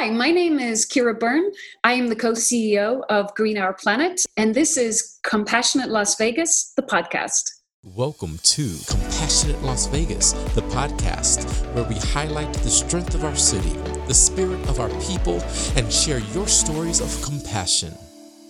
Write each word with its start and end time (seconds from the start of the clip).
Hi, 0.00 0.08
my 0.08 0.30
name 0.30 0.58
is 0.58 0.88
Ciara 0.88 1.14
Byrne. 1.14 1.52
I 1.84 1.92
am 1.92 2.08
the 2.08 2.16
co 2.16 2.32
CEO 2.32 3.02
of 3.10 3.34
Green 3.34 3.58
Our 3.58 3.74
Planet, 3.74 4.24
and 4.38 4.54
this 4.54 4.78
is 4.78 5.18
Compassionate 5.24 5.90
Las 5.90 6.16
Vegas, 6.16 6.72
the 6.74 6.82
podcast. 6.82 7.42
Welcome 7.82 8.38
to 8.42 8.78
Compassionate 8.88 9.62
Las 9.62 9.88
Vegas, 9.88 10.32
the 10.54 10.62
podcast 10.72 11.44
where 11.74 11.84
we 11.84 11.96
highlight 11.96 12.50
the 12.54 12.70
strength 12.70 13.14
of 13.14 13.26
our 13.26 13.36
city, 13.36 13.76
the 14.08 14.14
spirit 14.14 14.66
of 14.70 14.80
our 14.80 14.88
people, 15.02 15.38
and 15.76 15.92
share 15.92 16.20
your 16.32 16.48
stories 16.48 17.02
of 17.02 17.22
compassion. 17.22 17.94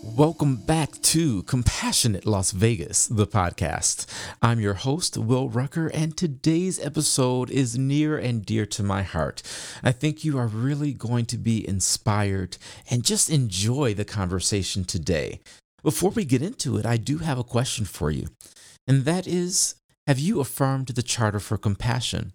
Welcome 0.02 0.56
back 0.56 0.92
to 1.02 1.42
Compassionate 1.42 2.24
Las 2.24 2.52
Vegas, 2.52 3.06
the 3.06 3.26
podcast. 3.26 4.06
I'm 4.40 4.58
your 4.58 4.72
host, 4.72 5.18
Will 5.18 5.50
Rucker, 5.50 5.88
and 5.88 6.16
today's 6.16 6.80
episode 6.80 7.50
is 7.50 7.76
near 7.76 8.16
and 8.16 8.42
dear 8.44 8.64
to 8.64 8.82
my 8.82 9.02
heart. 9.02 9.42
I 9.82 9.92
think 9.92 10.24
you 10.24 10.38
are 10.38 10.46
really 10.46 10.94
going 10.94 11.26
to 11.26 11.36
be 11.36 11.68
inspired 11.68 12.56
and 12.90 13.04
just 13.04 13.28
enjoy 13.28 13.92
the 13.92 14.06
conversation 14.06 14.84
today. 14.84 15.40
Before 15.82 16.10
we 16.10 16.24
get 16.24 16.40
into 16.40 16.78
it, 16.78 16.86
I 16.86 16.96
do 16.96 17.18
have 17.18 17.38
a 17.38 17.44
question 17.44 17.84
for 17.84 18.10
you, 18.10 18.28
and 18.86 19.04
that 19.04 19.26
is 19.26 19.74
Have 20.06 20.18
you 20.18 20.40
affirmed 20.40 20.86
the 20.88 21.02
Charter 21.02 21.40
for 21.40 21.58
Compassion? 21.58 22.32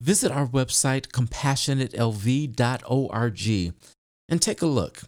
Visit 0.00 0.30
our 0.30 0.46
website, 0.46 1.08
compassionatelv.org, 1.08 3.74
and 4.28 4.40
take 4.40 4.62
a 4.62 4.66
look. 4.66 5.02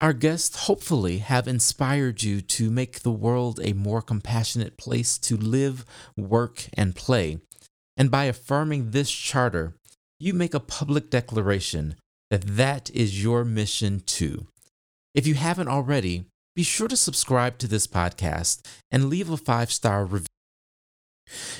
Our 0.00 0.12
guests 0.12 0.66
hopefully 0.66 1.18
have 1.18 1.48
inspired 1.48 2.22
you 2.22 2.42
to 2.42 2.70
make 2.70 3.00
the 3.00 3.10
world 3.10 3.58
a 3.62 3.72
more 3.72 4.02
compassionate 4.02 4.76
place 4.76 5.16
to 5.18 5.38
live, 5.38 5.86
work, 6.18 6.66
and 6.74 6.94
play. 6.94 7.38
And 7.96 8.10
by 8.10 8.24
affirming 8.24 8.90
this 8.90 9.10
charter, 9.10 9.74
you 10.20 10.34
make 10.34 10.52
a 10.52 10.60
public 10.60 11.08
declaration 11.08 11.94
that 12.30 12.42
that 12.42 12.90
is 12.90 13.22
your 13.22 13.42
mission 13.42 14.00
too. 14.00 14.46
If 15.14 15.26
you 15.26 15.34
haven't 15.34 15.68
already, 15.68 16.26
be 16.54 16.62
sure 16.62 16.88
to 16.88 16.96
subscribe 16.96 17.56
to 17.58 17.66
this 17.66 17.86
podcast 17.86 18.66
and 18.90 19.08
leave 19.08 19.30
a 19.30 19.38
five 19.38 19.72
star 19.72 20.04
review. 20.04 20.26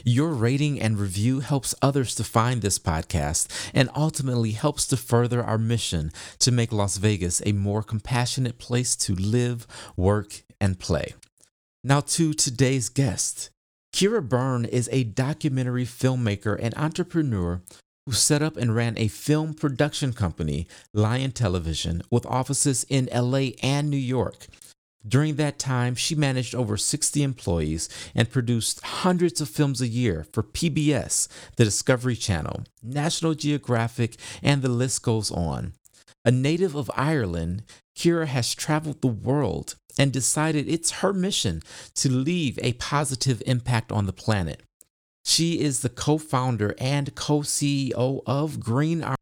Your 0.05 0.31
rating 0.31 0.81
and 0.81 0.99
review 0.99 1.41
helps 1.41 1.75
others 1.83 2.15
to 2.17 2.25
find 2.25 2.63
this 2.63 2.79
podcast 2.79 3.49
and 3.75 3.91
ultimately 3.95 4.53
helps 4.53 4.87
to 4.89 4.97
further 4.97 5.43
our 5.43 5.59
mission 5.59 6.13
to 6.39 6.53
make 6.53 6.73
Las 6.73 6.97
Vegas 6.97 7.43
a 7.45 7.53
more 7.53 7.83
compassionate 7.83 8.59
place 8.59 8.95
to 8.97 9.15
live, 9.15 9.67
work, 9.97 10.43
and 10.61 10.79
play. 10.79 11.15
Now, 11.83 12.01
to 12.01 12.33
today's 12.33 12.89
guest. 12.89 13.51
Ciara 13.93 14.23
Byrne 14.23 14.65
is 14.65 14.89
a 14.93 15.05
documentary 15.05 15.85
filmmaker 15.85 16.59
and 16.61 16.75
entrepreneur 16.77 17.63
who 18.07 18.13
set 18.13 18.43
up 18.43 18.57
and 18.57 18.75
ran 18.75 18.97
a 18.97 19.09
film 19.09 19.55
production 19.55 20.13
company, 20.13 20.67
Lion 20.93 21.33
Television, 21.33 22.03
with 22.11 22.27
offices 22.27 22.85
in 22.89 23.09
LA 23.13 23.51
and 23.63 23.91
New 23.91 23.97
York. 23.97 24.47
During 25.07 25.37
that 25.37 25.59
time, 25.59 25.95
she 25.95 26.15
managed 26.15 26.55
over 26.55 26.77
60 26.77 27.23
employees 27.23 27.89
and 28.15 28.31
produced 28.31 28.81
hundreds 28.81 29.41
of 29.41 29.49
films 29.49 29.81
a 29.81 29.87
year 29.87 30.27
for 30.33 30.43
PBS, 30.43 31.29
the 31.57 31.65
Discovery 31.65 32.17
Channel, 32.17 32.65
National 32.83 33.35
Geographic, 33.35 34.17
and 34.43 34.63
the 34.63 34.69
list 34.69 35.03
goes 35.03 35.31
on. 35.31 35.75
A 36.25 36.31
native 36.31 36.75
of 36.75 36.91
Ireland, 36.95 37.63
Ciara 37.95 38.27
has 38.27 38.55
traveled 38.55 39.01
the 39.01 39.07
world 39.07 39.77
and 39.99 40.13
decided 40.13 40.69
it's 40.69 41.01
her 41.03 41.13
mission 41.13 41.63
to 41.95 42.11
leave 42.11 42.59
a 42.61 42.73
positive 42.75 43.43
impact 43.47 43.93
on 43.93 44.07
the 44.07 44.13
planet. 44.13 44.63
She 45.25 45.61
is 45.61 45.81
the 45.81 45.89
co 45.89 46.19
founder 46.19 46.75
and 46.79 47.15
co 47.15 47.41
CEO 47.41 48.23
of 48.27 48.61
Green 48.61 49.03
Our 49.03 49.17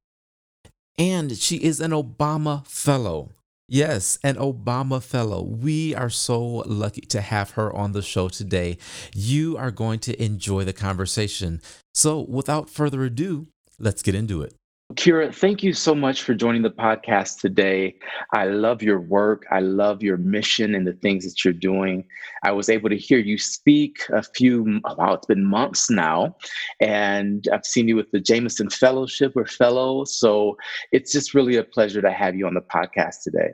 and 0.97 1.37
she 1.37 1.57
is 1.57 1.81
an 1.81 1.91
Obama 1.91 2.67
Fellow. 2.67 3.31
Yes, 3.67 4.19
an 4.23 4.35
Obama 4.37 5.03
Fellow. 5.03 5.43
We 5.43 5.95
are 5.95 6.11
so 6.11 6.43
lucky 6.67 7.01
to 7.03 7.23
have 7.23 7.53
her 7.53 7.75
on 7.75 7.93
the 7.93 8.03
show 8.03 8.29
today. 8.29 8.77
You 9.15 9.57
are 9.57 9.71
going 9.71 10.01
to 10.01 10.23
enjoy 10.23 10.65
the 10.65 10.75
conversation. 10.75 11.63
So, 11.95 12.21
without 12.29 12.69
further 12.69 13.05
ado, 13.05 13.49
let's 13.79 14.03
get 14.03 14.15
into 14.15 14.43
it. 14.43 14.55
Ciara, 14.97 15.33
thank 15.33 15.63
you 15.63 15.73
so 15.73 15.95
much 15.95 16.23
for 16.23 16.35
joining 16.35 16.61
the 16.61 16.71
podcast 16.71 17.41
today. 17.41 17.97
I 18.33 18.45
love 18.45 18.83
your 18.83 19.01
work. 19.01 19.47
I 19.51 19.61
love 19.61 20.03
your 20.03 20.19
mission 20.19 20.75
and 20.75 20.87
the 20.87 20.93
things 20.93 21.25
that 21.25 21.43
you're 21.43 21.55
doing. 21.55 22.05
I 22.45 22.53
was 22.53 22.69
able 22.69 22.91
to 22.91 22.97
hear 22.97 23.19
you 23.19 23.39
speak 23.39 23.99
a 24.13 24.23
few, 24.23 24.81
wow, 24.97 25.15
it's 25.15 25.27
been 25.27 25.45
months 25.45 25.91
now. 25.91 26.37
And 26.81 27.49
I've 27.53 27.65
seen 27.65 27.89
you 27.89 27.97
with 27.97 28.11
the 28.11 28.21
Jameson 28.21 28.69
Fellowship 28.69 29.33
or 29.37 29.47
Fellow. 29.47 30.05
So 30.05 30.57
it's 30.93 31.13
just 31.13 31.33
really 31.33 31.57
a 31.57 31.65
pleasure 31.65 32.03
to 32.03 32.13
have 32.13 32.37
you 32.37 32.47
on 32.47 32.55
the 32.55 32.61
podcast 32.61 33.23
today. 33.25 33.53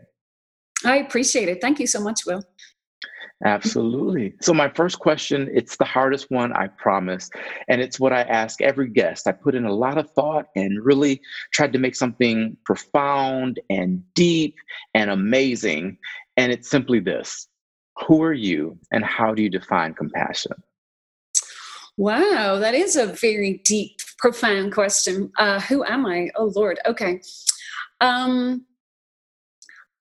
I 0.84 0.96
appreciate 0.96 1.48
it. 1.48 1.60
Thank 1.60 1.78
you 1.78 1.86
so 1.86 2.00
much, 2.00 2.26
Will. 2.26 2.42
Absolutely. 3.44 4.34
So, 4.42 4.52
my 4.52 4.68
first 4.68 4.98
question, 4.98 5.48
it's 5.52 5.76
the 5.76 5.84
hardest 5.84 6.30
one, 6.30 6.52
I 6.52 6.68
promise. 6.68 7.30
And 7.68 7.80
it's 7.80 7.98
what 7.98 8.12
I 8.12 8.22
ask 8.22 8.60
every 8.60 8.88
guest. 8.90 9.26
I 9.26 9.32
put 9.32 9.54
in 9.54 9.64
a 9.64 9.72
lot 9.72 9.96
of 9.96 10.10
thought 10.10 10.46
and 10.54 10.84
really 10.84 11.22
tried 11.52 11.72
to 11.72 11.78
make 11.78 11.96
something 11.96 12.56
profound 12.66 13.58
and 13.70 14.02
deep 14.14 14.56
and 14.92 15.10
amazing. 15.10 15.96
And 16.36 16.52
it's 16.52 16.68
simply 16.68 17.00
this 17.00 17.48
Who 18.06 18.22
are 18.22 18.34
you 18.34 18.78
and 18.92 19.04
how 19.04 19.34
do 19.34 19.42
you 19.42 19.50
define 19.50 19.94
compassion? 19.94 20.52
Wow, 21.96 22.58
that 22.58 22.74
is 22.74 22.96
a 22.96 23.06
very 23.06 23.60
deep, 23.64 23.98
profound 24.18 24.72
question. 24.72 25.32
Uh, 25.38 25.60
who 25.60 25.84
am 25.84 26.06
I? 26.06 26.30
Oh, 26.36 26.52
Lord. 26.54 26.78
Okay. 26.86 27.20
Um, 28.00 28.64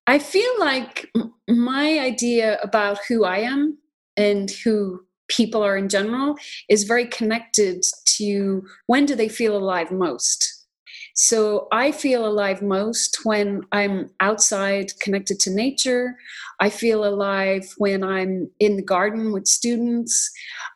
I 0.10 0.18
feel 0.18 0.60
like 0.60 1.08
my 1.48 2.00
idea 2.00 2.58
about 2.64 2.98
who 3.08 3.26
I 3.26 3.42
am 3.42 3.78
and 4.18 4.50
who 4.50 5.02
people 5.28 5.62
are 5.62 5.78
in 5.78 5.88
general 5.88 6.36
is 6.68 6.86
very 6.86 7.06
connected 7.06 7.86
to 8.18 8.64
when 8.88 9.06
do 9.06 9.14
they 9.14 9.30
feel 9.30 9.56
alive 9.56 9.92
most. 9.92 10.66
So 11.14 11.68
I 11.72 11.92
feel 11.92 12.26
alive 12.26 12.64
most 12.64 13.20
when 13.24 13.62
I'm 13.72 14.10
outside 14.20 15.00
connected 15.00 15.40
to 15.42 15.52
nature. 15.52 16.16
I 16.60 16.72
feel 16.72 17.06
alive 17.06 17.72
when 17.78 18.04
I'm 18.04 18.50
in 18.60 18.78
the 18.78 18.82
garden 18.82 19.32
with 19.32 19.46
students. 19.46 20.32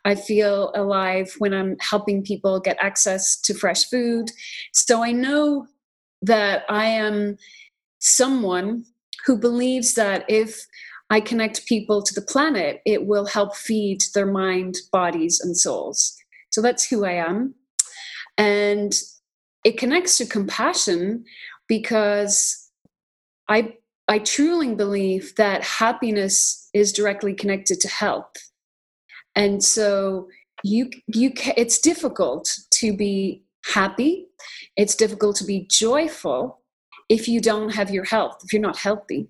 I 0.05 0.13
feel 0.13 0.71
alive 0.75 1.33
when 1.39 1.55
I'm 1.55 1.75
helping 1.79 2.21
people 2.21 2.59
get 2.59 2.77
access 2.79 3.35
to 3.41 3.55
fresh 3.55 3.89
food. 3.89 4.29
So 4.73 5.03
I 5.03 5.11
know 5.11 5.65
that 6.21 6.65
I 6.69 6.85
am 6.85 7.37
someone 7.97 8.85
who 9.25 9.37
believes 9.37 9.93
that 9.95 10.25
if 10.27 10.65
I 11.09 11.19
connect 11.19 11.67
people 11.67 12.01
to 12.01 12.13
the 12.13 12.21
planet, 12.21 12.81
it 12.85 13.05
will 13.05 13.25
help 13.25 13.55
feed 13.55 14.03
their 14.13 14.25
mind, 14.25 14.75
bodies, 14.91 15.39
and 15.39 15.55
souls. 15.55 16.15
So 16.51 16.61
that's 16.61 16.85
who 16.89 17.05
I 17.05 17.13
am. 17.13 17.55
And 18.37 18.93
it 19.63 19.77
connects 19.77 20.17
to 20.17 20.25
compassion 20.25 21.23
because 21.67 22.69
I 23.47 23.75
I 24.07 24.19
truly 24.19 24.75
believe 24.75 25.35
that 25.35 25.63
happiness 25.63 26.69
is 26.73 26.91
directly 26.91 27.33
connected 27.33 27.79
to 27.81 27.87
health. 27.87 28.33
And 29.35 29.63
so 29.63 30.27
you 30.63 30.89
you 31.07 31.31
it's 31.57 31.79
difficult 31.79 32.57
to 32.71 32.95
be 32.95 33.43
happy. 33.65 34.27
It's 34.75 34.95
difficult 34.95 35.35
to 35.37 35.45
be 35.45 35.67
joyful 35.69 36.62
if 37.09 37.27
you 37.27 37.39
don't 37.39 37.69
have 37.69 37.91
your 37.91 38.03
health, 38.03 38.41
if 38.43 38.53
you're 38.53 38.61
not 38.61 38.77
healthy. 38.77 39.27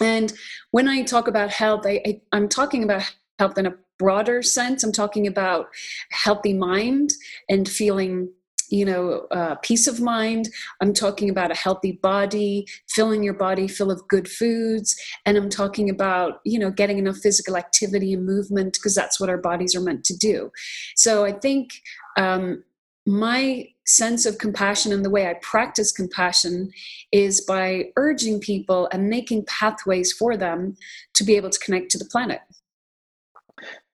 And 0.00 0.32
when 0.70 0.88
I 0.88 1.02
talk 1.02 1.28
about 1.28 1.50
health, 1.50 1.82
I, 1.86 2.00
I, 2.06 2.20
I'm 2.32 2.48
talking 2.48 2.82
about 2.82 3.02
health 3.38 3.58
in 3.58 3.66
a 3.66 3.74
broader 3.98 4.42
sense. 4.42 4.82
I'm 4.82 4.92
talking 4.92 5.26
about 5.26 5.68
healthy 6.10 6.52
mind 6.52 7.12
and 7.48 7.68
feeling 7.68 8.30
you 8.70 8.84
know 8.84 9.26
uh, 9.30 9.54
peace 9.56 9.86
of 9.86 10.00
mind 10.00 10.48
i'm 10.80 10.92
talking 10.92 11.28
about 11.28 11.50
a 11.50 11.54
healthy 11.54 11.92
body 11.92 12.66
filling 12.88 13.22
your 13.22 13.34
body 13.34 13.68
full 13.68 13.90
of 13.90 14.06
good 14.08 14.28
foods 14.28 14.96
and 15.26 15.36
i'm 15.36 15.50
talking 15.50 15.90
about 15.90 16.40
you 16.44 16.58
know 16.58 16.70
getting 16.70 16.98
enough 16.98 17.18
physical 17.18 17.56
activity 17.56 18.14
and 18.14 18.24
movement 18.24 18.72
because 18.72 18.94
that's 18.94 19.20
what 19.20 19.28
our 19.28 19.36
bodies 19.36 19.74
are 19.74 19.80
meant 19.80 20.02
to 20.04 20.16
do 20.16 20.50
so 20.96 21.24
i 21.24 21.32
think 21.32 21.74
um, 22.16 22.64
my 23.06 23.66
sense 23.86 24.26
of 24.26 24.38
compassion 24.38 24.92
and 24.92 25.04
the 25.04 25.10
way 25.10 25.28
I 25.28 25.34
practice 25.34 25.92
compassion 25.92 26.70
is 27.12 27.40
by 27.40 27.86
urging 27.96 28.40
people 28.40 28.88
and 28.92 29.08
making 29.08 29.44
pathways 29.44 30.12
for 30.12 30.36
them 30.36 30.76
to 31.14 31.24
be 31.24 31.36
able 31.36 31.50
to 31.50 31.58
connect 31.58 31.90
to 31.92 31.98
the 31.98 32.06
planet. 32.06 32.40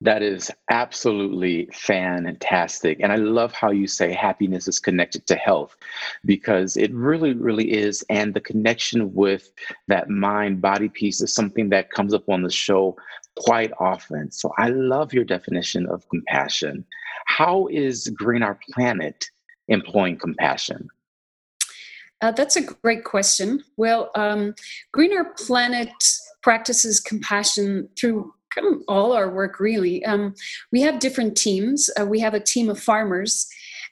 That 0.00 0.22
is 0.22 0.50
absolutely 0.70 1.68
fantastic. 1.72 2.98
And 3.00 3.12
I 3.12 3.16
love 3.16 3.52
how 3.52 3.70
you 3.70 3.86
say 3.86 4.12
happiness 4.12 4.66
is 4.66 4.78
connected 4.78 5.26
to 5.26 5.36
health 5.36 5.76
because 6.24 6.78
it 6.78 6.92
really, 6.94 7.34
really 7.34 7.70
is. 7.70 8.02
And 8.08 8.32
the 8.32 8.40
connection 8.40 9.12
with 9.12 9.52
that 9.88 10.08
mind 10.08 10.62
body 10.62 10.88
piece 10.88 11.20
is 11.20 11.34
something 11.34 11.68
that 11.68 11.90
comes 11.90 12.14
up 12.14 12.28
on 12.30 12.42
the 12.42 12.50
show 12.50 12.96
quite 13.36 13.72
often. 13.78 14.30
So 14.30 14.52
I 14.56 14.68
love 14.68 15.12
your 15.12 15.24
definition 15.24 15.86
of 15.86 16.08
compassion. 16.08 16.84
How 17.26 17.66
is 17.66 18.08
Green 18.08 18.42
Our 18.42 18.58
Planet 18.72 19.26
employing 19.68 20.16
compassion? 20.16 20.88
Uh, 22.20 22.32
that's 22.32 22.56
a 22.56 22.62
great 22.62 23.04
question. 23.04 23.64
Well, 23.76 24.10
um, 24.14 24.54
Green 24.92 25.16
Our 25.16 25.32
Planet 25.34 25.90
practices 26.42 27.00
compassion 27.00 27.88
through 27.98 28.34
all 28.88 29.12
our 29.12 29.30
work, 29.30 29.60
really. 29.60 30.04
Um, 30.04 30.34
we 30.72 30.80
have 30.82 30.98
different 30.98 31.36
teams. 31.36 31.88
Uh, 31.98 32.04
we 32.04 32.20
have 32.20 32.34
a 32.34 32.40
team 32.40 32.68
of 32.68 32.80
farmers, 32.80 33.48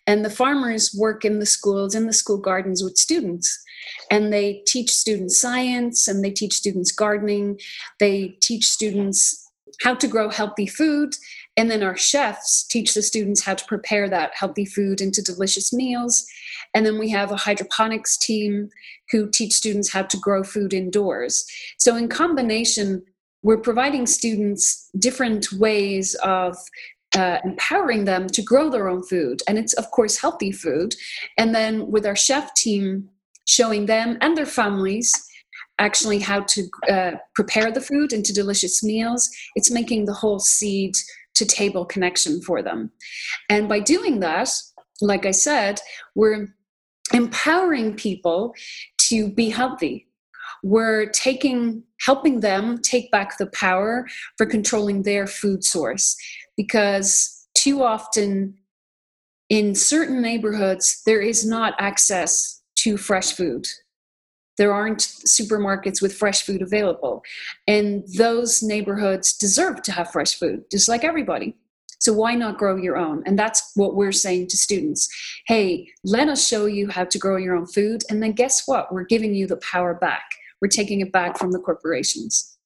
and 0.07 0.25
the 0.25 0.31
farmers 0.31 0.95
work 0.99 1.25
in 1.25 1.39
the 1.39 1.47
schools, 1.47 1.95
in 1.95 2.07
the 2.07 2.13
school 2.13 2.39
gardens 2.39 2.83
with 2.83 2.97
students. 2.97 3.63
And 4.11 4.33
they 4.33 4.63
teach 4.67 4.91
students 4.91 5.41
science 5.41 6.09
and 6.09 6.25
they 6.25 6.31
teach 6.31 6.55
students 6.55 6.93
gardening. 6.93 7.59
They 8.01 8.37
teach 8.41 8.67
students 8.67 9.51
how 9.83 9.95
to 9.95 10.09
grow 10.09 10.29
healthy 10.29 10.67
food 10.67 11.15
and 11.59 11.69
then 11.69 11.83
our 11.83 11.97
chefs 11.97 12.63
teach 12.63 12.95
the 12.95 13.03
students 13.03 13.43
how 13.43 13.55
to 13.55 13.65
prepare 13.65 14.09
that 14.09 14.31
healthy 14.33 14.65
food 14.65 15.01
into 15.01 15.21
delicious 15.21 15.73
meals. 15.73 16.25
And 16.73 16.87
then 16.87 17.01
we 17.01 17.11
have 17.11 17.33
a 17.33 17.37
hydroponics 17.37 18.17
team 18.17 18.69
who 19.11 19.29
teach 19.29 19.55
students 19.55 19.93
how 19.93 20.03
to 20.03 20.17
grow 20.19 20.45
food 20.45 20.73
indoors. 20.73 21.45
So, 21.77 21.97
in 21.97 22.09
combination, 22.09 23.03
we're 23.43 23.59
providing 23.59 24.07
students 24.07 24.89
different 25.01 25.53
ways 25.53 26.15
of 26.23 26.57
uh, 27.17 27.39
empowering 27.45 28.05
them 28.05 28.29
to 28.29 28.43
grow 28.43 28.71
their 28.71 28.89
own 28.89 29.03
food. 29.03 29.41
And 29.49 29.59
it's, 29.59 29.73
of 29.73 29.91
course, 29.91 30.17
healthy 30.19 30.53
food. 30.53 30.95
And 31.39 31.55
then 31.55 31.91
with 31.91 32.07
our 32.07 32.17
chef 32.17 32.55
team, 32.55 33.09
showing 33.47 33.87
them 33.87 34.17
and 34.21 34.37
their 34.37 34.47
families 34.47 35.13
actually 35.79 36.19
how 36.19 36.41
to 36.41 36.69
uh, 36.91 37.13
prepare 37.35 37.71
the 37.73 37.81
food 37.81 38.13
into 38.13 38.33
delicious 38.33 38.83
meals. 38.85 39.29
It's 39.55 39.71
making 39.71 40.05
the 40.05 40.13
whole 40.13 40.39
seed 40.39 40.97
to 41.39 41.47
table 41.47 41.85
connection 41.85 42.43
for 42.43 42.63
them. 42.63 42.91
And 43.49 43.69
by 43.69 43.81
doing 43.81 44.21
that, 44.21 44.51
like 45.01 45.25
I 45.25 45.31
said, 45.31 45.81
we're 46.15 46.49
empowering 47.13 47.95
people 47.95 48.55
to 49.09 49.31
be 49.31 49.49
healthy. 49.49 50.07
We're 50.63 51.07
taking, 51.11 51.85
helping 52.01 52.41
them 52.41 52.79
take 52.79 53.11
back 53.11 53.39
the 53.39 53.47
power 53.47 54.07
for 54.37 54.45
controlling 54.45 55.03
their 55.03 55.27
food 55.27 55.65
source 55.65 56.17
because 56.57 57.47
too 57.55 57.83
often 57.83 58.55
in 59.49 59.75
certain 59.75 60.21
neighborhoods, 60.21 61.03
there 61.07 61.23
is 61.23 61.47
not 61.47 61.75
access 61.79 62.61
to 62.77 62.97
fresh 62.97 63.33
food 63.33 63.67
there 64.59 64.75
aren't 64.75 64.99
supermarkets 64.99 66.03
with 66.03 66.15
fresh 66.15 66.43
food 66.43 66.61
available. 66.61 67.23
And 67.67 68.05
those 68.17 68.63
neighborhoods 68.63 69.33
deserve 69.33 69.83
to 69.83 69.93
have 69.93 70.11
fresh 70.11 70.35
food, 70.35 70.65
just 70.71 70.89
like 70.89 71.05
everybody. 71.05 71.57
So 72.01 72.13
why 72.13 72.35
not 72.35 72.59
grow 72.59 72.77
your 72.77 72.97
own? 72.97 73.23
And 73.27 73.39
that's 73.39 73.73
what 73.75 73.97
we're 73.97 74.13
saying 74.13 74.49
to 74.49 74.57
students. 74.57 75.09
Hey, 75.47 75.89
let 76.05 76.29
us 76.29 76.47
show 76.47 76.67
you 76.67 76.89
how 76.89 77.05
to 77.05 77.19
grow 77.19 77.37
your 77.37 77.57
own 77.57 77.67
food. 77.67 78.03
And 78.09 78.23
then 78.23 78.33
guess 78.33 78.67
what? 78.67 78.93
We're 78.93 79.05
giving 79.05 79.35
you 79.35 79.47
the 79.47 79.57
power 79.57 79.95
back. 79.95 80.25
We're 80.61 80.69
taking 80.69 81.01
it 81.01 81.13
back 81.13 81.39
from 81.39 81.53
the 81.53 81.59
corporations. 81.59 82.58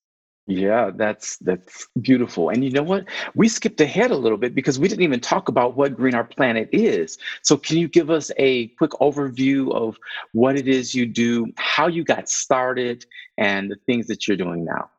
Yeah, 0.48 0.90
that's 0.94 1.36
that's 1.38 1.86
beautiful. 2.00 2.48
And 2.48 2.64
you 2.64 2.70
know 2.70 2.82
what? 2.82 3.04
We 3.34 3.48
skipped 3.48 3.80
ahead 3.80 4.10
a 4.10 4.16
little 4.16 4.38
bit 4.38 4.56
because 4.56 4.76
we 4.78 4.88
didn't 4.88 5.04
even 5.04 5.20
talk 5.20 5.48
about 5.48 5.76
what 5.76 5.96
Green 5.96 6.16
Our 6.16 6.24
Planet 6.24 6.68
is. 6.72 7.16
So 7.42 7.56
can 7.56 7.76
you 7.76 7.86
give 7.86 8.10
us 8.10 8.32
a 8.38 8.68
quick 8.78 8.90
overview 8.92 9.72
of 9.72 9.96
what 10.32 10.56
it 10.56 10.66
is 10.66 10.96
you 10.96 11.06
do, 11.06 11.46
how 11.56 11.86
you 11.86 12.02
got 12.02 12.28
started, 12.28 13.06
and 13.38 13.70
the 13.70 13.76
things 13.86 14.08
that 14.08 14.26
you're 14.26 14.36
doing 14.36 14.64
now? 14.64 14.90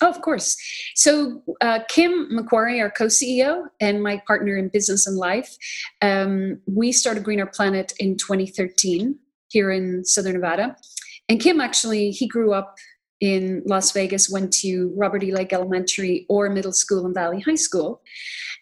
Oh, 0.00 0.10
of 0.10 0.20
course. 0.20 0.56
So, 0.94 1.42
uh, 1.60 1.80
Kim 1.88 2.28
MacQuarrie, 2.30 2.80
our 2.80 2.90
co 2.90 3.06
CEO, 3.06 3.66
and 3.80 4.02
my 4.02 4.22
partner 4.26 4.56
in 4.56 4.68
business 4.68 5.06
and 5.06 5.16
life, 5.16 5.56
um, 6.02 6.60
we 6.66 6.92
started 6.92 7.24
Green 7.24 7.40
Our 7.40 7.46
Planet 7.46 7.92
in 7.98 8.16
2013 8.16 9.18
here 9.48 9.70
in 9.70 10.04
Southern 10.04 10.34
Nevada. 10.34 10.76
And 11.28 11.40
Kim 11.40 11.60
actually, 11.60 12.10
he 12.10 12.26
grew 12.26 12.52
up 12.52 12.76
in 13.24 13.62
Las 13.64 13.90
Vegas 13.92 14.28
went 14.28 14.52
to 14.52 14.92
Robert 14.94 15.24
E. 15.24 15.32
Lake 15.32 15.54
Elementary 15.54 16.26
or 16.28 16.50
middle 16.50 16.74
school 16.74 17.06
and 17.06 17.14
Valley 17.14 17.40
High 17.40 17.54
School. 17.54 18.02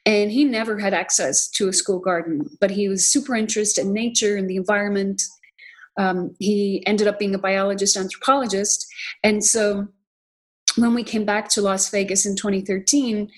And 0.07 0.31
he 0.31 0.45
never 0.45 0.79
had 0.79 0.95
access 0.95 1.49
to 1.51 1.69
a 1.69 1.73
school 1.73 1.99
garden, 1.99 2.49
but 2.61 2.71
he 2.71 2.89
was 2.89 3.05
super 3.05 3.35
interested 3.35 3.85
in 3.85 3.93
nature 3.93 4.37
and 4.37 4.49
the 4.49 4.55
environment. 4.55 5.21
Um, 5.97 6.37
he 6.39 6.85
ended 6.87 7.09
up 7.09 7.19
being 7.19 7.35
a 7.35 7.39
biologist, 7.39 7.97
anthropologist. 7.97 8.87
And 9.25 9.45
so 9.45 9.89
when 10.77 10.95
we 10.95 11.03
came 11.03 11.25
back 11.25 11.49
to 11.51 11.61
Las 11.61 11.91
Vegas 11.91 12.25
in 12.25 12.37
2013, 12.37 13.29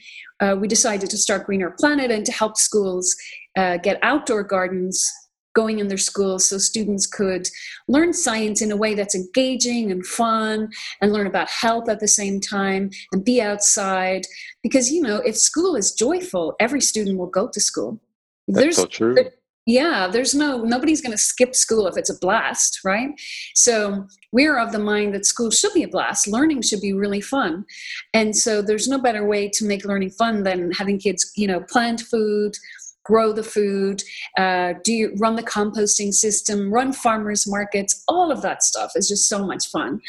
uh, 0.40 0.56
we 0.60 0.68
decided 0.68 1.08
to 1.08 1.16
start 1.16 1.46
Green 1.46 1.62
Our 1.62 1.70
Planet 1.70 2.10
and 2.10 2.26
to 2.26 2.32
help 2.32 2.58
schools 2.58 3.16
uh, 3.56 3.78
get 3.78 3.98
outdoor 4.02 4.42
gardens 4.42 5.10
going 5.54 5.78
in 5.78 5.88
their 5.88 5.98
schools 5.98 6.48
so 6.48 6.58
students 6.58 7.06
could 7.06 7.48
learn 7.88 8.12
science 8.12 8.60
in 8.60 8.72
a 8.72 8.76
way 8.76 8.94
that's 8.94 9.14
engaging 9.14 9.90
and 9.90 10.04
fun 10.04 10.68
and 11.00 11.12
learn 11.12 11.26
about 11.26 11.48
health 11.48 11.88
at 11.88 12.00
the 12.00 12.08
same 12.08 12.40
time 12.40 12.90
and 13.12 13.24
be 13.24 13.40
outside. 13.40 14.26
Because 14.62 14.90
you 14.90 15.00
know 15.00 15.16
if 15.24 15.36
school 15.36 15.76
is 15.76 15.92
joyful 15.92 16.54
every 16.60 16.80
student 16.80 17.18
will 17.18 17.28
go 17.28 17.48
to 17.48 17.60
school. 17.60 18.00
That's 18.48 18.62
there's 18.62 18.76
so 18.76 18.86
true. 18.86 19.16
yeah 19.64 20.06
there's 20.06 20.34
no 20.34 20.62
nobody's 20.62 21.00
going 21.00 21.12
to 21.12 21.18
skip 21.18 21.54
school 21.54 21.86
if 21.86 21.96
it's 21.96 22.10
a 22.10 22.18
blast 22.18 22.80
right? 22.84 23.10
So 23.54 24.06
we're 24.32 24.58
of 24.58 24.72
the 24.72 24.78
mind 24.78 25.14
that 25.14 25.24
school 25.24 25.50
should 25.50 25.72
be 25.72 25.84
a 25.84 25.88
blast. 25.88 26.26
Learning 26.26 26.60
should 26.60 26.80
be 26.80 26.92
really 26.92 27.20
fun. 27.20 27.64
And 28.12 28.36
so 28.36 28.60
there's 28.60 28.88
no 28.88 28.98
better 28.98 29.24
way 29.24 29.48
to 29.50 29.64
make 29.64 29.84
learning 29.84 30.10
fun 30.10 30.42
than 30.42 30.72
having 30.72 30.98
kids 30.98 31.32
you 31.36 31.46
know 31.46 31.60
plant 31.60 32.00
food 32.00 32.56
grow 33.04 33.32
the 33.32 33.42
food, 33.42 34.02
uh, 34.38 34.74
do 34.82 34.92
you 34.92 35.14
run 35.18 35.36
the 35.36 35.42
composting 35.42 36.12
system, 36.12 36.72
run 36.72 36.92
farmers 36.92 37.46
markets, 37.46 38.02
all 38.08 38.32
of 38.32 38.42
that 38.42 38.62
stuff 38.62 38.92
is 38.96 39.08
just 39.08 39.28
so 39.28 39.46
much 39.46 39.68
fun. 39.68 40.00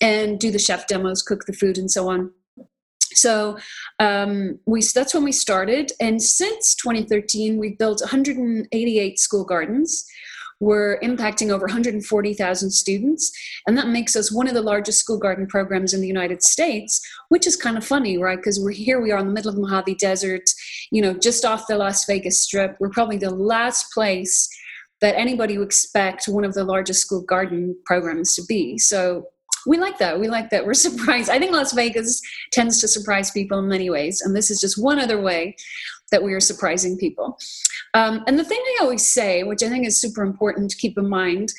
And 0.00 0.38
do 0.38 0.50
the 0.50 0.58
chef 0.58 0.86
demos, 0.86 1.22
cook 1.22 1.46
the 1.46 1.54
food, 1.54 1.78
and 1.78 1.90
so 1.90 2.10
on. 2.10 2.30
So 3.14 3.56
um, 3.98 4.58
we 4.66 4.82
that's 4.82 5.14
when 5.14 5.24
we 5.24 5.32
started, 5.32 5.92
and 6.00 6.22
since 6.22 6.74
2013, 6.74 7.56
we've 7.56 7.78
built 7.78 8.02
188 8.02 9.18
school 9.18 9.44
gardens. 9.44 10.04
We're 10.58 10.98
impacting 11.00 11.50
over 11.50 11.66
140,000 11.66 12.70
students, 12.70 13.30
and 13.66 13.76
that 13.76 13.88
makes 13.88 14.16
us 14.16 14.32
one 14.32 14.48
of 14.48 14.54
the 14.54 14.62
largest 14.62 15.00
school 15.00 15.18
garden 15.18 15.46
programs 15.46 15.92
in 15.92 16.00
the 16.00 16.06
United 16.06 16.42
States, 16.42 17.00
which 17.28 17.46
is 17.46 17.56
kind 17.56 17.76
of 17.76 17.84
funny, 17.84 18.16
right? 18.16 18.38
Because 18.38 18.58
we're 18.58 18.70
here, 18.70 19.00
we 19.00 19.12
are 19.12 19.18
in 19.18 19.26
the 19.26 19.32
middle 19.32 19.50
of 19.50 19.56
the 19.56 19.60
Mojave 19.60 19.96
Desert, 19.96 20.48
you 20.90 21.02
know, 21.02 21.12
just 21.12 21.44
off 21.44 21.66
the 21.66 21.76
Las 21.76 22.06
Vegas 22.06 22.40
Strip. 22.40 22.76
We're 22.80 22.88
probably 22.88 23.18
the 23.18 23.30
last 23.30 23.92
place 23.92 24.48
that 25.02 25.14
anybody 25.16 25.58
would 25.58 25.66
expect 25.66 26.26
one 26.26 26.44
of 26.44 26.54
the 26.54 26.64
largest 26.64 27.02
school 27.02 27.20
garden 27.20 27.76
programs 27.84 28.34
to 28.34 28.42
be. 28.48 28.78
So 28.78 29.26
we 29.66 29.78
like 29.78 29.98
that. 29.98 30.18
We 30.18 30.28
like 30.28 30.50
that. 30.50 30.64
We're 30.64 30.74
surprised. 30.88 31.28
I 31.28 31.38
think 31.38 31.52
Las 31.52 31.72
Vegas 31.72 32.22
tends 32.52 32.80
to 32.80 32.88
surprise 32.88 33.30
people 33.30 33.58
in 33.58 33.68
many 33.68 33.90
ways, 33.90 34.22
and 34.22 34.34
this 34.34 34.50
is 34.50 34.60
just 34.60 34.82
one 34.82 34.98
other 34.98 35.20
way 35.20 35.56
that 36.12 36.22
we 36.22 36.32
are 36.32 36.40
surprising 36.40 36.96
people. 36.96 37.38
Um, 37.94 38.22
and 38.26 38.38
the 38.38 38.44
thing 38.44 38.60
I 38.60 38.82
always 38.82 39.06
say, 39.06 39.42
which 39.42 39.62
I 39.62 39.68
think 39.68 39.86
is 39.86 40.00
super 40.00 40.22
important 40.22 40.70
to 40.70 40.76
keep 40.76 40.96
in 40.98 41.08
mind, 41.08 41.52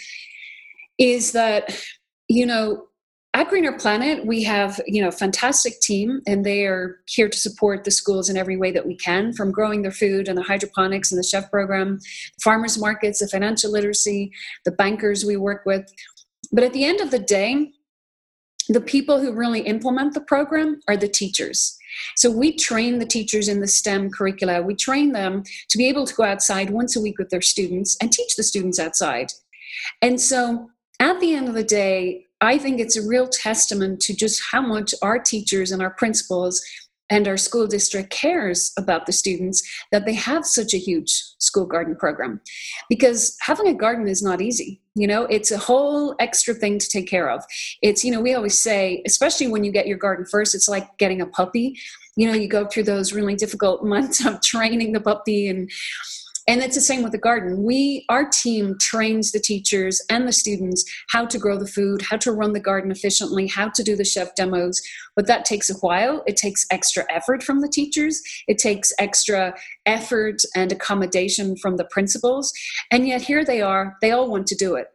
is 0.97 1.31
that, 1.33 1.79
you 2.27 2.45
know, 2.45 2.87
at 3.33 3.49
Green 3.49 3.67
Our 3.67 3.77
Planet, 3.77 4.25
we 4.25 4.41
have, 4.43 4.81
you 4.87 5.01
know, 5.01 5.09
a 5.09 5.11
fantastic 5.11 5.79
team 5.79 6.21
and 6.25 6.43
they 6.43 6.65
are 6.65 7.01
here 7.07 7.29
to 7.29 7.37
support 7.37 7.83
the 7.83 7.91
schools 7.91 8.29
in 8.29 8.37
every 8.37 8.57
way 8.57 8.71
that 8.71 8.87
we 8.87 8.95
can, 8.95 9.31
from 9.33 9.51
growing 9.51 9.83
their 9.83 9.91
food 9.91 10.27
and 10.27 10.37
the 10.37 10.43
hydroponics 10.43 11.11
and 11.11 11.19
the 11.19 11.27
chef 11.27 11.51
program, 11.51 11.99
farmers 12.41 12.79
markets, 12.79 13.19
the 13.19 13.27
financial 13.27 13.71
literacy, 13.71 14.31
the 14.65 14.71
bankers 14.71 15.23
we 15.23 15.37
work 15.37 15.63
with. 15.65 15.91
But 16.51 16.63
at 16.63 16.73
the 16.73 16.85
end 16.85 16.99
of 16.99 17.11
the 17.11 17.19
day, 17.19 17.73
the 18.69 18.81
people 18.81 19.19
who 19.19 19.31
really 19.31 19.61
implement 19.61 20.13
the 20.13 20.21
program 20.21 20.81
are 20.87 20.97
the 20.97 21.07
teachers. 21.07 21.77
So 22.15 22.29
we 22.29 22.55
train 22.55 22.99
the 22.99 23.05
teachers 23.05 23.47
in 23.47 23.59
the 23.59 23.67
STEM 23.67 24.11
curricula. 24.11 24.61
We 24.61 24.75
train 24.75 25.11
them 25.11 25.43
to 25.69 25.77
be 25.77 25.87
able 25.87 26.05
to 26.05 26.13
go 26.13 26.23
outside 26.23 26.69
once 26.69 26.95
a 26.95 27.01
week 27.01 27.17
with 27.17 27.29
their 27.29 27.41
students 27.41 27.97
and 28.01 28.11
teach 28.11 28.35
the 28.35 28.43
students 28.43 28.79
outside. 28.79 29.31
And 30.01 30.19
so 30.19 30.69
at 30.99 31.19
the 31.19 31.33
end 31.33 31.47
of 31.47 31.53
the 31.53 31.63
day, 31.63 32.25
I 32.41 32.57
think 32.57 32.79
it's 32.79 32.97
a 32.97 33.07
real 33.07 33.27
testament 33.27 33.99
to 34.01 34.15
just 34.15 34.41
how 34.51 34.61
much 34.61 34.93
our 35.01 35.17
teachers 35.17 35.71
and 35.71 35.81
our 35.81 35.91
principals 35.91 36.61
and 37.09 37.27
our 37.27 37.37
school 37.37 37.67
district 37.67 38.09
cares 38.09 38.73
about 38.77 39.05
the 39.05 39.11
students 39.11 39.63
that 39.91 40.05
they 40.05 40.13
have 40.13 40.45
such 40.45 40.73
a 40.73 40.77
huge 40.77 41.11
school 41.39 41.65
garden 41.65 41.95
program. 41.95 42.41
Because 42.89 43.37
having 43.41 43.67
a 43.67 43.73
garden 43.73 44.07
is 44.07 44.21
not 44.21 44.41
easy 44.41 44.81
you 44.97 45.05
know? 45.05 45.25
It's 45.25 45.51
a 45.51 45.59
whole 45.59 46.15
extra 46.19 46.55
thing 46.55 46.79
to 46.79 46.89
take 46.89 47.07
care 47.07 47.29
of. 47.29 47.43
It's 47.83 48.03
you 48.03 48.11
know 48.11 48.19
we 48.19 48.33
always 48.33 48.57
say 48.57 49.03
especially 49.05 49.47
when 49.47 49.63
you 49.63 49.71
get 49.71 49.87
your 49.87 49.97
garden 49.97 50.25
first 50.25 50.55
it's 50.55 50.67
like 50.67 50.97
getting 50.97 51.21
a 51.21 51.27
puppy. 51.27 51.79
You 52.15 52.27
know 52.27 52.33
you 52.33 52.47
go 52.47 52.65
through 52.65 52.83
those 52.83 53.13
really 53.13 53.35
difficult 53.35 53.85
months 53.93 54.25
of 54.25 54.41
training 54.41 54.91
the 54.91 54.99
puppy 54.99 55.47
and 55.47 55.69
and 56.47 56.61
it's 56.61 56.75
the 56.75 56.81
same 56.81 57.03
with 57.03 57.11
the 57.11 57.17
garden. 57.17 57.63
We 57.63 58.05
our 58.09 58.27
team 58.27 58.77
trains 58.79 59.31
the 59.31 59.39
teachers 59.39 60.01
and 60.09 60.27
the 60.27 60.33
students 60.33 60.85
how 61.09 61.25
to 61.25 61.37
grow 61.37 61.57
the 61.57 61.67
food 61.67 62.01
how 62.01 62.17
to 62.17 62.31
run 62.31 62.53
the 62.53 62.59
garden 62.59 62.91
efficiently 62.91 63.47
how 63.47 63.69
to 63.69 63.83
do 63.83 63.95
the 63.95 64.05
chef 64.05 64.33
demos. 64.35 64.81
But 65.15 65.27
that 65.27 65.45
takes 65.45 65.69
a 65.69 65.75
while. 65.75 66.23
It 66.25 66.37
takes 66.37 66.65
extra 66.71 67.05
effort 67.09 67.43
from 67.43 67.61
the 67.61 67.69
teachers. 67.69 68.21
It 68.47 68.57
takes 68.57 68.93
extra 68.99 69.55
effort 69.85 70.41
and 70.55 70.71
accommodation 70.71 71.55
from 71.57 71.77
the 71.77 71.85
principals. 71.85 72.53
And 72.91 73.07
yet 73.07 73.21
here 73.21 73.43
they 73.43 73.61
are. 73.61 73.97
They 74.01 74.11
all 74.11 74.29
want 74.29 74.47
to 74.47 74.55
do 74.55 74.75
it. 74.75 74.87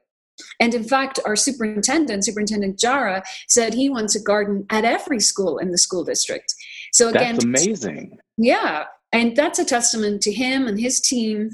And 0.61 0.75
in 0.75 0.85
fact, 0.85 1.21
our 1.25 1.37
superintendent, 1.37 2.25
Superintendent 2.25 2.79
Jara, 2.79 3.23
said 3.49 3.75
he 3.75 3.91
wants 3.91 4.17
a 4.17 4.23
garden 4.23 4.67
at 4.71 4.85
every 4.85 5.21
school 5.21 5.59
in 5.59 5.71
the 5.71 5.79
school 5.79 6.05
district. 6.05 6.55
So 6.93 7.09
again, 7.09 7.35
that's 7.35 7.45
amazing. 7.45 8.19
Yeah, 8.37 8.85
and 9.13 9.37
that's 9.37 9.59
a 9.59 9.65
testament 9.65 10.23
to 10.23 10.33
him 10.33 10.67
and 10.67 10.81
his 10.81 11.01
team 11.01 11.51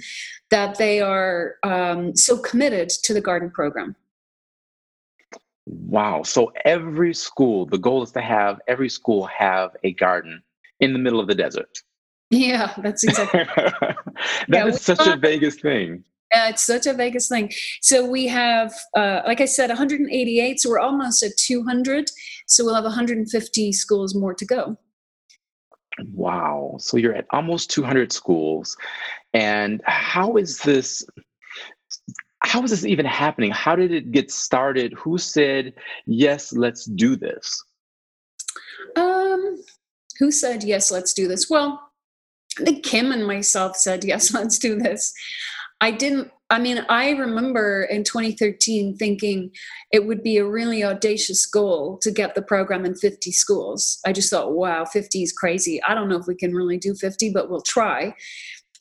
that 0.50 0.78
they 0.78 1.00
are 1.00 1.56
um, 1.62 2.16
so 2.16 2.38
committed 2.38 2.88
to 2.88 3.12
the 3.12 3.20
garden 3.20 3.50
program. 3.50 3.96
Wow. 5.66 6.22
So 6.22 6.52
every 6.64 7.12
school, 7.12 7.66
the 7.66 7.78
goal 7.78 8.02
is 8.02 8.12
to 8.12 8.22
have 8.22 8.60
every 8.68 8.88
school 8.88 9.26
have 9.26 9.76
a 9.84 9.92
garden 9.92 10.42
in 10.80 10.92
the 10.92 10.98
middle 10.98 11.20
of 11.20 11.26
the 11.26 11.34
desert. 11.34 11.78
Yeah, 12.30 12.74
that's 12.78 13.04
exactly. 13.04 13.44
that 13.56 13.96
yeah, 14.48 14.66
is 14.66 14.80
such 14.80 15.06
a 15.06 15.16
Vegas 15.16 15.56
thing. 15.56 16.04
Yeah, 16.32 16.50
it's 16.50 16.64
such 16.64 16.86
a 16.86 16.92
Vegas 16.92 17.28
thing. 17.28 17.50
So 17.80 18.06
we 18.06 18.26
have, 18.26 18.74
uh, 18.94 19.22
like 19.26 19.40
I 19.40 19.46
said, 19.46 19.68
188. 19.68 20.60
So 20.60 20.70
we're 20.70 20.78
almost 20.78 21.22
at 21.22 21.36
200. 21.38 22.10
So 22.46 22.64
we'll 22.64 22.74
have 22.74 22.84
150 22.84 23.72
schools 23.72 24.14
more 24.14 24.34
to 24.34 24.44
go. 24.44 24.76
Wow. 26.12 26.76
So 26.78 26.96
you're 26.96 27.14
at 27.14 27.26
almost 27.30 27.70
200 27.70 28.12
schools. 28.12 28.76
And 29.34 29.82
how 29.84 30.36
is 30.36 30.58
this? 30.58 31.06
How 32.40 32.62
is 32.62 32.70
this 32.70 32.84
even 32.84 33.04
happening? 33.04 33.50
How 33.50 33.74
did 33.76 33.92
it 33.92 34.12
get 34.12 34.30
started? 34.30 34.92
Who 34.94 35.18
said, 35.18 35.74
yes, 36.06 36.52
let's 36.52 36.84
do 36.84 37.16
this? 37.16 37.62
Um, 38.96 39.62
who 40.18 40.30
said, 40.30 40.62
yes, 40.62 40.90
let's 40.90 41.12
do 41.12 41.26
this? 41.28 41.50
Well, 41.50 41.90
I 42.58 42.64
think 42.64 42.84
Kim 42.84 43.12
and 43.12 43.26
myself 43.26 43.76
said, 43.76 44.04
yes, 44.04 44.32
let's 44.34 44.58
do 44.58 44.76
this. 44.76 45.12
I 45.80 45.90
didn't, 45.92 46.30
I 46.50 46.58
mean, 46.58 46.84
I 46.88 47.10
remember 47.10 47.84
in 47.84 48.04
2013 48.04 48.96
thinking 48.96 49.50
it 49.92 50.06
would 50.06 50.22
be 50.22 50.38
a 50.38 50.46
really 50.46 50.82
audacious 50.82 51.44
goal 51.46 51.98
to 52.02 52.10
get 52.10 52.34
the 52.34 52.42
program 52.42 52.84
in 52.84 52.94
50 52.94 53.30
schools. 53.32 54.00
I 54.06 54.12
just 54.12 54.30
thought, 54.30 54.52
wow, 54.52 54.84
50 54.84 55.22
is 55.22 55.32
crazy. 55.32 55.82
I 55.82 55.94
don't 55.94 56.08
know 56.08 56.18
if 56.18 56.26
we 56.26 56.34
can 56.34 56.54
really 56.54 56.78
do 56.78 56.94
50, 56.94 57.30
but 57.30 57.50
we'll 57.50 57.60
try. 57.60 58.14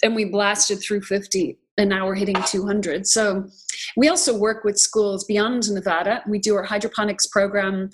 And 0.01 0.15
we 0.15 0.25
blasted 0.25 0.81
through 0.81 1.01
50, 1.01 1.57
and 1.77 1.89
now 1.89 2.05
we're 2.05 2.15
hitting 2.15 2.41
200. 2.45 3.05
So 3.07 3.47
we 3.95 4.09
also 4.09 4.37
work 4.37 4.63
with 4.63 4.79
schools 4.79 5.25
beyond 5.25 5.69
Nevada. 5.71 6.23
We 6.27 6.39
do 6.39 6.55
our 6.55 6.63
hydroponics 6.63 7.27
program 7.27 7.89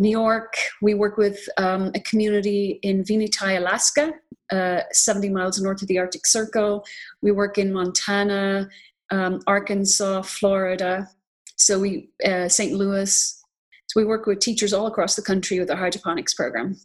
New 0.00 0.08
York, 0.08 0.54
we 0.80 0.94
work 0.94 1.18
with 1.18 1.46
um, 1.58 1.90
a 1.94 2.00
community 2.00 2.80
in 2.82 3.04
Venetie, 3.04 3.58
Alaska, 3.58 4.12
uh, 4.50 4.80
70 4.92 5.28
miles 5.28 5.60
north 5.60 5.82
of 5.82 5.88
the 5.88 5.98
Arctic 5.98 6.26
Circle. 6.26 6.86
We 7.20 7.32
work 7.32 7.58
in 7.58 7.70
Montana, 7.70 8.70
um, 9.10 9.40
Arkansas, 9.46 10.22
Florida. 10.22 11.06
So 11.56 11.78
we, 11.78 12.08
uh, 12.24 12.48
St. 12.48 12.72
Louis. 12.72 13.44
So 13.88 14.00
we 14.00 14.06
work 14.06 14.24
with 14.24 14.40
teachers 14.40 14.72
all 14.72 14.86
across 14.86 15.16
the 15.16 15.22
country 15.22 15.60
with 15.60 15.70
our 15.70 15.76
hydroponics 15.76 16.32
program. 16.32 16.76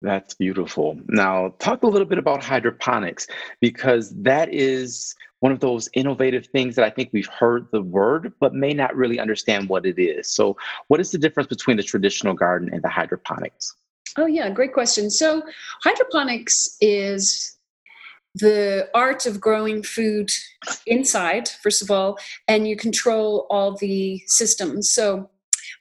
That's 0.00 0.34
beautiful. 0.34 0.96
Now, 1.08 1.54
talk 1.58 1.82
a 1.82 1.88
little 1.88 2.06
bit 2.06 2.18
about 2.18 2.44
hydroponics 2.44 3.26
because 3.60 4.10
that 4.22 4.52
is 4.54 5.16
one 5.44 5.52
of 5.52 5.60
those 5.60 5.90
innovative 5.92 6.46
things 6.46 6.74
that 6.74 6.86
I 6.86 6.88
think 6.88 7.10
we've 7.12 7.26
heard 7.26 7.66
the 7.70 7.82
word, 7.82 8.32
but 8.40 8.54
may 8.54 8.72
not 8.72 8.96
really 8.96 9.20
understand 9.20 9.68
what 9.68 9.84
it 9.84 9.98
is. 10.00 10.26
So, 10.30 10.56
what 10.88 11.00
is 11.00 11.10
the 11.10 11.18
difference 11.18 11.48
between 11.48 11.76
the 11.76 11.82
traditional 11.82 12.32
garden 12.32 12.70
and 12.72 12.82
the 12.82 12.88
hydroponics? 12.88 13.76
Oh, 14.16 14.24
yeah, 14.24 14.48
great 14.48 14.72
question. 14.72 15.10
So, 15.10 15.42
hydroponics 15.82 16.78
is 16.80 17.58
the 18.34 18.88
art 18.94 19.26
of 19.26 19.38
growing 19.38 19.82
food 19.82 20.30
inside, 20.86 21.50
first 21.62 21.82
of 21.82 21.90
all, 21.90 22.16
and 22.48 22.66
you 22.66 22.74
control 22.74 23.46
all 23.50 23.76
the 23.76 24.22
systems. 24.26 24.88
So, 24.88 25.28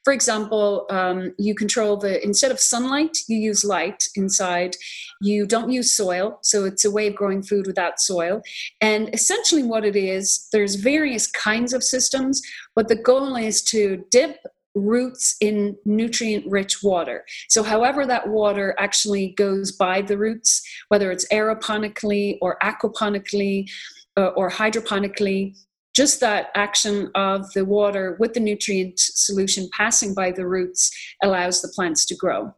for 0.03 0.11
example, 0.11 0.85
um, 0.89 1.33
you 1.37 1.55
control 1.55 1.97
the, 1.97 2.23
instead 2.23 2.51
of 2.51 2.59
sunlight, 2.59 3.17
you 3.27 3.37
use 3.37 3.63
light 3.63 4.03
inside. 4.15 4.75
You 5.21 5.45
don't 5.45 5.71
use 5.71 5.95
soil, 5.95 6.39
so 6.41 6.65
it's 6.65 6.83
a 6.83 6.91
way 6.91 7.07
of 7.07 7.15
growing 7.15 7.41
food 7.41 7.67
without 7.67 8.01
soil. 8.01 8.41
And 8.81 9.09
essentially, 9.13 9.63
what 9.63 9.85
it 9.85 9.95
is, 9.95 10.47
there's 10.51 10.75
various 10.75 11.27
kinds 11.27 11.73
of 11.73 11.83
systems, 11.83 12.41
but 12.75 12.89
the 12.89 12.95
goal 12.95 13.35
is 13.37 13.63
to 13.63 14.03
dip 14.11 14.39
roots 14.75 15.35
in 15.39 15.77
nutrient 15.85 16.45
rich 16.49 16.83
water. 16.83 17.23
So, 17.47 17.63
however, 17.63 18.05
that 18.05 18.27
water 18.27 18.75
actually 18.77 19.29
goes 19.37 19.71
by 19.71 20.01
the 20.01 20.17
roots, 20.17 20.61
whether 20.89 21.11
it's 21.11 21.27
aeroponically 21.31 22.37
or 22.41 22.57
aquaponically 22.61 23.69
uh, 24.17 24.27
or 24.35 24.49
hydroponically, 24.49 25.55
just 25.93 26.19
that 26.19 26.49
action 26.55 27.09
of 27.15 27.51
the 27.53 27.65
water 27.65 28.17
with 28.19 28.33
the 28.33 28.39
nutrient 28.39 28.99
solution 28.99 29.69
passing 29.71 30.13
by 30.13 30.31
the 30.31 30.47
roots 30.47 30.91
allows 31.21 31.61
the 31.61 31.67
plants 31.69 32.05
to 32.07 32.15
grow. 32.15 32.53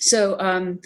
So, 0.00 0.38
um, 0.40 0.80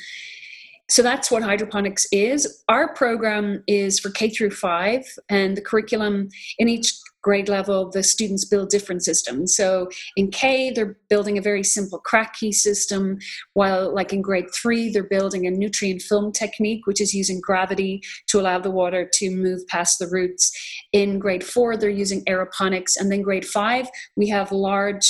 so 0.89 1.03
that's 1.03 1.31
what 1.31 1.43
hydroponics 1.43 2.07
is. 2.13 2.63
Our 2.69 2.95
program 2.95 3.65
is 3.67 3.99
for 3.99 4.11
K 4.11 4.29
through 4.29 4.51
five, 4.51 5.05
and 5.31 5.57
the 5.57 5.63
curriculum 5.63 6.29
in 6.59 6.69
each 6.69 6.93
grade 7.25 7.49
level, 7.49 7.91
the 7.91 8.03
students 8.03 8.45
build 8.45 8.69
different 8.69 9.03
systems. 9.03 9.57
So 9.57 9.89
in 10.15 10.31
K, 10.31 10.71
they're 10.71 10.97
building 11.09 11.37
a 11.39 11.43
very 11.43 11.65
simple 11.65 12.01
Kratky 12.09 12.53
system, 12.53 13.19
while 13.55 13.93
like 13.93 14.13
in 14.13 14.23
grade 14.23 14.51
three, 14.55 14.91
they're 14.91 15.03
building 15.03 15.47
a 15.47 15.51
nutrient 15.51 16.03
film 16.03 16.31
technique, 16.31 16.87
which 16.87 17.01
is 17.01 17.15
using 17.15 17.41
gravity 17.41 18.03
to 18.29 18.39
allow 18.39 18.59
the 18.61 18.71
water 18.71 19.09
to 19.15 19.31
move 19.31 19.67
past 19.69 19.99
the 19.99 20.07
roots. 20.07 20.53
In 20.93 21.19
grade 21.19 21.43
four, 21.43 21.77
they're 21.77 21.91
using 22.05 22.23
aeroponics. 22.27 22.93
And 22.97 23.11
then 23.11 23.23
grade 23.23 23.47
five, 23.47 23.89
we 24.17 24.29
have 24.29 24.53
large 24.53 25.07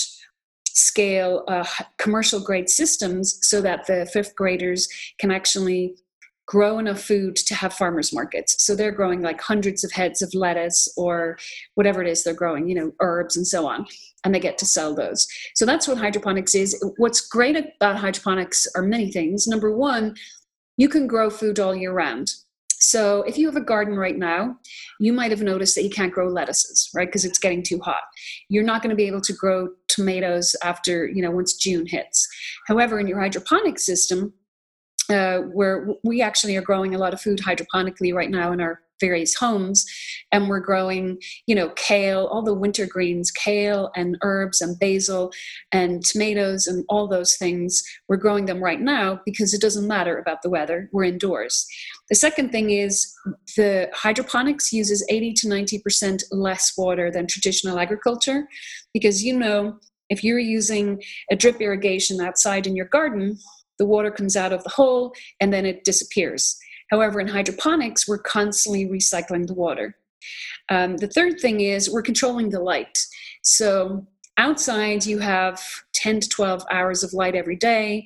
scale 0.76 1.44
uh, 1.48 1.66
commercial 1.98 2.40
grade 2.40 2.68
systems 2.68 3.38
so 3.42 3.60
that 3.60 3.86
the 3.86 4.06
fifth 4.12 4.34
graders 4.34 4.88
can 5.18 5.30
actually 5.30 5.96
grow 6.46 6.78
enough 6.78 7.00
food 7.00 7.36
to 7.36 7.54
have 7.54 7.72
farmers 7.72 8.12
markets. 8.12 8.64
So 8.64 8.74
they're 8.74 8.92
growing 8.92 9.22
like 9.22 9.40
hundreds 9.40 9.82
of 9.82 9.92
heads 9.92 10.20
of 10.22 10.34
lettuce 10.34 10.92
or 10.96 11.38
whatever 11.74 12.02
it 12.02 12.08
is 12.08 12.22
they're 12.22 12.34
growing, 12.34 12.68
you 12.68 12.74
know, 12.74 12.92
herbs 13.00 13.36
and 13.36 13.46
so 13.46 13.66
on, 13.66 13.86
and 14.24 14.34
they 14.34 14.40
get 14.40 14.58
to 14.58 14.66
sell 14.66 14.94
those. 14.94 15.26
So 15.54 15.64
that's 15.64 15.88
what 15.88 15.98
hydroponics 15.98 16.54
is. 16.54 16.82
What's 16.98 17.26
great 17.26 17.56
about 17.56 17.96
hydroponics 17.96 18.66
are 18.76 18.82
many 18.82 19.10
things. 19.10 19.46
Number 19.46 19.74
one, 19.74 20.14
you 20.76 20.88
can 20.88 21.06
grow 21.06 21.30
food 21.30 21.58
all 21.58 21.74
year 21.74 21.92
round. 21.92 22.32
So 22.80 23.22
if 23.22 23.38
you 23.38 23.46
have 23.46 23.56
a 23.56 23.62
garden 23.62 23.96
right 23.96 24.18
now, 24.18 24.58
you 25.00 25.12
might 25.14 25.30
have 25.30 25.40
noticed 25.40 25.74
that 25.74 25.84
you 25.84 25.90
can't 25.90 26.12
grow 26.12 26.28
lettuces, 26.28 26.90
right? 26.94 27.08
Because 27.08 27.24
it's 27.24 27.38
getting 27.38 27.62
too 27.62 27.78
hot. 27.78 28.02
You're 28.50 28.64
not 28.64 28.82
going 28.82 28.90
to 28.90 28.96
be 28.96 29.06
able 29.06 29.22
to 29.22 29.32
grow 29.32 29.68
tomatoes 29.88 30.54
after, 30.62 31.06
you 31.08 31.22
know, 31.22 31.30
once 31.30 31.54
June 31.54 31.86
hits. 31.86 32.28
However, 32.66 33.00
in 33.00 33.06
your 33.06 33.20
hydroponic 33.20 33.78
system, 33.78 34.34
uh, 35.10 35.38
where 35.52 35.88
we 36.02 36.22
actually 36.22 36.56
are 36.56 36.62
growing 36.62 36.94
a 36.94 36.98
lot 36.98 37.12
of 37.12 37.20
food 37.20 37.40
hydroponically 37.40 38.14
right 38.14 38.30
now 38.30 38.52
in 38.52 38.60
our 38.60 38.80
various 39.00 39.34
homes. 39.34 39.84
And 40.32 40.48
we're 40.48 40.60
growing 40.60 41.18
you 41.46 41.54
know 41.54 41.70
kale 41.76 42.26
all 42.26 42.42
the 42.42 42.54
winter 42.54 42.86
greens 42.86 43.30
kale 43.30 43.90
and 43.96 44.16
herbs 44.22 44.60
and 44.60 44.78
basil 44.78 45.32
and 45.72 46.04
tomatoes 46.04 46.66
and 46.66 46.84
all 46.88 47.08
those 47.08 47.36
things. 47.36 47.82
We're 48.08 48.16
growing 48.16 48.46
them 48.46 48.62
right 48.62 48.80
now 48.80 49.20
because 49.26 49.52
it 49.52 49.60
doesn't 49.60 49.86
matter 49.86 50.18
about 50.18 50.42
the 50.42 50.50
weather. 50.50 50.88
We're 50.92 51.04
indoors. 51.04 51.66
The 52.08 52.14
second 52.14 52.50
thing 52.50 52.70
is 52.70 53.12
the 53.56 53.90
hydroponics 53.92 54.72
uses 54.72 55.04
80 55.08 55.32
to 55.34 55.46
90% 55.48 56.22
less 56.30 56.76
water 56.76 57.10
than 57.10 57.26
traditional 57.26 57.78
agriculture 57.78 58.46
because 58.92 59.24
you 59.24 59.38
know 59.38 59.78
if 60.10 60.22
you're 60.22 60.38
using 60.38 61.02
a 61.30 61.36
drip 61.36 61.60
irrigation 61.60 62.20
outside 62.20 62.66
in 62.66 62.76
your 62.76 62.86
garden 62.86 63.38
the 63.78 63.86
water 63.86 64.10
comes 64.10 64.36
out 64.36 64.52
of 64.52 64.62
the 64.64 64.70
hole 64.70 65.12
and 65.40 65.52
then 65.52 65.66
it 65.66 65.84
disappears. 65.84 66.56
However, 66.90 67.20
in 67.20 67.28
hydroponics, 67.28 68.06
we're 68.06 68.18
constantly 68.18 68.86
recycling 68.86 69.46
the 69.46 69.54
water. 69.54 69.96
Um, 70.68 70.96
the 70.96 71.08
third 71.08 71.40
thing 71.40 71.60
is 71.60 71.90
we're 71.90 72.02
controlling 72.02 72.50
the 72.50 72.60
light. 72.60 72.98
So 73.42 74.06
outside, 74.38 75.04
you 75.04 75.18
have 75.18 75.62
10 75.94 76.20
to 76.20 76.28
12 76.28 76.64
hours 76.70 77.02
of 77.02 77.12
light 77.12 77.34
every 77.34 77.56
day. 77.56 78.04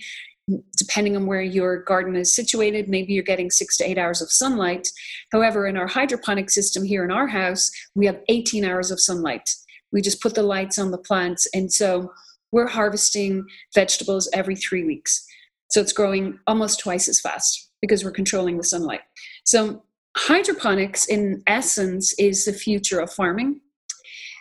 Depending 0.79 1.15
on 1.15 1.27
where 1.27 1.43
your 1.43 1.83
garden 1.83 2.17
is 2.17 2.35
situated, 2.35 2.89
maybe 2.89 3.13
you're 3.13 3.23
getting 3.23 3.51
six 3.51 3.77
to 3.77 3.85
eight 3.85 3.99
hours 3.99 4.23
of 4.23 4.33
sunlight. 4.33 4.89
However, 5.31 5.67
in 5.67 5.77
our 5.77 5.87
hydroponic 5.87 6.49
system 6.49 6.85
here 6.85 7.05
in 7.05 7.11
our 7.11 7.27
house, 7.27 7.71
we 7.95 8.07
have 8.07 8.21
18 8.29 8.65
hours 8.65 8.91
of 8.91 8.99
sunlight. 8.99 9.49
We 9.93 10.01
just 10.01 10.23
put 10.23 10.35
the 10.35 10.43
lights 10.43 10.79
on 10.79 10.91
the 10.91 10.99
plants. 10.99 11.47
And 11.53 11.71
so 11.71 12.13
we're 12.51 12.67
harvesting 12.67 13.45
vegetables 13.75 14.29
every 14.33 14.57
three 14.57 14.85
weeks. 14.85 15.27
So 15.71 15.81
it's 15.81 15.93
growing 15.93 16.39
almost 16.47 16.81
twice 16.81 17.09
as 17.09 17.21
fast 17.21 17.71
because 17.81 18.05
we're 18.05 18.11
controlling 18.11 18.57
the 18.57 18.65
sunlight. 18.65 19.03
So 19.45 19.83
hydroponics, 20.17 21.07
in 21.07 21.43
essence, 21.47 22.15
is 22.19 22.45
the 22.45 22.53
future 22.53 23.01
of 23.01 23.13
farming. 23.13 23.61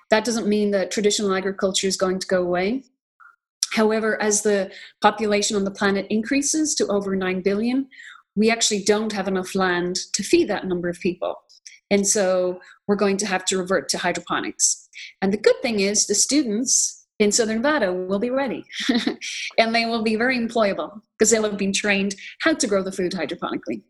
That 0.10 0.26
doesn't 0.26 0.48
mean 0.48 0.72
that 0.72 0.92
traditional 0.92 1.34
agriculture 1.34 1.88
is 1.88 1.98
going 1.98 2.20
to 2.20 2.28
go 2.28 2.42
away. 2.42 2.84
However, 3.74 4.20
as 4.22 4.42
the 4.42 4.72
population 5.02 5.58
on 5.58 5.66
the 5.66 5.72
planet 5.72 6.08
increases 6.10 6.74
to 6.76 6.88
over 6.88 7.16
9 7.16 7.42
billion, 7.42 7.88
we 8.36 8.50
actually 8.50 8.84
don't 8.84 9.12
have 9.12 9.28
enough 9.28 9.56
land 9.56 9.98
to 10.14 10.24
feed 10.24 10.48
that 10.48 10.66
number 10.66 10.88
of 10.88 11.00
people. 11.00 11.36
And 11.90 12.08
so 12.08 12.60
we're 12.88 12.96
going 12.96 13.18
to 13.18 13.26
have 13.26 13.46
to 13.46 13.58
revert 13.58 13.90
to 13.90 13.98
hydroponics. 13.98 14.90
And 15.22 15.34
the 15.34 15.38
good 15.38 15.56
thing 15.62 15.80
is 15.80 16.08
the 16.08 16.16
students 16.16 16.97
in 17.20 17.32
Southern 17.32 17.58
Nevada 17.58 17.92
will 17.92 18.20
be 18.20 18.30
ready 18.30 18.64
and 19.58 19.74
they 19.74 19.86
will 19.86 20.04
be 20.04 20.16
very 20.16 20.38
employable 20.38 21.02
because 21.18 21.32
they'll 21.32 21.44
have 21.44 21.58
been 21.58 21.74
trained 21.74 22.16
how 22.42 22.54
to 22.54 22.68
grow 22.68 22.84
the 22.84 22.92
food 22.92 23.12
hydroponically. 23.12 23.82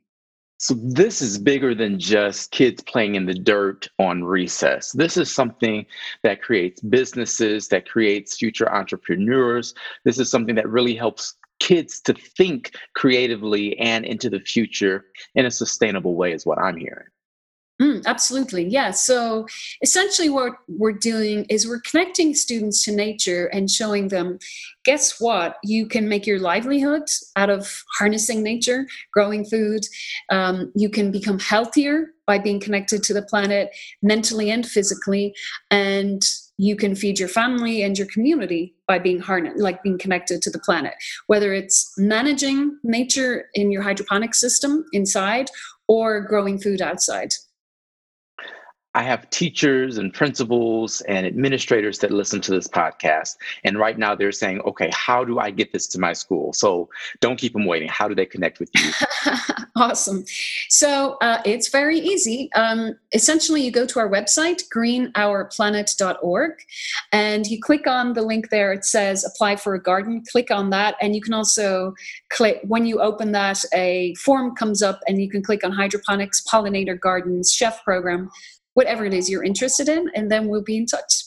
So 0.60 0.74
this 0.74 1.22
is 1.22 1.38
bigger 1.38 1.75
than 1.75 2.00
just 2.00 2.51
kids 2.51 2.81
playing 2.81 3.13
in 3.13 3.27
the 3.27 3.34
dirt 3.34 3.88
on 4.00 4.24
recess. 4.24 4.91
This 4.91 5.15
is 5.15 5.31
something 5.31 5.86
that 6.24 6.41
creates 6.41 6.81
businesses, 6.81 7.67
that 7.67 7.88
creates 7.88 8.38
future 8.38 8.74
entrepreneurs. 8.74 9.75
This 10.03 10.17
is 10.17 10.31
something 10.31 10.55
that 10.55 10.67
really 10.67 10.96
helps 10.96 11.36
kids 11.60 12.01
to 12.01 12.13
think 12.13 12.72
creatively 12.96 13.77
and 13.77 14.03
into 14.03 14.31
the 14.31 14.39
future 14.39 15.05
in 15.36 15.46
a 15.46 15.51
sustainable 15.51 16.15
way 16.15 16.31
is 16.31 16.46
what 16.46 16.57
I'm 16.57 16.77
hearing. 16.77 17.07
Mm, 17.79 18.03
absolutely. 18.07 18.67
Yeah. 18.67 18.89
So 18.89 19.46
essentially, 19.84 20.29
what 20.29 20.53
we're 20.67 20.93
doing 20.93 21.46
is 21.48 21.67
we're 21.67 21.81
connecting 21.81 22.34
students 22.34 22.84
to 22.86 22.91
nature 22.91 23.46
and 23.48 23.69
showing 23.69 24.07
them 24.07 24.39
guess 24.84 25.19
what? 25.19 25.57
You 25.63 25.86
can 25.86 26.10
make 26.10 26.25
your 26.25 26.39
livelihood 26.39 27.03
out 27.36 27.51
of 27.51 27.84
harnessing 28.00 28.41
nature, 28.41 28.88
growing 29.13 29.46
food. 29.46 29.86
Um, 30.31 30.72
you 30.75 30.89
can 30.89 31.12
become 31.12 31.38
healthier 31.39 32.07
by 32.25 32.39
being 32.39 32.60
connected 32.60 33.03
to 33.03 33.13
the 33.13 33.22
planet 33.22 33.69
mentally 34.01 34.50
and 34.50 34.65
physically. 34.65 35.36
And 35.69 36.25
you 36.57 36.75
can 36.75 36.96
feed 36.96 37.19
your 37.19 37.29
family 37.29 37.84
and 37.84 37.96
your 37.96 38.07
community 38.07 38.74
by 38.88 38.98
being 38.98 39.19
harnessed, 39.19 39.60
like 39.60 39.84
being 39.84 40.00
connected 40.00 40.41
to 40.41 40.50
the 40.50 40.57
planet, 40.60 40.96
whether 41.27 41.53
it's 41.53 41.93
managing 41.98 42.79
nature 42.84 43.50
in 43.53 43.72
your 43.72 43.84
hydroponic 43.84 44.34
system 44.34 44.84
inside 44.93 45.51
or 45.88 46.22
growing 46.22 46.57
food 46.60 46.81
outside. 46.81 47.29
I 48.98 49.04
have 49.04 49.30
teachers 49.30 50.00
and 50.00 50.12
principals 50.12 51.01
and 51.01 51.27
administrators 51.27 52.00
that 52.00 52.10
listen 52.10 52.42
to 52.42 52.51
this 52.51 52.68
podcast. 52.68 53.36
And 53.63 53.77
right 53.77 53.96
now 53.96 54.16
they're 54.16 54.32
saying, 54.32 54.62
okay, 54.62 54.89
how 54.92 55.24
do 55.24 55.38
I 55.38 55.51
get 55.51 55.72
this 55.72 55.86
to 55.89 56.00
my 56.00 56.13
school? 56.13 56.51
So 56.51 56.89
don't 57.20 57.38
keep 57.38 57.54
them 57.54 57.66
waiting. 57.68 57.89
How 57.89 58.08
do 58.08 58.16
they 58.16 58.25
connect 58.25 58.60
with 58.60 58.72
you? 58.74 58.92
awesome. 59.75 60.25
So 60.70 61.18
uh, 61.22 61.44
it's 61.46 61.70
very 61.70 62.00
easy. 62.00 62.50
Um, 62.54 62.98
essentially, 63.13 63.62
you 63.62 63.70
go 63.70 63.86
to 63.86 64.00
our 64.00 64.10
website, 64.10 64.63
greenourplanet.org, 64.75 66.51
and 67.12 67.46
you 67.46 67.62
click 67.62 67.86
on 67.86 68.13
the 68.13 68.24
link 68.24 68.50
there. 68.50 68.74
It 68.74 68.84
says 68.84 69.24
apply 69.24 69.58
for 69.58 69.75
a 69.75 69.82
garden. 69.82 70.24
Click 70.32 70.50
on 70.50 70.72
that. 70.72 70.96
And 71.00 71.13
you 71.13 71.22
can 71.22 71.36
also 71.36 71.94
click, 72.30 72.62
when 72.63 72.88
you 72.88 73.00
open 73.00 73.32
that, 73.34 73.63
a 73.75 74.16
form 74.16 74.56
comes 74.56 74.82
up 74.82 75.01
and 75.08 75.22
you 75.22 75.30
can 75.30 75.44
click 75.44 75.63
on 75.63 75.72
hydroponics, 75.72 76.44
pollinator 76.51 77.00
gardens, 77.00 77.54
chef 77.54 77.84
program 77.84 78.32
whatever 78.77 79.05
it 79.05 79.13
is 79.13 79.27
you're 79.27 79.43
interested 79.43 79.89
in, 79.89 80.07
and 80.13 80.29
then 80.31 80.48
we'll 80.48 80.62
be 80.62 80.77
in 80.77 80.86
touch. 80.86 81.24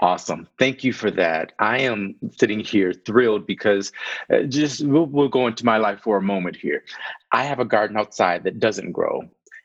Awesome. 0.00 0.48
Thank 0.58 0.82
you 0.82 0.94
for 0.94 1.10
that. 1.10 1.52
I 1.58 1.80
am 1.80 2.14
sitting 2.32 2.60
here 2.60 2.94
thrilled 2.94 3.46
because 3.46 3.92
uh, 4.32 4.44
just 4.44 4.82
we'll, 4.86 5.04
we'll 5.04 5.28
go 5.28 5.46
into 5.46 5.66
my 5.66 5.76
life 5.76 6.00
for 6.00 6.16
a 6.16 6.22
moment 6.22 6.56
here. 6.56 6.82
I 7.30 7.44
have 7.44 7.60
a 7.60 7.64
garden 7.66 7.98
outside 7.98 8.42
that 8.44 8.58
doesn't 8.58 8.92
grow. 8.92 9.22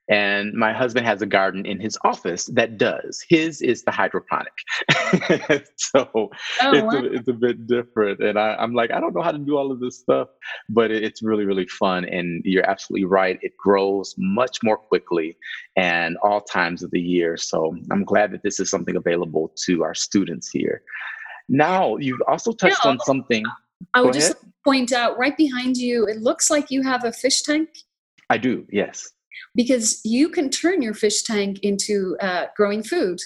And 0.09 0.53
my 0.53 0.73
husband 0.73 1.05
has 1.05 1.21
a 1.21 1.27
garden 1.27 1.67
in 1.67 1.79
his 1.79 1.95
office 2.03 2.45
that 2.53 2.79
does. 2.79 3.23
His 3.29 3.61
is 3.61 3.83
the 3.83 3.91
hydroponic. 3.91 4.53
so 5.75 6.09
oh, 6.15 6.29
it's, 6.61 6.81
wow. 6.81 6.89
a, 6.89 7.03
it's 7.03 7.27
a 7.27 7.33
bit 7.33 7.67
different. 7.67 8.19
And 8.19 8.39
I, 8.39 8.55
am 8.61 8.73
like, 8.73 8.89
I 8.89 8.99
don't 8.99 9.13
know 9.13 9.21
how 9.21 9.31
to 9.31 9.37
do 9.37 9.55
all 9.55 9.71
of 9.71 9.79
this 9.79 9.99
stuff, 9.99 10.29
but 10.67 10.89
it, 10.89 11.03
it's 11.03 11.21
really, 11.21 11.45
really 11.45 11.67
fun. 11.67 12.05
And 12.05 12.41
you're 12.43 12.67
absolutely 12.67 13.05
right. 13.05 13.37
It 13.43 13.55
grows 13.55 14.15
much 14.17 14.63
more 14.63 14.77
quickly 14.77 15.37
and 15.77 16.17
all 16.23 16.41
times 16.41 16.81
of 16.81 16.89
the 16.89 17.01
year. 17.01 17.37
So 17.37 17.77
I'm 17.91 18.03
glad 18.03 18.31
that 18.31 18.41
this 18.41 18.59
is 18.59 18.67
something 18.67 18.95
available 18.95 19.53
to 19.65 19.83
our 19.83 19.93
students 19.93 20.49
here. 20.49 20.81
Now, 21.49 21.97
you've 21.97 22.21
also 22.27 22.51
touched 22.51 22.83
yeah, 22.83 22.91
on 22.91 22.99
something. 23.01 23.43
I 23.93 24.01
would 24.01 24.13
just 24.13 24.37
point 24.63 24.91
out 24.91 25.19
right 25.19 25.37
behind 25.37 25.77
you, 25.77 26.07
it 26.07 26.17
looks 26.17 26.49
like 26.49 26.71
you 26.71 26.81
have 26.81 27.05
a 27.05 27.11
fish 27.11 27.43
tank. 27.43 27.69
I 28.31 28.39
do, 28.39 28.65
yes 28.71 29.11
because 29.55 30.01
you 30.03 30.29
can 30.29 30.49
turn 30.49 30.81
your 30.81 30.93
fish 30.93 31.23
tank 31.23 31.59
into 31.63 32.17
uh, 32.21 32.45
growing 32.55 32.83
food. 32.83 33.19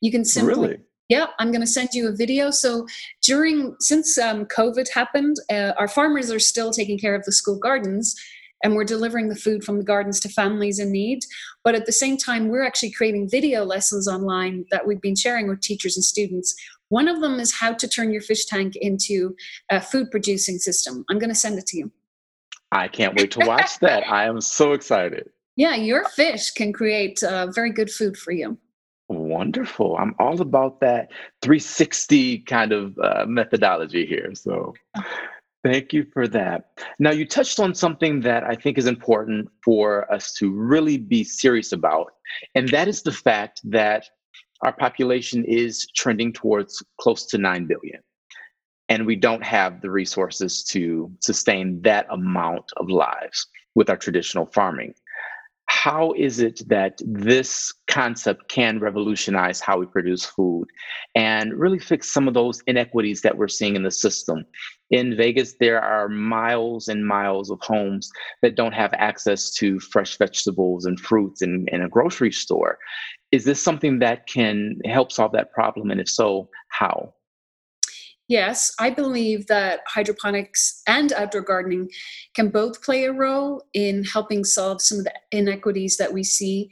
You 0.00 0.10
can 0.10 0.24
simply. 0.24 0.54
Really? 0.54 0.78
Yeah, 1.08 1.26
I'm 1.38 1.52
going 1.52 1.60
to 1.60 1.68
send 1.68 1.90
you 1.92 2.08
a 2.08 2.12
video. 2.12 2.50
So 2.50 2.86
during 3.22 3.76
since 3.78 4.18
um, 4.18 4.44
COVID 4.46 4.92
happened, 4.92 5.36
uh, 5.50 5.72
our 5.78 5.86
farmers 5.86 6.32
are 6.32 6.40
still 6.40 6.72
taking 6.72 6.98
care 6.98 7.14
of 7.14 7.24
the 7.24 7.30
school 7.30 7.58
gardens, 7.58 8.16
and 8.64 8.74
we're 8.74 8.84
delivering 8.84 9.28
the 9.28 9.36
food 9.36 9.62
from 9.62 9.78
the 9.78 9.84
gardens 9.84 10.18
to 10.20 10.28
families 10.28 10.80
in 10.80 10.90
need. 10.90 11.20
But 11.62 11.76
at 11.76 11.86
the 11.86 11.92
same 11.92 12.16
time, 12.16 12.48
we're 12.48 12.64
actually 12.66 12.90
creating 12.90 13.30
video 13.30 13.64
lessons 13.64 14.08
online 14.08 14.64
that 14.72 14.86
we've 14.86 15.00
been 15.00 15.14
sharing 15.14 15.48
with 15.48 15.60
teachers 15.60 15.96
and 15.96 16.04
students. 16.04 16.56
One 16.88 17.06
of 17.08 17.20
them 17.20 17.38
is 17.38 17.54
how 17.54 17.72
to 17.74 17.88
turn 17.88 18.12
your 18.12 18.22
fish 18.22 18.44
tank 18.46 18.74
into 18.76 19.36
a 19.70 19.80
food 19.80 20.10
producing 20.10 20.58
system. 20.58 21.04
I'm 21.08 21.18
going 21.18 21.30
to 21.30 21.36
send 21.36 21.58
it 21.58 21.66
to 21.66 21.78
you. 21.78 21.92
I 22.72 22.88
can't 22.88 23.16
wait 23.16 23.30
to 23.32 23.46
watch 23.46 23.78
that. 23.80 24.08
I 24.10 24.24
am 24.24 24.40
so 24.40 24.72
excited. 24.72 25.30
Yeah, 25.56 25.74
your 25.74 26.04
fish 26.04 26.50
can 26.50 26.72
create 26.72 27.22
uh, 27.22 27.46
very 27.50 27.72
good 27.72 27.90
food 27.90 28.16
for 28.16 28.32
you. 28.32 28.58
Wonderful. 29.08 29.96
I'm 29.96 30.14
all 30.18 30.40
about 30.40 30.80
that 30.80 31.10
360 31.42 32.40
kind 32.40 32.72
of 32.72 32.98
uh, 32.98 33.24
methodology 33.26 34.04
here. 34.04 34.34
So 34.34 34.74
thank 35.64 35.92
you 35.92 36.06
for 36.12 36.28
that. 36.28 36.70
Now, 36.98 37.12
you 37.12 37.26
touched 37.26 37.58
on 37.58 37.74
something 37.74 38.20
that 38.20 38.44
I 38.44 38.54
think 38.54 38.76
is 38.76 38.86
important 38.86 39.48
for 39.64 40.12
us 40.12 40.34
to 40.34 40.50
really 40.50 40.98
be 40.98 41.24
serious 41.24 41.72
about, 41.72 42.12
and 42.54 42.68
that 42.70 42.88
is 42.88 43.02
the 43.02 43.12
fact 43.12 43.60
that 43.64 44.10
our 44.62 44.72
population 44.72 45.44
is 45.44 45.86
trending 45.94 46.32
towards 46.32 46.82
close 47.00 47.26
to 47.26 47.38
9 47.38 47.66
billion. 47.66 48.00
And 48.88 49.06
we 49.06 49.16
don't 49.16 49.44
have 49.44 49.80
the 49.80 49.90
resources 49.90 50.62
to 50.64 51.10
sustain 51.20 51.80
that 51.82 52.06
amount 52.10 52.64
of 52.76 52.88
lives 52.88 53.46
with 53.74 53.90
our 53.90 53.96
traditional 53.96 54.46
farming 54.46 54.94
how 55.68 56.12
is 56.16 56.38
it 56.38 56.60
that 56.68 57.00
this 57.04 57.72
concept 57.88 58.48
can 58.48 58.78
revolutionize 58.78 59.60
how 59.60 59.78
we 59.78 59.86
produce 59.86 60.24
food 60.24 60.66
and 61.14 61.52
really 61.54 61.78
fix 61.78 62.10
some 62.10 62.28
of 62.28 62.34
those 62.34 62.62
inequities 62.66 63.20
that 63.22 63.36
we're 63.36 63.48
seeing 63.48 63.76
in 63.76 63.82
the 63.82 63.90
system? 63.90 64.44
In 64.90 65.16
Vegas, 65.16 65.54
there 65.58 65.80
are 65.80 66.08
miles 66.08 66.88
and 66.88 67.06
miles 67.06 67.50
of 67.50 67.58
homes 67.60 68.10
that 68.42 68.54
don't 68.54 68.74
have 68.74 68.92
access 68.94 69.50
to 69.54 69.80
fresh 69.80 70.16
vegetables 70.16 70.86
and 70.86 70.98
fruits 71.00 71.42
in, 71.42 71.66
in 71.72 71.82
a 71.82 71.88
grocery 71.88 72.32
store. 72.32 72.78
Is 73.32 73.44
this 73.44 73.62
something 73.62 73.98
that 73.98 74.28
can 74.28 74.78
help 74.84 75.10
solve 75.10 75.32
that 75.32 75.52
problem? 75.52 75.90
And 75.90 76.00
if 76.00 76.08
so, 76.08 76.48
how? 76.68 77.12
Yes, 78.28 78.74
I 78.80 78.90
believe 78.90 79.46
that 79.46 79.80
hydroponics 79.86 80.82
and 80.88 81.12
outdoor 81.12 81.42
gardening 81.42 81.90
can 82.34 82.48
both 82.48 82.82
play 82.82 83.04
a 83.04 83.12
role 83.12 83.64
in 83.72 84.02
helping 84.02 84.44
solve 84.44 84.82
some 84.82 84.98
of 84.98 85.04
the 85.04 85.14
inequities 85.30 85.96
that 85.98 86.12
we 86.12 86.24
see 86.24 86.70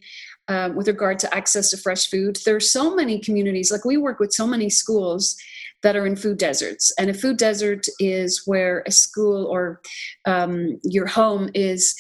um, 0.49 0.75
with 0.75 0.89
regard 0.89 1.21
to 1.21 1.35
access 1.35 1.71
to 1.71 1.77
fresh 1.77 2.11
food. 2.11 2.39
There 2.45 2.57
are 2.57 2.61
so 2.61 2.95
many 2.95 3.21
communities, 3.21 3.71
like 3.71 3.85
we 3.85 3.97
work 3.97 4.19
with 4.19 4.33
so 4.33 4.47
many 4.47 4.69
schools 4.69 5.37
that 5.83 5.97
are 5.97 6.07
in 6.07 6.17
food 6.17 6.39
deserts. 6.39 6.93
And 6.99 7.09
a 7.09 7.15
food 7.15 7.37
desert 7.37 7.87
is 8.01 8.43
where 8.47 8.83
a 8.87 8.91
school 8.91 9.47
or 9.47 9.81
um, 10.25 10.81
your 10.83 11.07
home 11.07 11.51
is 11.55 11.95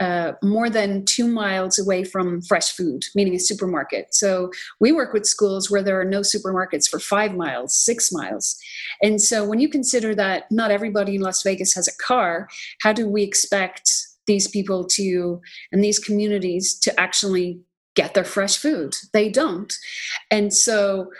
uh, 0.00 0.32
more 0.42 0.68
than 0.68 1.04
two 1.04 1.26
miles 1.26 1.78
away 1.78 2.04
from 2.04 2.42
fresh 2.42 2.72
food, 2.72 3.04
meaning 3.14 3.34
a 3.34 3.38
supermarket. 3.38 4.14
So 4.14 4.50
we 4.80 4.90
work 4.92 5.12
with 5.12 5.26
schools 5.26 5.70
where 5.70 5.82
there 5.82 6.00
are 6.00 6.04
no 6.04 6.20
supermarkets 6.20 6.88
for 6.88 6.98
five 6.98 7.34
miles, 7.34 7.76
six 7.76 8.10
miles. 8.10 8.56
And 9.02 9.20
so 9.20 9.44
when 9.48 9.60
you 9.60 9.68
consider 9.68 10.14
that 10.16 10.50
not 10.50 10.70
everybody 10.70 11.14
in 11.14 11.22
Las 11.22 11.42
Vegas 11.42 11.74
has 11.74 11.86
a 11.86 11.96
car, 12.04 12.48
how 12.82 12.92
do 12.92 13.08
we 13.08 13.22
expect 13.22 13.90
these 14.26 14.48
people 14.48 14.84
to, 14.84 15.40
and 15.70 15.84
these 15.84 15.98
communities 15.98 16.78
to 16.80 16.98
actually 16.98 17.60
get 17.94 18.14
their 18.14 18.24
fresh 18.24 18.56
food? 18.56 18.96
They 19.12 19.28
don't. 19.28 19.72
And 20.30 20.52
so 20.52 21.10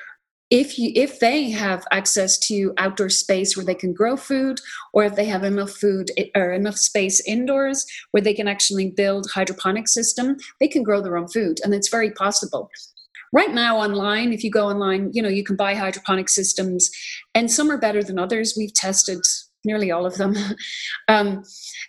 if 0.55 0.79
you 0.79 0.93
if 0.95 1.19
they 1.19 1.51
have 1.51 1.85
access 1.90 2.38
to 2.38 2.73
outdoor 2.79 3.09
space 3.09 3.57
where 3.57 3.67
they 3.67 3.75
can 3.75 3.93
grow 3.93 4.17
food 4.17 4.61
or 4.93 5.03
if 5.03 5.17
they 5.17 5.25
have 5.25 5.43
enough 5.43 5.71
food 5.71 6.12
or 6.37 6.53
enough 6.53 6.77
space 6.77 7.21
indoors 7.27 7.85
where 8.12 8.23
they 8.23 8.33
can 8.33 8.47
actually 8.47 8.88
build 8.88 9.29
hydroponic 9.35 9.88
system 9.88 10.37
they 10.61 10.69
can 10.69 10.85
grow 10.85 11.03
their 11.03 11.17
own 11.17 11.27
food 11.27 11.59
and 11.64 11.75
it's 11.75 11.88
very 11.88 12.12
possible. 12.12 12.71
Right 13.33 13.53
now 13.53 13.79
online 13.79 14.33
if 14.33 14.45
you 14.45 14.51
go 14.51 14.69
online 14.69 15.11
you 15.12 15.21
know 15.21 15.29
you 15.29 15.43
can 15.43 15.57
buy 15.57 15.75
hydroponic 15.75 16.29
systems 16.29 16.88
and 17.35 17.51
some 17.51 17.69
are 17.69 17.79
better 17.79 18.05
than 18.05 18.21
others. 18.21 18.55
We've 18.57 18.73
tested 18.73 19.23
nearly 19.64 19.90
all 19.90 20.07
of 20.07 20.17
them. 20.19 20.37
Um, 21.09 21.43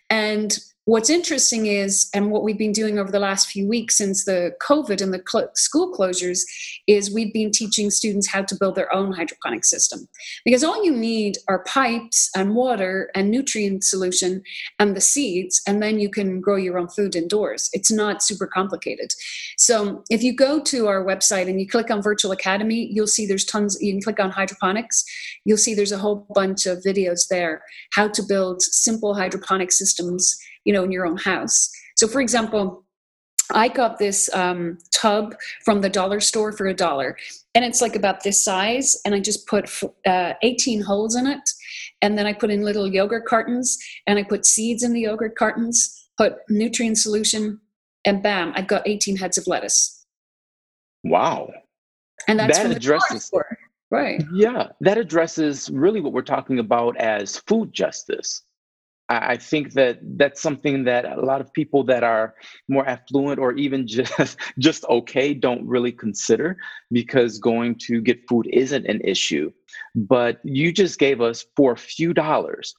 and 0.10 0.58
what's 0.86 1.10
interesting 1.10 1.66
is, 1.66 2.10
and 2.14 2.32
what 2.32 2.44
we've 2.44 2.58
been 2.58 2.72
doing 2.72 2.98
over 2.98 3.12
the 3.12 3.20
last 3.20 3.50
few 3.50 3.68
weeks 3.68 3.98
since 3.98 4.26
the 4.26 4.56
COVID 4.62 5.02
and 5.02 5.14
the 5.14 5.24
cl- 5.28 5.50
school 5.56 5.92
closures, 5.94 6.42
is 6.88 7.14
we've 7.14 7.34
been 7.34 7.52
teaching 7.52 7.90
students 7.90 8.28
how 8.28 8.44
to 8.44 8.56
build 8.56 8.76
their 8.76 8.94
own 8.94 9.12
hydroponic 9.12 9.66
system. 9.66 10.08
Because 10.46 10.64
all 10.64 10.84
you 10.86 10.92
need 10.92 11.38
are 11.48 11.64
pipes 11.64 12.30
and 12.36 12.56
water 12.56 13.10
and 13.16 13.32
nutrient 13.32 13.84
solution 13.84 14.44
and 14.80 14.96
the 14.96 15.02
seeds, 15.02 15.62
and 15.68 15.82
then 15.82 16.00
you 16.00 16.10
can 16.10 16.40
grow 16.40 16.56
your 16.56 16.78
own 16.78 16.88
food 16.88 17.16
indoors. 17.16 17.70
It's 17.74 17.92
not 17.92 18.22
super 18.22 18.46
complicated. 18.46 19.12
So 19.58 20.04
if 20.10 20.22
you 20.22 20.36
go 20.36 20.62
to 20.62 20.88
our 20.88 21.04
website 21.04 21.50
and 21.50 21.60
you 21.60 21.68
click 21.68 21.90
on 21.90 22.02
Virtual 22.02 22.32
Academy, 22.32 22.88
you'll 22.92 23.08
see 23.08 23.26
there's 23.26 23.46
tons, 23.46 23.78
you 23.82 23.92
can 23.94 24.02
click 24.02 24.20
on 24.20 24.30
hydroponics, 24.30 25.04
you'll 25.46 25.58
see 25.58 25.74
there's 25.74 25.92
a 25.92 25.98
whole 25.98 26.28
bunch 26.36 26.68
of 26.68 26.84
videos 26.84 27.28
there 27.28 27.64
how 27.94 28.08
to 28.08 28.22
build 28.22 28.62
simple 28.62 29.16
hydroponic 29.16 29.72
systems 29.72 30.38
you 30.66 30.74
know 30.74 30.84
in 30.84 30.92
your 30.92 31.06
own 31.06 31.18
house 31.18 31.72
so 31.96 32.08
for 32.08 32.22
example 32.22 32.86
I 33.54 33.68
got 33.68 34.00
this 34.00 34.30
um, 34.34 34.78
tub 34.92 35.36
from 35.64 35.82
the 35.82 35.90
dollar 35.90 36.20
store 36.20 36.52
for 36.52 36.68
a 36.68 36.74
dollar, 36.74 37.18
and 37.54 37.64
it's 37.64 37.82
like 37.82 37.96
about 37.96 38.24
this 38.24 38.44
size. 38.44 39.00
And 39.06 39.14
I 39.14 39.20
just 39.20 39.48
put 39.48 39.70
uh, 40.06 40.34
18 40.42 40.82
holes 40.82 41.16
in 41.16 41.28
it, 41.28 41.48
and 42.02 42.18
then 42.18 42.26
I 42.26 42.34
put 42.34 42.50
in 42.50 42.64
little 42.64 42.88
yogurt 42.88 43.26
cartons, 43.26 43.78
and 44.08 44.18
I 44.18 44.24
put 44.24 44.46
seeds 44.46 44.84
in 44.84 44.94
the 44.94 45.02
yogurt 45.02 45.36
cartons, 45.36 46.10
put 46.18 46.38
nutrient 46.50 46.98
solution, 46.98 47.60
and 48.06 48.24
bam, 48.24 48.54
I've 48.56 48.68
got 48.68 48.88
18 48.88 49.18
heads 49.18 49.38
of 49.38 49.48
lettuce. 49.48 50.06
Wow! 51.04 51.52
And 52.28 52.40
that's 52.40 52.58
that 52.58 52.72
addresses 52.72 53.32
right. 53.92 54.24
Yeah, 54.34 54.70
that 54.82 54.98
addresses 54.98 55.70
really 55.70 56.02
what 56.02 56.14
we're 56.14 56.24
talking 56.24 56.60
about 56.60 56.98
as 56.98 57.38
food 57.38 57.74
justice. 57.74 58.42
I 59.08 59.38
think 59.38 59.74
that 59.74 60.00
that's 60.18 60.42
something 60.42 60.84
that 60.86 61.06
a 61.06 61.22
lot 61.22 61.40
of 61.40 61.54
people 61.54 61.84
that 61.84 62.04
are 62.04 62.34
more 62.68 62.88
affluent 62.88 63.40
or 63.40 63.54
even 63.54 63.86
just 63.88 64.38
just 64.58 64.84
okay 64.86 65.34
don't 65.34 65.66
really 65.68 65.92
consider 65.92 66.58
because 66.92 67.38
going 67.38 67.76
to 67.88 68.02
get 68.02 68.28
food 68.28 68.48
isn't 68.52 68.86
an 68.86 69.02
issue. 69.02 69.52
But 69.94 70.40
you 70.44 70.72
just 70.72 70.98
gave 70.98 71.22
us 71.22 71.46
for 71.56 71.74
a 71.74 71.78
few 71.78 72.14
dollars 72.14 72.74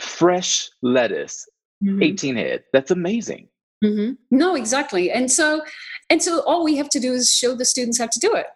fresh 0.00 0.68
lettuce, 0.82 1.48
mm-hmm. 1.82 2.02
18 2.02 2.36
head. 2.36 2.64
That's 2.72 2.90
amazing. 2.90 3.48
Mm-hmm. 3.82 4.14
No, 4.36 4.54
exactly. 4.54 5.10
And 5.10 5.30
so 5.30 5.62
and 6.10 6.22
so 6.22 6.42
all 6.46 6.64
we 6.64 6.76
have 6.76 6.88
to 6.90 7.00
do 7.00 7.12
is 7.12 7.32
show 7.32 7.54
the 7.54 7.64
students 7.64 7.98
how 7.98 8.06
to 8.06 8.18
do 8.18 8.34
it 8.34 8.46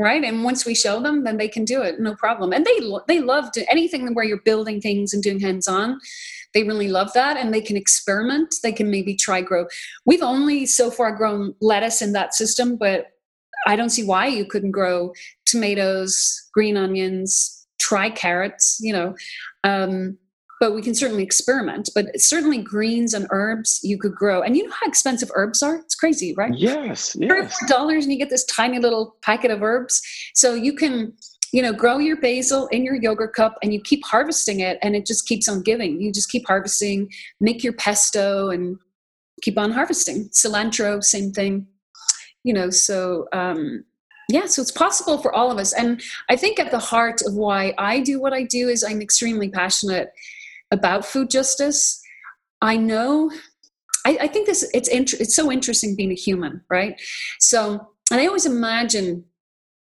right? 0.00 0.24
And 0.24 0.42
once 0.42 0.66
we 0.66 0.74
show 0.74 1.00
them 1.00 1.24
then 1.24 1.36
they 1.36 1.48
can 1.48 1.64
do 1.64 1.82
it 1.82 2.00
no 2.00 2.14
problem. 2.16 2.52
And 2.52 2.64
they 2.64 2.78
they 3.06 3.20
love 3.20 3.52
to, 3.52 3.70
anything 3.70 4.12
where 4.14 4.24
you're 4.24 4.42
building 4.42 4.80
things 4.80 5.12
and 5.12 5.22
doing 5.22 5.40
hands 5.40 5.68
on 5.68 6.00
they 6.52 6.64
really 6.64 6.88
love 6.88 7.12
that 7.12 7.36
and 7.36 7.54
they 7.54 7.60
can 7.60 7.76
experiment. 7.76 8.56
They 8.64 8.72
can 8.72 8.90
maybe 8.90 9.14
try 9.14 9.40
grow. 9.40 9.66
We've 10.04 10.22
only 10.22 10.66
so 10.66 10.90
far 10.90 11.12
grown 11.12 11.54
lettuce 11.60 12.02
in 12.02 12.12
that 12.12 12.34
system 12.34 12.76
but 12.76 13.06
i 13.66 13.76
don't 13.76 13.90
see 13.90 14.04
why 14.04 14.26
you 14.26 14.44
couldn't 14.44 14.70
grow 14.70 15.12
tomatoes 15.44 16.48
green 16.52 16.76
onions 16.76 17.66
try 17.78 18.10
carrots 18.10 18.78
you 18.80 18.92
know? 18.92 19.14
Um, 19.64 20.16
but 20.60 20.74
we 20.74 20.82
can 20.82 20.94
certainly 20.94 21.22
experiment. 21.22 21.88
But 21.94 22.20
certainly 22.20 22.58
greens 22.58 23.14
and 23.14 23.26
herbs 23.30 23.80
you 23.82 23.98
could 23.98 24.14
grow. 24.14 24.42
And 24.42 24.56
you 24.56 24.64
know 24.64 24.74
how 24.78 24.86
expensive 24.86 25.30
herbs 25.34 25.62
are? 25.62 25.76
It's 25.76 25.94
crazy, 25.94 26.34
right? 26.36 26.52
Yes. 26.54 27.16
yes. 27.18 27.56
dollars 27.66 28.04
and 28.04 28.12
you 28.12 28.18
get 28.18 28.28
this 28.28 28.44
tiny 28.44 28.78
little 28.78 29.16
packet 29.22 29.50
of 29.50 29.62
herbs. 29.62 30.02
So 30.34 30.52
you 30.52 30.74
can, 30.74 31.14
you 31.52 31.62
know, 31.62 31.72
grow 31.72 31.96
your 31.96 32.20
basil 32.20 32.66
in 32.68 32.84
your 32.84 32.94
yogurt 32.94 33.34
cup 33.34 33.56
and 33.62 33.72
you 33.72 33.80
keep 33.80 34.04
harvesting 34.04 34.60
it 34.60 34.78
and 34.82 34.94
it 34.94 35.06
just 35.06 35.26
keeps 35.26 35.48
on 35.48 35.62
giving. 35.62 35.98
You 35.98 36.12
just 36.12 36.30
keep 36.30 36.46
harvesting, 36.46 37.10
make 37.40 37.64
your 37.64 37.72
pesto 37.72 38.50
and 38.50 38.76
keep 39.40 39.58
on 39.58 39.72
harvesting. 39.72 40.28
Cilantro, 40.28 41.02
same 41.02 41.32
thing. 41.32 41.66
You 42.44 42.52
know, 42.52 42.70
so 42.70 43.26
um 43.32 43.84
yeah 44.30 44.46
so 44.46 44.62
it's 44.62 44.70
possible 44.70 45.18
for 45.18 45.34
all 45.34 45.50
of 45.50 45.58
us 45.58 45.72
and 45.72 46.00
i 46.28 46.36
think 46.36 46.60
at 46.60 46.70
the 46.70 46.78
heart 46.78 47.20
of 47.26 47.34
why 47.34 47.74
i 47.78 47.98
do 47.98 48.20
what 48.20 48.32
i 48.32 48.44
do 48.44 48.68
is 48.68 48.84
i'm 48.84 49.02
extremely 49.02 49.48
passionate 49.48 50.12
about 50.70 51.04
food 51.04 51.30
justice. 51.30 52.00
I 52.62 52.76
know, 52.76 53.30
I, 54.06 54.18
I 54.22 54.26
think 54.26 54.46
this 54.46 54.68
it's 54.74 54.88
int- 54.88 55.20
it's 55.20 55.36
so 55.36 55.50
interesting 55.50 55.96
being 55.96 56.10
a 56.10 56.14
human, 56.14 56.62
right? 56.70 57.00
So, 57.38 57.88
and 58.10 58.20
I 58.20 58.26
always 58.26 58.46
imagine 58.46 59.24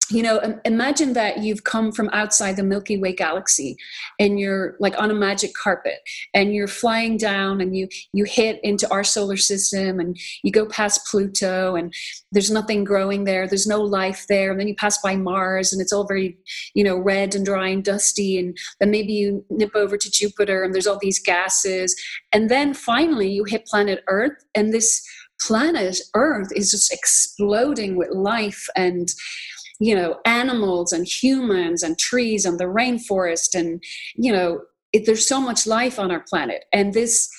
you 0.09 0.23
know 0.23 0.59
imagine 0.63 1.13
that 1.13 1.39
you've 1.39 1.63
come 1.63 1.91
from 1.91 2.09
outside 2.13 2.55
the 2.55 2.63
milky 2.63 2.97
way 2.97 3.13
galaxy 3.13 3.75
and 4.19 4.39
you're 4.39 4.75
like 4.79 4.97
on 4.97 5.11
a 5.11 5.13
magic 5.13 5.51
carpet 5.53 5.99
and 6.33 6.53
you're 6.53 6.67
flying 6.67 7.17
down 7.17 7.59
and 7.59 7.75
you 7.75 7.87
you 8.13 8.23
hit 8.23 8.59
into 8.63 8.89
our 8.91 9.03
solar 9.03 9.37
system 9.37 9.99
and 9.99 10.17
you 10.43 10.51
go 10.51 10.65
past 10.65 11.05
pluto 11.09 11.75
and 11.75 11.93
there's 12.31 12.51
nothing 12.51 12.83
growing 12.83 13.23
there 13.25 13.47
there's 13.47 13.67
no 13.67 13.81
life 13.81 14.25
there 14.29 14.51
and 14.51 14.59
then 14.59 14.67
you 14.67 14.75
pass 14.75 14.97
by 15.01 15.15
mars 15.15 15.73
and 15.73 15.81
it's 15.81 15.93
all 15.93 16.05
very 16.07 16.37
you 16.73 16.83
know 16.83 16.97
red 16.97 17.35
and 17.35 17.45
dry 17.45 17.67
and 17.67 17.83
dusty 17.83 18.37
and 18.37 18.57
then 18.79 18.91
maybe 18.91 19.13
you 19.13 19.43
nip 19.49 19.75
over 19.75 19.97
to 19.97 20.11
jupiter 20.11 20.63
and 20.63 20.73
there's 20.73 20.87
all 20.87 20.99
these 21.01 21.19
gases 21.19 21.95
and 22.31 22.49
then 22.49 22.73
finally 22.73 23.29
you 23.29 23.43
hit 23.43 23.65
planet 23.65 24.03
earth 24.07 24.43
and 24.55 24.73
this 24.73 25.05
planet 25.39 25.99
earth 26.15 26.49
is 26.55 26.71
just 26.71 26.91
exploding 26.91 27.95
with 27.95 28.09
life 28.09 28.67
and 28.75 29.09
you 29.79 29.95
know 29.95 30.19
animals 30.25 30.91
and 30.91 31.07
humans 31.07 31.83
and 31.83 31.99
trees 31.99 32.45
and 32.45 32.59
the 32.59 32.65
rainforest 32.65 33.53
and 33.53 33.83
you 34.15 34.31
know 34.31 34.61
it, 34.93 35.05
there's 35.05 35.27
so 35.27 35.41
much 35.41 35.67
life 35.67 35.99
on 35.99 36.11
our 36.11 36.23
planet. 36.27 36.65
And 36.73 36.93
this 36.93 37.29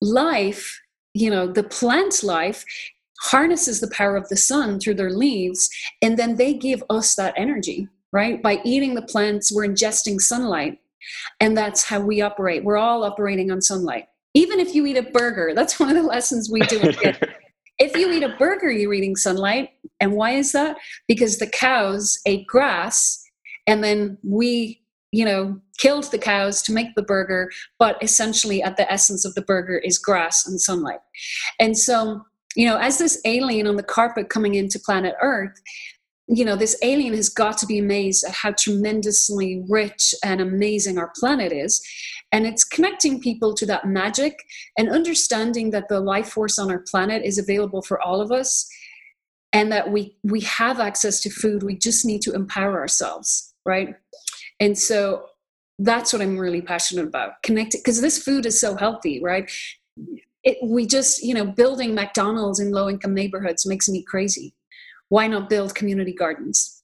life 0.00 0.80
you 1.14 1.30
know 1.30 1.50
the 1.50 1.64
plant 1.64 2.22
life 2.22 2.64
harnesses 3.20 3.80
the 3.80 3.90
power 3.90 4.16
of 4.16 4.28
the 4.28 4.36
sun 4.36 4.78
through 4.78 4.94
their 4.94 5.10
leaves 5.10 5.68
and 6.02 6.16
then 6.16 6.36
they 6.36 6.54
give 6.54 6.84
us 6.88 7.14
that 7.16 7.34
energy 7.36 7.88
right? 8.10 8.42
By 8.42 8.60
eating 8.64 8.94
the 8.94 9.02
plants 9.02 9.52
we're 9.52 9.66
ingesting 9.66 10.20
sunlight 10.20 10.78
and 11.40 11.56
that's 11.56 11.84
how 11.84 12.00
we 12.00 12.20
operate. 12.20 12.64
We're 12.64 12.76
all 12.76 13.04
operating 13.04 13.50
on 13.50 13.60
sunlight. 13.60 14.06
Even 14.34 14.60
if 14.60 14.74
you 14.74 14.86
eat 14.86 14.96
a 14.96 15.02
burger 15.02 15.52
that's 15.54 15.80
one 15.80 15.90
of 15.90 15.96
the 15.96 16.08
lessons 16.08 16.48
we 16.50 16.60
do 16.60 16.80
If 17.78 17.96
you 17.96 18.10
eat 18.12 18.22
a 18.22 18.36
burger, 18.36 18.70
you're 18.70 18.94
eating 18.94 19.16
sunlight. 19.16 19.70
And 20.00 20.12
why 20.12 20.32
is 20.32 20.52
that? 20.52 20.76
Because 21.06 21.38
the 21.38 21.46
cows 21.46 22.18
ate 22.26 22.46
grass 22.46 23.24
and 23.66 23.84
then 23.84 24.18
we, 24.22 24.80
you 25.12 25.24
know, 25.24 25.60
killed 25.78 26.10
the 26.10 26.18
cows 26.18 26.62
to 26.62 26.72
make 26.72 26.94
the 26.94 27.02
burger. 27.02 27.50
But 27.78 28.02
essentially, 28.02 28.62
at 28.62 28.76
the 28.76 28.90
essence 28.90 29.24
of 29.24 29.34
the 29.34 29.42
burger 29.42 29.78
is 29.78 29.98
grass 29.98 30.46
and 30.46 30.60
sunlight. 30.60 31.00
And 31.60 31.76
so, 31.76 32.22
you 32.56 32.66
know, 32.66 32.78
as 32.78 32.98
this 32.98 33.20
alien 33.24 33.66
on 33.66 33.76
the 33.76 33.82
carpet 33.82 34.30
coming 34.30 34.54
into 34.54 34.80
planet 34.80 35.14
Earth, 35.22 35.60
you 36.28 36.44
know, 36.44 36.56
this 36.56 36.76
alien 36.82 37.14
has 37.14 37.30
got 37.30 37.56
to 37.58 37.66
be 37.66 37.78
amazed 37.78 38.24
at 38.24 38.34
how 38.34 38.52
tremendously 38.52 39.64
rich 39.68 40.14
and 40.22 40.40
amazing 40.40 40.98
our 40.98 41.10
planet 41.18 41.52
is. 41.52 41.80
And 42.32 42.46
it's 42.46 42.64
connecting 42.64 43.20
people 43.20 43.54
to 43.54 43.66
that 43.66 43.86
magic 43.86 44.44
and 44.76 44.90
understanding 44.90 45.70
that 45.70 45.88
the 45.88 46.00
life 46.00 46.28
force 46.28 46.58
on 46.58 46.70
our 46.70 46.80
planet 46.80 47.24
is 47.24 47.38
available 47.38 47.82
for 47.82 48.00
all 48.00 48.20
of 48.20 48.30
us 48.30 48.68
and 49.52 49.72
that 49.72 49.90
we 49.90 50.16
we 50.24 50.40
have 50.40 50.78
access 50.78 51.20
to 51.20 51.30
food. 51.30 51.62
We 51.62 51.76
just 51.76 52.04
need 52.04 52.20
to 52.22 52.32
empower 52.32 52.78
ourselves 52.78 53.48
right? 53.68 53.94
And 54.58 54.76
so 54.76 55.26
that's 55.80 56.12
what 56.12 56.20
i'm 56.20 56.36
really 56.36 56.60
passionate 56.60 57.06
about 57.06 57.40
connecting 57.44 57.80
because 57.80 58.00
this 58.00 58.20
food 58.20 58.44
is 58.46 58.60
so 58.60 58.74
healthy 58.74 59.22
right? 59.22 59.48
It, 60.42 60.56
we 60.64 60.86
just 60.86 61.22
you 61.22 61.34
know 61.34 61.44
building 61.44 61.94
mcdonald's 61.94 62.58
in 62.58 62.72
low 62.72 62.88
income 62.88 63.14
neighborhoods 63.14 63.64
makes 63.64 63.88
me 63.88 64.02
crazy. 64.02 64.54
Why 65.08 65.28
not 65.28 65.48
build 65.48 65.76
community 65.76 66.12
gardens 66.12 66.77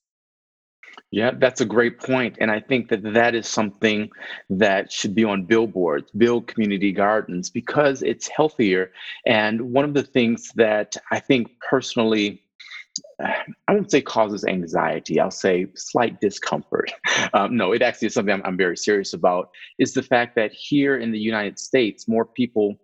yeah, 1.15 1.31
that's 1.39 1.61
a 1.61 1.65
great 1.65 2.01
point. 2.01 2.39
And 2.41 2.51
I 2.51 2.59
think 2.59 2.89
that 2.89 3.05
that 3.15 3.37
is 3.37 3.47
something 3.47 4.11
that 4.51 4.91
should 4.91 5.15
be 5.15 5.23
on 5.23 5.45
billboards, 5.45 6.11
build 6.11 6.49
community 6.49 6.91
gardens, 6.91 7.51
because 7.51 8.03
it's 8.03 8.27
healthier. 8.27 8.91
And 9.25 9.73
one 9.73 9.85
of 9.85 9.95
the 9.95 10.03
things 10.03 10.51
that 10.57 10.97
I 11.13 11.21
think 11.21 11.53
personally, 11.71 12.43
I 13.21 13.45
won't 13.73 13.93
say 13.93 14.03
causes 14.03 14.45
anxiety, 14.45 15.21
I'll 15.21 15.31
say 15.31 15.67
slight 15.77 16.21
discomfort. 16.21 16.93
Um, 17.33 17.57
no, 17.57 17.73
it 17.73 17.83
actually 17.83 18.07
is 18.07 18.15
something 18.15 18.35
I'm, 18.35 18.43
I'm 18.45 18.57
very 18.57 18.77
serious 18.77 19.13
about, 19.13 19.51
is 19.79 19.95
the 19.95 20.03
fact 20.03 20.37
that 20.37 20.53
here 20.53 20.97
in 20.99 21.11
the 21.11 21.19
United 21.19 21.59
States, 21.59 22.07
more 22.07 22.25
people 22.25 22.77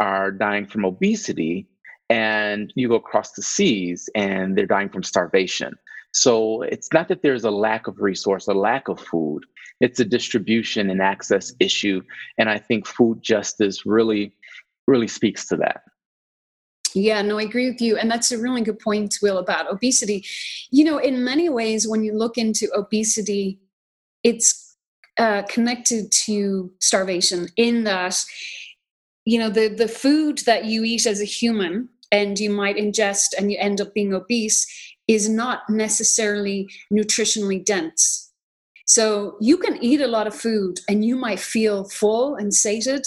are 0.00 0.30
dying 0.30 0.66
from 0.66 0.84
obesity 0.84 1.68
and 2.10 2.72
you 2.74 2.88
go 2.88 2.94
across 2.94 3.32
the 3.32 3.42
seas 3.42 4.08
and 4.14 4.56
they're 4.56 4.66
dying 4.66 4.88
from 4.88 5.02
starvation. 5.02 5.74
So 6.12 6.62
it's 6.62 6.92
not 6.92 7.08
that 7.08 7.22
there's 7.22 7.44
a 7.44 7.50
lack 7.50 7.86
of 7.86 8.00
resource, 8.00 8.48
a 8.48 8.54
lack 8.54 8.88
of 8.88 9.00
food. 9.00 9.44
It's 9.80 10.00
a 10.00 10.04
distribution 10.04 10.90
and 10.90 11.00
access 11.00 11.52
issue. 11.60 12.02
And 12.38 12.48
I 12.48 12.58
think 12.58 12.86
food 12.86 13.22
justice 13.22 13.86
really, 13.86 14.34
really 14.86 15.08
speaks 15.08 15.46
to 15.48 15.56
that. 15.56 15.82
Yeah, 16.94 17.20
no, 17.22 17.38
I 17.38 17.42
agree 17.42 17.68
with 17.70 17.80
you. 17.80 17.96
And 17.96 18.10
that's 18.10 18.32
a 18.32 18.38
really 18.38 18.62
good 18.62 18.78
point, 18.78 19.18
Will, 19.22 19.38
about 19.38 19.70
obesity. 19.70 20.24
You 20.70 20.84
know, 20.84 20.98
in 20.98 21.22
many 21.22 21.48
ways, 21.48 21.86
when 21.86 22.02
you 22.02 22.16
look 22.16 22.38
into 22.38 22.68
obesity, 22.74 23.60
it's 24.24 24.76
uh, 25.18 25.42
connected 25.42 26.10
to 26.12 26.72
starvation 26.80 27.48
in 27.56 27.84
that 27.84 28.24
you 29.24 29.38
know 29.38 29.50
the 29.50 29.68
the 29.68 29.88
food 29.88 30.38
that 30.46 30.64
you 30.64 30.84
eat 30.84 31.06
as 31.06 31.20
a 31.20 31.24
human 31.24 31.88
and 32.12 32.38
you 32.38 32.48
might 32.48 32.76
ingest 32.76 33.34
and 33.36 33.50
you 33.50 33.58
end 33.58 33.80
up 33.80 33.92
being 33.92 34.14
obese 34.14 34.66
is 35.08 35.28
not 35.28 35.68
necessarily 35.68 36.68
nutritionally 36.92 37.64
dense 37.64 38.30
so 38.86 39.36
you 39.40 39.58
can 39.58 39.82
eat 39.82 40.00
a 40.00 40.06
lot 40.06 40.26
of 40.26 40.34
food 40.34 40.80
and 40.88 41.04
you 41.04 41.16
might 41.16 41.40
feel 41.40 41.84
full 41.84 42.36
and 42.36 42.54
sated 42.54 43.06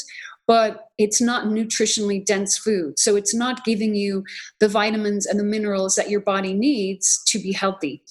but 0.52 0.90
it's 0.98 1.22
not 1.22 1.46
nutritionally 1.46 2.26
dense 2.26 2.58
food. 2.58 3.00
So 3.00 3.16
it's 3.16 3.34
not 3.34 3.64
giving 3.64 3.96
you 3.96 4.26
the 4.60 4.68
vitamins 4.68 5.26
and 5.26 5.40
the 5.40 5.46
minerals 5.46 5.96
that 5.96 6.10
your 6.10 6.20
body 6.20 6.54
needs 6.54 7.24
to 7.28 7.40
be 7.40 7.54
healthy. 7.54 8.04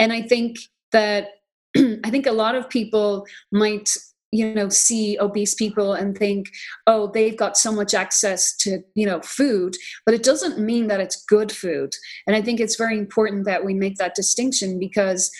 And 0.00 0.12
I 0.12 0.22
think 0.22 0.58
that 0.90 1.28
I 1.76 2.10
think 2.10 2.26
a 2.26 2.32
lot 2.32 2.56
of 2.56 2.68
people 2.68 3.26
might 3.52 3.90
you 4.34 4.54
know 4.54 4.68
see 4.68 5.16
obese 5.20 5.54
people 5.54 5.94
and 5.94 6.18
think 6.18 6.50
oh 6.86 7.10
they've 7.14 7.36
got 7.36 7.56
so 7.56 7.70
much 7.70 7.94
access 7.94 8.56
to 8.56 8.80
you 8.94 9.06
know 9.06 9.20
food 9.20 9.76
but 10.04 10.14
it 10.14 10.22
doesn't 10.22 10.58
mean 10.58 10.88
that 10.88 11.00
it's 11.00 11.24
good 11.24 11.52
food. 11.52 11.92
And 12.26 12.34
i 12.36 12.42
think 12.42 12.60
it's 12.60 12.76
very 12.76 12.98
important 12.98 13.44
that 13.46 13.64
we 13.64 13.74
make 13.74 13.96
that 13.96 14.14
distinction 14.14 14.78
because 14.78 15.30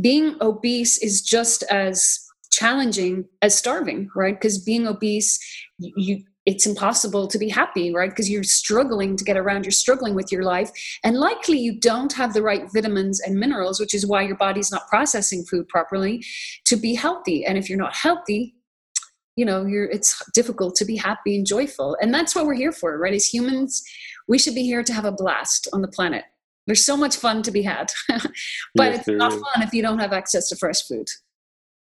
being 0.00 0.36
obese 0.40 0.98
is 0.98 1.22
just 1.22 1.62
as 1.64 2.18
challenging 2.50 3.24
as 3.40 3.56
starving 3.56 4.08
right? 4.14 4.34
Because 4.38 4.62
being 4.62 4.86
obese 4.86 5.38
you 5.78 6.22
it's 6.44 6.66
impossible 6.66 7.28
to 7.28 7.38
be 7.38 7.48
happy, 7.48 7.94
right? 7.94 8.10
Because 8.10 8.28
you're 8.28 8.42
struggling 8.42 9.16
to 9.16 9.24
get 9.24 9.36
around, 9.36 9.64
you're 9.64 9.72
struggling 9.72 10.14
with 10.14 10.32
your 10.32 10.42
life, 10.42 10.70
and 11.04 11.16
likely 11.16 11.58
you 11.58 11.78
don't 11.78 12.12
have 12.12 12.34
the 12.34 12.42
right 12.42 12.64
vitamins 12.72 13.20
and 13.20 13.38
minerals, 13.38 13.78
which 13.78 13.94
is 13.94 14.06
why 14.06 14.22
your 14.22 14.36
body's 14.36 14.72
not 14.72 14.88
processing 14.88 15.44
food 15.44 15.68
properly 15.68 16.24
to 16.64 16.76
be 16.76 16.94
healthy. 16.94 17.44
And 17.44 17.56
if 17.56 17.68
you're 17.68 17.78
not 17.78 17.94
healthy, 17.94 18.56
you 19.36 19.44
know, 19.44 19.64
you're 19.64 19.86
it's 19.86 20.20
difficult 20.34 20.74
to 20.76 20.84
be 20.84 20.96
happy 20.96 21.36
and 21.36 21.46
joyful. 21.46 21.96
And 22.00 22.12
that's 22.12 22.34
what 22.34 22.44
we're 22.44 22.54
here 22.54 22.72
for, 22.72 22.98
right? 22.98 23.14
As 23.14 23.26
humans, 23.26 23.82
we 24.28 24.38
should 24.38 24.54
be 24.54 24.64
here 24.64 24.82
to 24.82 24.92
have 24.92 25.04
a 25.04 25.12
blast 25.12 25.68
on 25.72 25.80
the 25.80 25.88
planet. 25.88 26.24
There's 26.66 26.84
so 26.84 26.96
much 26.96 27.16
fun 27.16 27.42
to 27.44 27.50
be 27.50 27.62
had. 27.62 27.90
but 28.08 28.92
yes, 28.92 28.98
it's 28.98 29.08
not 29.08 29.32
is. 29.32 29.40
fun 29.40 29.62
if 29.62 29.72
you 29.72 29.82
don't 29.82 29.98
have 29.98 30.12
access 30.12 30.48
to 30.48 30.56
fresh 30.56 30.82
food. 30.86 31.08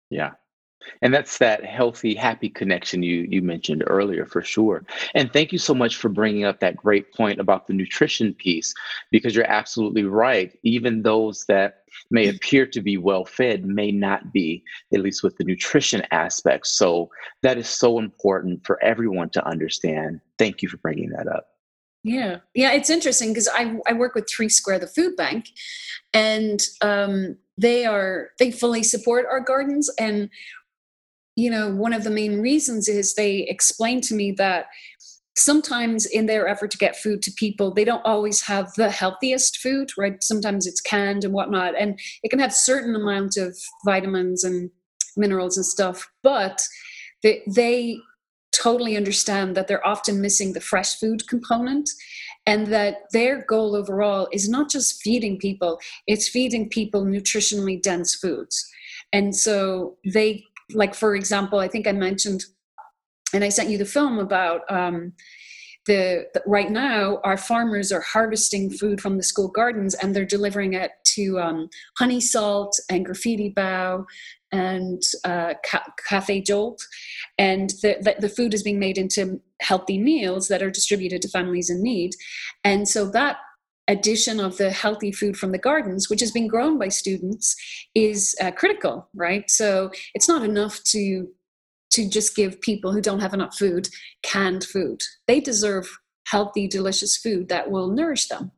Yeah, 0.09 0.31
and 1.01 1.13
that's 1.13 1.37
that 1.37 1.63
healthy 1.63 2.15
happy 2.15 2.49
connection 2.49 3.03
you 3.03 3.27
you 3.29 3.41
mentioned 3.41 3.83
earlier 3.87 4.25
for 4.25 4.41
sure. 4.41 4.83
And 5.13 5.31
thank 5.31 5.51
you 5.51 5.57
so 5.57 5.73
much 5.73 5.95
for 5.97 6.09
bringing 6.09 6.45
up 6.45 6.59
that 6.59 6.75
great 6.75 7.13
point 7.13 7.39
about 7.39 7.67
the 7.67 7.73
nutrition 7.73 8.33
piece 8.33 8.73
because 9.11 9.35
you're 9.35 9.49
absolutely 9.49 10.03
right. 10.03 10.57
Even 10.63 11.03
those 11.03 11.45
that 11.45 11.83
may 12.11 12.27
appear 12.27 12.65
to 12.67 12.81
be 12.81 12.97
well 12.97 13.25
fed 13.25 13.65
may 13.65 13.91
not 13.91 14.31
be 14.31 14.63
at 14.93 15.01
least 15.01 15.23
with 15.23 15.37
the 15.37 15.43
nutrition 15.43 16.03
aspect. 16.11 16.67
So 16.67 17.09
that 17.41 17.57
is 17.57 17.67
so 17.67 17.99
important 17.99 18.65
for 18.65 18.81
everyone 18.83 19.29
to 19.31 19.45
understand. 19.47 20.21
Thank 20.37 20.61
you 20.61 20.69
for 20.69 20.77
bringing 20.77 21.09
that 21.11 21.27
up. 21.27 21.47
Yeah. 22.03 22.37
Yeah 22.53 22.73
it's 22.73 22.89
interesting 22.89 23.29
because 23.29 23.49
I, 23.53 23.77
I 23.87 23.93
work 23.93 24.15
with 24.15 24.29
three 24.29 24.49
square 24.49 24.79
the 24.79 24.87
food 24.87 25.15
bank 25.15 25.49
and 26.13 26.61
um, 26.81 27.37
they 27.57 27.85
are 27.85 28.29
they 28.39 28.51
fully 28.51 28.83
support 28.83 29.25
our 29.29 29.39
gardens 29.39 29.89
and 29.99 30.29
you 31.37 31.51
know, 31.51 31.69
one 31.69 31.93
of 31.93 32.03
the 32.03 32.09
main 32.09 32.41
reasons 32.41 32.89
is 32.89 33.13
they 33.13 33.41
explained 33.41 34.03
to 34.05 34.15
me 34.15 34.31
that 34.33 34.65
sometimes 35.37 36.07
in 36.07 36.25
their 36.25 36.47
effort 36.47 36.71
to 36.71 36.79
get 36.79 36.97
food 36.97 37.21
to 37.21 37.31
people, 37.31 37.71
they 37.71 37.85
don't 37.85 38.03
always 38.03 38.41
have 38.41 38.73
the 38.73 38.89
healthiest 38.89 39.59
food, 39.59 39.91
right? 39.99 40.23
Sometimes 40.23 40.65
it's 40.65 40.81
canned 40.81 41.23
and 41.23 41.35
whatnot, 41.35 41.75
and 41.79 41.99
it 42.23 42.29
can 42.29 42.39
have 42.39 42.53
certain 42.53 42.95
amount 42.95 43.37
of 43.37 43.55
vitamins 43.85 44.43
and 44.43 44.71
minerals 45.15 45.57
and 45.57 45.65
stuff, 45.65 46.09
but 46.23 46.65
they, 47.21 47.43
they 47.47 47.99
totally 48.51 48.97
understand 48.97 49.55
that 49.55 49.67
they're 49.67 49.85
often 49.85 50.19
missing 50.19 50.53
the 50.53 50.59
fresh 50.59 50.95
food 50.95 51.27
component 51.27 51.87
and 52.47 52.67
that 52.67 53.01
their 53.13 53.45
goal 53.45 53.75
overall 53.75 54.27
is 54.31 54.49
not 54.49 54.71
just 54.71 55.03
feeding 55.03 55.37
people, 55.37 55.79
it's 56.07 56.27
feeding 56.27 56.67
people 56.67 57.05
nutritionally 57.05 57.79
dense 57.79 58.15
foods. 58.15 58.67
And 59.13 59.35
so 59.35 59.97
they 60.03 60.43
like 60.73 60.95
for 60.95 61.15
example 61.15 61.59
i 61.59 61.67
think 61.67 61.87
i 61.87 61.91
mentioned 61.91 62.43
and 63.33 63.43
i 63.43 63.49
sent 63.49 63.69
you 63.69 63.77
the 63.77 63.85
film 63.85 64.19
about 64.19 64.61
um, 64.69 65.13
the, 65.85 66.25
the, 66.33 66.43
right 66.45 66.69
now 66.69 67.19
our 67.23 67.37
farmers 67.37 67.91
are 67.91 68.01
harvesting 68.01 68.69
food 68.69 69.01
from 69.01 69.17
the 69.17 69.23
school 69.23 69.47
gardens 69.47 69.95
and 69.95 70.15
they're 70.15 70.25
delivering 70.25 70.73
it 70.73 70.91
to 71.05 71.39
um, 71.39 71.69
honey 71.97 72.19
salt 72.19 72.77
and 72.89 73.05
Graffiti 73.05 73.53
Bao 73.55 74.05
and 74.51 75.01
uh, 75.23 75.53
Ca- 75.65 75.93
cafe 76.07 76.41
jolt. 76.41 76.81
And 77.37 77.69
the, 77.81 77.97
the, 78.01 78.15
the 78.19 78.29
food 78.29 78.53
is 78.53 78.63
being 78.63 78.79
made 78.79 78.97
into 78.97 79.41
healthy 79.61 79.97
meals 79.97 80.47
that 80.49 80.61
are 80.61 80.69
distributed 80.69 81.21
to 81.23 81.29
families 81.29 81.69
in 81.69 81.81
need. 81.81 82.11
And 82.63 82.87
so 82.87 83.09
that 83.11 83.37
addition 83.87 84.39
of 84.39 84.57
the 84.57 84.71
healthy 84.71 85.11
food 85.11 85.37
from 85.37 85.51
the 85.51 85.57
gardens, 85.57 86.09
which 86.09 86.19
has 86.19 86.31
been 86.31 86.47
grown 86.47 86.77
by 86.77 86.89
students, 86.89 87.55
is 87.95 88.35
uh, 88.41 88.51
critical, 88.51 89.09
right? 89.15 89.49
So 89.49 89.91
it's 90.13 90.27
not 90.27 90.43
enough 90.43 90.83
to 90.85 91.27
to 91.89 92.09
just 92.09 92.35
give 92.35 92.59
people 92.59 92.91
who 92.91 93.01
don't 93.01 93.21
have 93.21 93.33
enough 93.33 93.57
food 93.57 93.87
canned 94.21 94.65
food. 94.65 95.01
They 95.25 95.39
deserve 95.39 95.89
healthy, 96.27 96.67
delicious 96.67 97.15
food 97.15 97.47
that 97.47 97.71
will 97.71 97.87
nourish 97.87 98.27
them. 98.27 98.51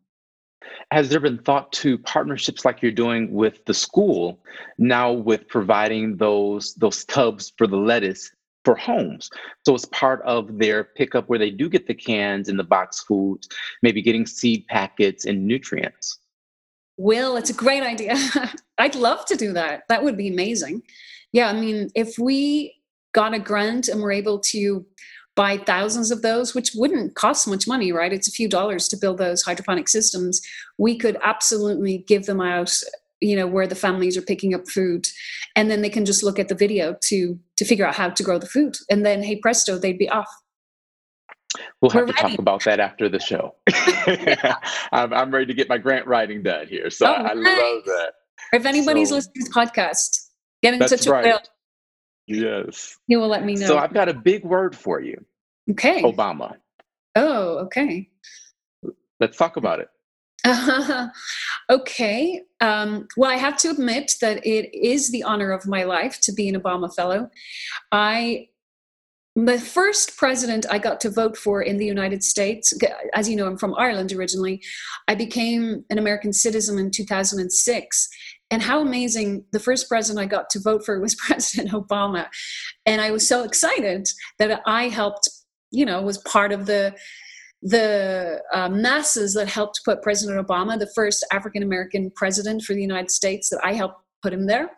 Has 0.92 1.10
there 1.10 1.20
been 1.20 1.38
thought 1.38 1.72
to 1.74 2.00
partnerships 2.00 2.66
like 2.66 2.82
you're 2.82 2.92
doing 2.92 3.32
with 3.32 3.64
the 3.66 3.74
school 3.74 4.40
now 4.78 5.12
with 5.12 5.48
providing 5.48 6.18
those 6.18 6.74
those 6.76 7.06
tubs 7.06 7.54
for 7.58 7.68
the 7.68 7.78
lettuce 7.78 8.32
for 8.70 8.76
homes. 8.76 9.32
So 9.66 9.74
it's 9.74 9.86
part 9.86 10.22
of 10.26 10.60
their 10.60 10.84
pickup 10.84 11.28
where 11.28 11.40
they 11.40 11.50
do 11.50 11.70
get 11.70 11.88
the 11.88 11.96
cans 11.96 12.50
and 12.50 12.60
the 12.60 12.64
box 12.64 13.02
foods, 13.02 13.50
maybe 13.82 14.00
getting 14.00 14.28
seed 14.28 14.68
packets 14.68 15.26
and 15.26 15.48
nutrients. 15.48 16.20
Will, 16.96 17.36
it's 17.36 17.50
a 17.50 17.54
great 17.54 17.82
idea. 17.82 18.16
I'd 18.78 18.94
love 18.94 19.26
to 19.26 19.36
do 19.36 19.54
that. 19.54 19.86
That 19.90 20.04
would 20.04 20.16
be 20.16 20.28
amazing. 20.28 20.84
Yeah, 21.32 21.50
I 21.50 21.54
mean, 21.54 21.90
if 21.96 22.20
we 22.20 22.76
got 23.12 23.34
a 23.34 23.40
grant 23.40 23.88
and 23.88 24.04
we're 24.04 24.12
able 24.12 24.38
to 24.52 24.86
buy 25.36 25.58
thousands 25.58 26.12
of 26.12 26.22
those, 26.22 26.54
which 26.54 26.74
wouldn't 26.76 27.16
cost 27.16 27.48
much 27.48 27.68
money, 27.68 27.92
right? 27.92 28.14
It's 28.14 28.28
a 28.28 28.32
few 28.32 28.48
dollars 28.48 28.88
to 28.90 28.98
build 28.98 29.18
those 29.18 29.42
hydroponic 29.42 29.88
systems. 29.88 30.42
We 30.78 30.96
could 30.96 31.18
absolutely 31.24 32.06
give 32.08 32.28
them 32.28 32.40
out 32.40 32.72
you 33.22 33.36
know 33.36 33.48
where 33.48 33.68
the 33.68 33.76
families 33.76 34.18
are 34.18 34.22
picking 34.22 34.54
up 34.54 34.68
food 34.68 35.08
and 35.56 35.70
then 35.70 35.82
they 35.82 35.90
can 35.90 36.06
just 36.06 36.24
look 36.24 36.40
at 36.40 36.48
the 36.48 36.56
video 36.56 36.96
to 37.02 37.38
to 37.58 37.66
figure 37.66 37.86
out 37.86 37.96
how 37.96 38.10
to 38.10 38.24
grow 38.24 38.38
the 38.38 38.46
food 38.46 38.78
and 38.90 39.06
then 39.06 39.24
hey 39.24 39.36
presto 39.36 39.78
they'd 39.78 39.98
be 39.98 40.10
off 40.10 40.30
We'll 41.82 41.90
have 41.92 42.02
We're 42.02 42.08
to 42.08 42.14
ready. 42.14 42.36
talk 42.36 42.40
about 42.40 42.64
that 42.66 42.80
after 42.80 43.10
the 43.10 43.20
show. 43.20 43.56
I'm, 44.92 45.14
I'm, 45.14 45.32
ready 45.32 45.48
to 45.48 45.54
get 45.54 45.68
my 45.68 45.78
grant 45.78 46.06
writing 46.06 46.44
done 46.44 46.68
here. 46.68 46.90
So 46.90 47.08
oh, 47.08 47.12
I 47.12 47.34
love 47.34 47.84
that. 47.86 48.12
If 48.54 48.66
anybody's 48.66 49.10
so, 49.10 49.16
listening 49.16 49.34
to 49.34 49.40
this 49.46 49.50
podcast, 49.50 50.28
get 50.62 50.76
in 50.76 50.80
touch 50.80 51.08
right. 51.08 51.26
with 51.26 51.42
Bill. 52.28 52.62
Yes. 52.64 52.98
He 53.08 53.18
will 53.18 53.28
let 53.28 53.44
me 53.44 53.56
know. 53.56 53.66
So 53.66 53.78
I've 53.78 53.94
got 53.94 54.10
a 54.10 54.14
big 54.14 54.44
word 54.44 54.76
for 54.76 55.02
you. 55.02 55.26
Okay. 55.72 56.04
Obama. 56.04 56.56
Oh, 57.16 57.60
okay. 57.66 58.10
Let's 59.20 59.38
talk 59.38 59.58
about 59.58 59.80
it. 59.80 59.90
Uh, 60.46 61.08
okay. 61.70 62.42
Um, 62.62 63.08
well, 63.18 63.32
I 63.32 63.36
have 63.36 63.58
to 63.58 63.70
admit 63.70 64.16
that 64.22 64.46
it 64.46 64.76
is 64.76 65.12
the 65.12 65.24
honor 65.24 65.52
of 65.52 65.68
my 65.68 65.84
life 65.84 66.20
to 66.22 66.32
be 66.32 66.50
an 66.50 66.60
Obama 66.60 66.94
Fellow. 66.94 67.30
I 67.92 68.50
the 69.46 69.60
first 69.60 70.18
president 70.18 70.66
I 70.70 70.80
got 70.80 71.00
to 71.02 71.10
vote 71.10 71.38
for 71.38 71.62
in 71.62 71.78
the 71.78 71.86
United 71.86 72.24
States, 72.24 72.74
as 73.14 73.30
you 73.30 73.36
know, 73.36 73.46
I'm 73.46 73.58
from 73.58 73.76
Ireland 73.76 74.12
originally. 74.12 74.62
I 75.08 75.16
became 75.16 75.86
an 75.90 75.98
American 75.98 76.34
citizen 76.34 76.78
in 76.78 76.92
2006. 76.92 78.10
And 78.52 78.62
how 78.62 78.82
amazing 78.82 79.46
the 79.52 79.60
first 79.60 79.88
president 79.88 80.24
I 80.24 80.28
got 80.28 80.50
to 80.52 80.60
vote 80.60 80.84
for 80.84 81.00
was 81.00 81.16
President 81.28 81.72
Obama. 81.72 82.28
And 82.86 83.02
I 83.02 83.12
was 83.12 83.28
so 83.28 83.44
excited 83.44 84.10
that 84.40 84.62
I 84.66 84.90
helped, 84.90 85.30
you 85.72 85.86
know, 85.86 86.02
was 86.02 86.18
part 86.20 86.52
of 86.52 86.66
the 86.66 86.96
the 87.62 88.42
uh, 88.54 88.70
masses 88.70 89.34
that 89.34 89.50
helped 89.50 89.82
put 89.84 90.02
President 90.02 90.46
Obama, 90.46 90.80
the 90.80 90.92
first 90.96 91.26
African 91.32 91.64
American 91.64 92.12
president 92.16 92.64
for 92.64 92.74
the 92.74 92.82
United 92.82 93.12
States, 93.12 93.50
that 93.50 93.60
I 93.64 93.74
helped 93.74 94.02
put 94.22 94.34
him 94.34 94.48
there. 94.48 94.70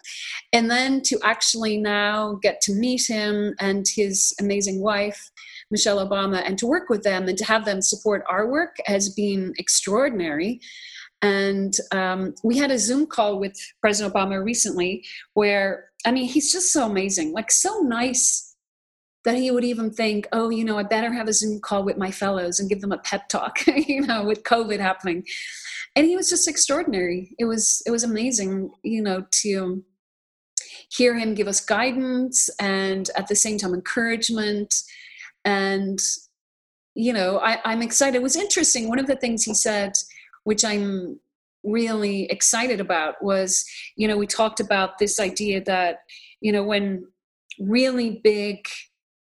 And 0.54 0.70
then 0.70 1.02
to 1.04 1.20
actually 1.24 1.78
now 1.78 2.38
get 2.42 2.62
to 2.62 2.74
meet 2.74 3.08
him 3.08 3.56
and 3.60 3.86
his 3.88 4.34
amazing 4.40 4.82
wife, 4.82 5.32
Michelle 5.70 6.06
Obama, 6.06 6.44
and 6.46 6.58
to 6.60 6.68
work 6.68 6.90
with 6.90 7.04
them 7.04 7.28
and 7.28 7.38
to 7.38 7.46
have 7.46 7.66
them 7.66 7.82
support 7.82 8.24
our 8.30 8.48
work 8.50 8.76
has 8.86 9.10
been 9.10 9.54
extraordinary. 9.58 10.60
And 11.24 11.74
um, 11.92 12.34
we 12.44 12.58
had 12.58 12.72
a 12.72 12.80
Zoom 12.80 13.06
call 13.06 13.40
with 13.40 13.56
President 13.80 14.14
Obama 14.14 14.44
recently 14.44 15.06
where, 15.34 15.86
I 16.06 16.12
mean, 16.12 16.28
he's 16.28 16.52
just 16.52 16.74
so 16.74 16.86
amazing, 16.86 17.32
like 17.32 17.52
so 17.52 17.80
nice 17.82 18.51
that 19.24 19.36
he 19.36 19.52
would 19.52 19.64
even 19.64 19.92
think, 19.92 20.28
oh, 20.32 20.50
you 20.50 20.66
know, 20.66 20.78
I 20.78 20.84
better 20.84 21.14
have 21.14 21.28
a 21.28 21.34
Zoom 21.34 21.60
call 21.60 21.84
with 21.84 21.98
my 21.98 22.10
fellows 22.12 22.60
and 22.60 22.70
give 22.70 22.82
them 22.82 22.92
a 22.92 22.98
pep 22.98 23.30
talk, 23.30 23.66
you 23.68 24.02
know, 24.02 24.24
with 24.24 24.44
COVID 24.44 24.80
happening. 24.80 25.26
And 25.96 26.08
he 26.08 26.16
was 26.16 26.30
just 26.30 26.48
extraordinary. 26.48 27.36
It 27.38 27.46
was 27.46 27.84
it 27.86 27.92
was 27.92 28.04
amazing, 28.04 28.72
you 28.84 29.02
know, 29.02 29.26
to 29.44 29.84
hear 30.90 31.18
him 31.18 31.36
give 31.36 31.48
us 31.48 31.64
guidance 31.64 32.50
and 32.60 33.10
at 33.16 33.28
the 33.28 33.36
same 33.36 33.58
time 33.58 33.74
encouragement 33.74 34.76
and 35.46 36.00
you 36.94 37.14
know, 37.14 37.40
I, 37.40 37.60
I'm 37.64 37.82
excited. 37.82 38.18
It 38.18 38.24
was 38.24 38.36
interesting. 38.36 38.90
One 38.90 39.00
of 39.00 39.08
the 39.08 39.16
things 39.16 39.44
he 39.44 39.54
said, 39.54 39.94
which 40.44 40.66
I'm 40.66 41.20
really 41.64 42.26
excited 42.26 42.82
about, 42.82 43.24
was, 43.24 43.66
you 43.96 44.08
know, 44.08 44.18
we 44.18 44.28
talked 44.28 44.60
about 44.60 44.98
this 44.98 45.20
idea 45.20 45.64
that, 45.64 46.00
you 46.42 46.52
know, 46.52 46.64
when 46.64 47.08
really 47.60 48.20
big 48.24 48.68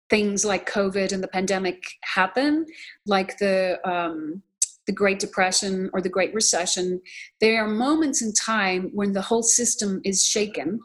things 0.10 0.46
like 0.46 0.70
COVID 0.70 1.12
and 1.12 1.24
the 1.24 1.28
pandemic 1.28 1.84
happen, 2.04 2.65
like 3.06 3.38
the 3.38 3.80
um, 3.89 4.41
the 4.86 4.93
Great 4.93 5.20
Depression 5.20 5.89
or 5.93 6.02
the 6.02 6.10
Great 6.10 6.34
Recession, 6.34 7.02
there 7.41 7.62
are 7.62 7.67
moments 7.67 8.22
in 8.22 8.32
time 8.32 8.89
when 8.93 9.12
the 9.12 9.22
whole 9.22 9.43
system 9.43 10.00
is 10.06 10.26
shaken 10.26 10.80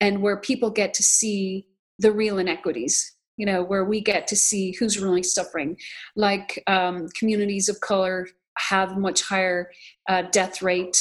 and 0.00 0.22
where 0.22 0.36
people 0.36 0.70
get 0.70 0.94
to 0.94 1.02
see 1.02 1.66
the 1.98 2.12
real 2.12 2.38
inequities 2.38 3.16
you 3.40 3.46
know 3.46 3.62
where 3.62 3.86
we 3.86 4.02
get 4.02 4.26
to 4.26 4.36
see 4.36 4.72
who's 4.72 5.00
really 5.00 5.22
suffering. 5.22 5.74
Like 6.14 6.62
um, 6.66 7.08
communities 7.18 7.70
of 7.70 7.80
color 7.80 8.28
have 8.58 8.98
much 8.98 9.22
higher 9.22 9.70
uh, 10.10 10.24
death 10.30 10.60
rate 10.60 10.98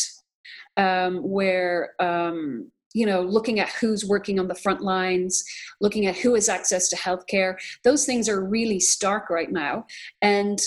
um, 0.77 1.17
where 1.17 1.95
um, 1.99 2.71
you 2.93 3.05
know 3.05 3.21
looking 3.21 3.59
at 3.59 3.69
who's 3.69 4.05
working 4.05 4.39
on 4.39 4.47
the 4.47 4.55
front 4.55 4.81
lines 4.81 5.43
looking 5.79 6.07
at 6.07 6.17
who 6.17 6.33
has 6.33 6.49
access 6.49 6.89
to 6.89 6.95
healthcare 6.95 7.55
those 7.83 8.05
things 8.05 8.27
are 8.27 8.43
really 8.43 8.79
stark 8.79 9.29
right 9.29 9.51
now. 9.51 9.85
And 10.21 10.59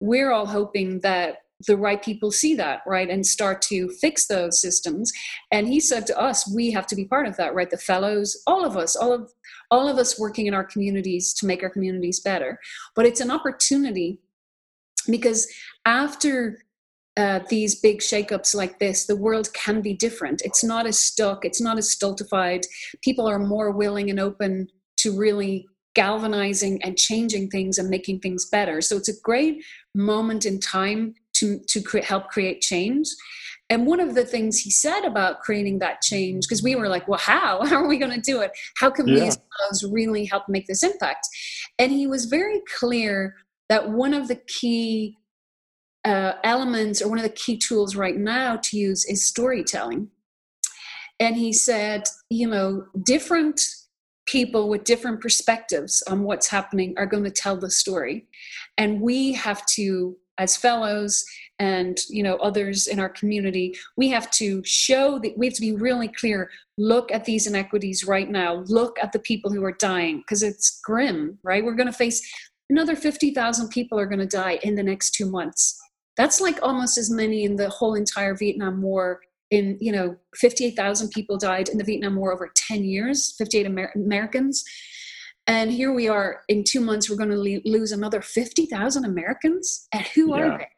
we're 0.00 0.32
all 0.32 0.46
hoping 0.46 1.00
that 1.00 1.38
the 1.66 1.76
right 1.76 2.02
people 2.02 2.32
see 2.32 2.56
that 2.56 2.80
right 2.88 3.08
and 3.08 3.24
start 3.24 3.62
to 3.62 3.88
fix 4.00 4.26
those 4.26 4.60
systems. 4.60 5.12
And 5.52 5.68
he 5.68 5.78
said 5.78 6.06
to 6.08 6.18
us 6.18 6.52
we 6.52 6.72
have 6.72 6.88
to 6.88 6.96
be 6.96 7.04
part 7.04 7.26
of 7.26 7.36
that 7.36 7.54
right? 7.54 7.70
The 7.70 7.78
fellows 7.78 8.40
all 8.46 8.64
of 8.64 8.76
us 8.76 8.96
all 8.96 9.12
of 9.12 9.30
all 9.70 9.88
of 9.88 9.98
us 9.98 10.18
working 10.18 10.46
in 10.46 10.54
our 10.54 10.64
communities 10.64 11.32
to 11.34 11.46
make 11.46 11.62
our 11.62 11.70
communities 11.70 12.20
better. 12.20 12.58
But 12.94 13.06
it's 13.06 13.20
an 13.20 13.30
opportunity 13.30 14.18
because 15.08 15.46
after 15.86 16.58
uh, 17.16 17.40
these 17.48 17.74
big 17.74 17.98
shakeups 17.98 18.54
like 18.54 18.78
this, 18.78 19.06
the 19.06 19.16
world 19.16 19.52
can 19.52 19.82
be 19.82 19.92
different. 19.94 20.42
It's 20.42 20.64
not 20.64 20.86
as 20.86 20.98
stuck, 20.98 21.44
it's 21.44 21.60
not 21.60 21.78
as 21.78 21.90
stultified. 21.90 22.66
People 23.02 23.28
are 23.28 23.38
more 23.38 23.70
willing 23.70 24.08
and 24.10 24.18
open 24.18 24.68
to 24.98 25.16
really 25.16 25.66
galvanizing 25.94 26.82
and 26.82 26.96
changing 26.96 27.50
things 27.50 27.76
and 27.76 27.90
making 27.90 28.20
things 28.20 28.46
better. 28.48 28.80
So 28.80 28.96
it's 28.96 29.10
a 29.10 29.20
great 29.22 29.62
moment 29.94 30.46
in 30.46 30.58
time 30.58 31.14
to, 31.34 31.60
to 31.68 31.82
cre- 31.82 31.98
help 31.98 32.28
create 32.28 32.62
change. 32.62 33.08
And 33.68 33.86
one 33.86 34.00
of 34.00 34.14
the 34.14 34.24
things 34.24 34.58
he 34.58 34.70
said 34.70 35.04
about 35.04 35.40
creating 35.40 35.78
that 35.78 36.02
change, 36.02 36.44
because 36.46 36.62
we 36.62 36.76
were 36.76 36.88
like, 36.88 37.08
well, 37.08 37.18
how? 37.18 37.64
How 37.66 37.76
are 37.76 37.88
we 37.88 37.98
going 37.98 38.12
to 38.12 38.20
do 38.20 38.40
it? 38.40 38.52
How 38.78 38.90
can 38.90 39.06
yeah. 39.06 39.14
we 39.14 39.20
as 39.28 39.38
fellows 39.58 39.92
really 39.92 40.24
help 40.24 40.48
make 40.48 40.66
this 40.66 40.82
impact? 40.82 41.26
And 41.78 41.92
he 41.92 42.06
was 42.06 42.26
very 42.26 42.60
clear 42.78 43.34
that 43.68 43.90
one 43.90 44.14
of 44.14 44.28
the 44.28 44.40
key 44.46 45.16
uh, 46.04 46.32
elements 46.44 47.00
or 47.00 47.08
one 47.08 47.18
of 47.18 47.24
the 47.24 47.30
key 47.30 47.56
tools 47.56 47.94
right 47.94 48.16
now 48.16 48.56
to 48.56 48.76
use 48.76 49.04
is 49.04 49.24
storytelling. 49.24 50.08
And 51.20 51.36
he 51.36 51.52
said, 51.52 52.04
you 52.30 52.48
know, 52.48 52.86
different 53.04 53.60
people 54.26 54.68
with 54.68 54.84
different 54.84 55.20
perspectives 55.20 56.02
on 56.08 56.22
what's 56.22 56.48
happening 56.48 56.94
are 56.96 57.06
going 57.06 57.24
to 57.24 57.30
tell 57.30 57.56
the 57.56 57.70
story. 57.70 58.26
And 58.78 59.00
we 59.00 59.32
have 59.32 59.64
to, 59.66 60.16
as 60.38 60.56
fellows 60.56 61.24
and 61.62 62.00
you 62.08 62.22
know 62.22 62.36
others 62.36 62.86
in 62.86 62.98
our 62.98 63.08
community 63.08 63.74
we 63.96 64.08
have 64.08 64.30
to 64.30 64.62
show 64.64 65.18
that 65.20 65.36
we 65.36 65.46
have 65.46 65.54
to 65.54 65.60
be 65.60 65.72
really 65.72 66.08
clear 66.08 66.50
look 66.78 67.12
at 67.12 67.24
these 67.24 67.46
inequities 67.46 68.04
right 68.04 68.30
now 68.30 68.64
look 68.66 68.98
at 69.00 69.12
the 69.12 69.18
people 69.18 69.52
who 69.52 69.62
are 69.62 69.76
dying 69.78 70.18
because 70.18 70.42
it's 70.42 70.80
grim 70.84 71.38
right 71.44 71.64
we're 71.64 71.74
going 71.74 71.86
to 71.86 71.92
face 71.92 72.20
another 72.70 72.96
50,000 72.96 73.68
people 73.68 73.98
are 73.98 74.06
going 74.06 74.18
to 74.18 74.26
die 74.26 74.58
in 74.62 74.74
the 74.74 74.82
next 74.82 75.12
2 75.12 75.30
months 75.30 75.78
that's 76.16 76.40
like 76.40 76.58
almost 76.62 76.98
as 76.98 77.10
many 77.10 77.44
in 77.44 77.56
the 77.56 77.68
whole 77.68 77.94
entire 77.94 78.34
Vietnam 78.34 78.82
War. 78.82 79.20
In 79.50 79.76
you 79.80 79.92
know, 79.92 80.16
58,000 80.36 81.10
people 81.10 81.36
died 81.36 81.68
in 81.68 81.76
the 81.76 81.84
Vietnam 81.84 82.16
War 82.16 82.32
over 82.32 82.50
10 82.54 82.84
years, 82.84 83.34
58 83.36 83.66
Amer- 83.66 83.92
Americans. 83.94 84.64
And 85.46 85.70
here 85.70 85.92
we 85.92 86.08
are 86.08 86.42
in 86.48 86.64
two 86.64 86.80
months, 86.80 87.10
we're 87.10 87.16
going 87.16 87.30
to 87.30 87.36
le- 87.38 87.60
lose 87.64 87.92
another 87.92 88.22
50,000 88.22 89.04
Americans. 89.04 89.88
And 89.92 90.06
who 90.14 90.30
yeah. 90.30 90.42
are 90.42 90.58
they? 90.58 90.68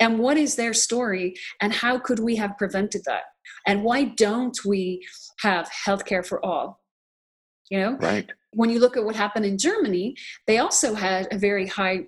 And 0.00 0.18
what 0.18 0.36
is 0.36 0.56
their 0.56 0.72
story? 0.72 1.34
And 1.60 1.72
how 1.72 1.98
could 1.98 2.18
we 2.18 2.34
have 2.36 2.58
prevented 2.58 3.02
that? 3.06 3.22
And 3.66 3.84
why 3.84 4.04
don't 4.04 4.58
we 4.64 5.06
have 5.40 5.70
healthcare 5.86 6.26
for 6.26 6.44
all? 6.44 6.80
You 7.70 7.78
know? 7.78 7.96
Right. 7.98 8.28
When 8.52 8.70
you 8.70 8.80
look 8.80 8.96
at 8.96 9.04
what 9.04 9.14
happened 9.14 9.46
in 9.46 9.58
Germany, 9.58 10.16
they 10.46 10.58
also 10.58 10.94
had 10.94 11.28
a 11.30 11.38
very 11.38 11.66
high 11.66 12.06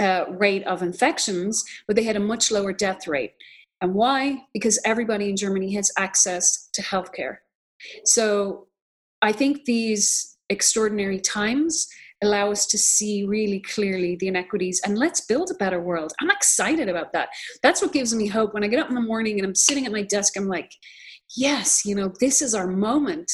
uh, 0.00 0.24
rate 0.30 0.64
of 0.66 0.82
infections, 0.82 1.64
but 1.86 1.96
they 1.96 2.04
had 2.04 2.16
a 2.16 2.20
much 2.20 2.50
lower 2.50 2.72
death 2.72 3.06
rate. 3.06 3.32
And 3.80 3.94
why? 3.94 4.42
Because 4.54 4.80
everybody 4.84 5.28
in 5.28 5.36
Germany 5.36 5.74
has 5.74 5.90
access 5.98 6.68
to 6.72 6.82
healthcare. 6.82 7.38
So 8.04 8.68
I 9.22 9.32
think 9.32 9.64
these 9.64 10.36
extraordinary 10.48 11.20
times 11.20 11.86
allow 12.22 12.50
us 12.50 12.66
to 12.66 12.78
see 12.78 13.26
really 13.26 13.60
clearly 13.60 14.16
the 14.16 14.28
inequities 14.28 14.80
and 14.84 14.98
let's 14.98 15.26
build 15.26 15.50
a 15.50 15.54
better 15.54 15.80
world. 15.80 16.12
I'm 16.20 16.30
excited 16.30 16.88
about 16.88 17.12
that. 17.12 17.28
That's 17.62 17.82
what 17.82 17.92
gives 17.92 18.14
me 18.14 18.26
hope. 18.26 18.54
When 18.54 18.64
I 18.64 18.68
get 18.68 18.80
up 18.80 18.88
in 18.88 18.94
the 18.94 19.00
morning 19.00 19.38
and 19.38 19.46
I'm 19.46 19.54
sitting 19.54 19.84
at 19.84 19.92
my 19.92 20.02
desk, 20.02 20.34
I'm 20.36 20.48
like, 20.48 20.70
yes, 21.36 21.84
you 21.84 21.94
know, 21.94 22.10
this 22.20 22.40
is 22.40 22.54
our 22.54 22.66
moment. 22.66 23.30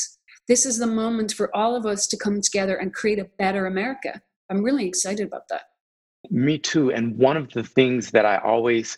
This 0.48 0.66
is 0.66 0.79
the 0.79 0.87
moment 0.87 1.33
for 1.33 1.55
all 1.55 1.77
of 1.77 1.87
us 1.87 2.09
to 2.09 2.16
come 2.16 2.40
together 2.40 2.77
and 2.77 2.92
create 2.92 3.20
a 3.20 3.31
better 3.38 3.66
America. 3.66 4.20
I'm 4.51 4.64
really 4.64 4.87
excited 4.87 5.27
about 5.27 5.48
that. 5.51 5.62
Me 6.31 6.57
too. 6.57 6.93
And 6.93 7.17
one 7.19 7.37
of 7.37 7.51
the 7.51 7.65
things 7.65 8.13
that 8.13 8.25
I 8.25 8.39
always 8.39 8.97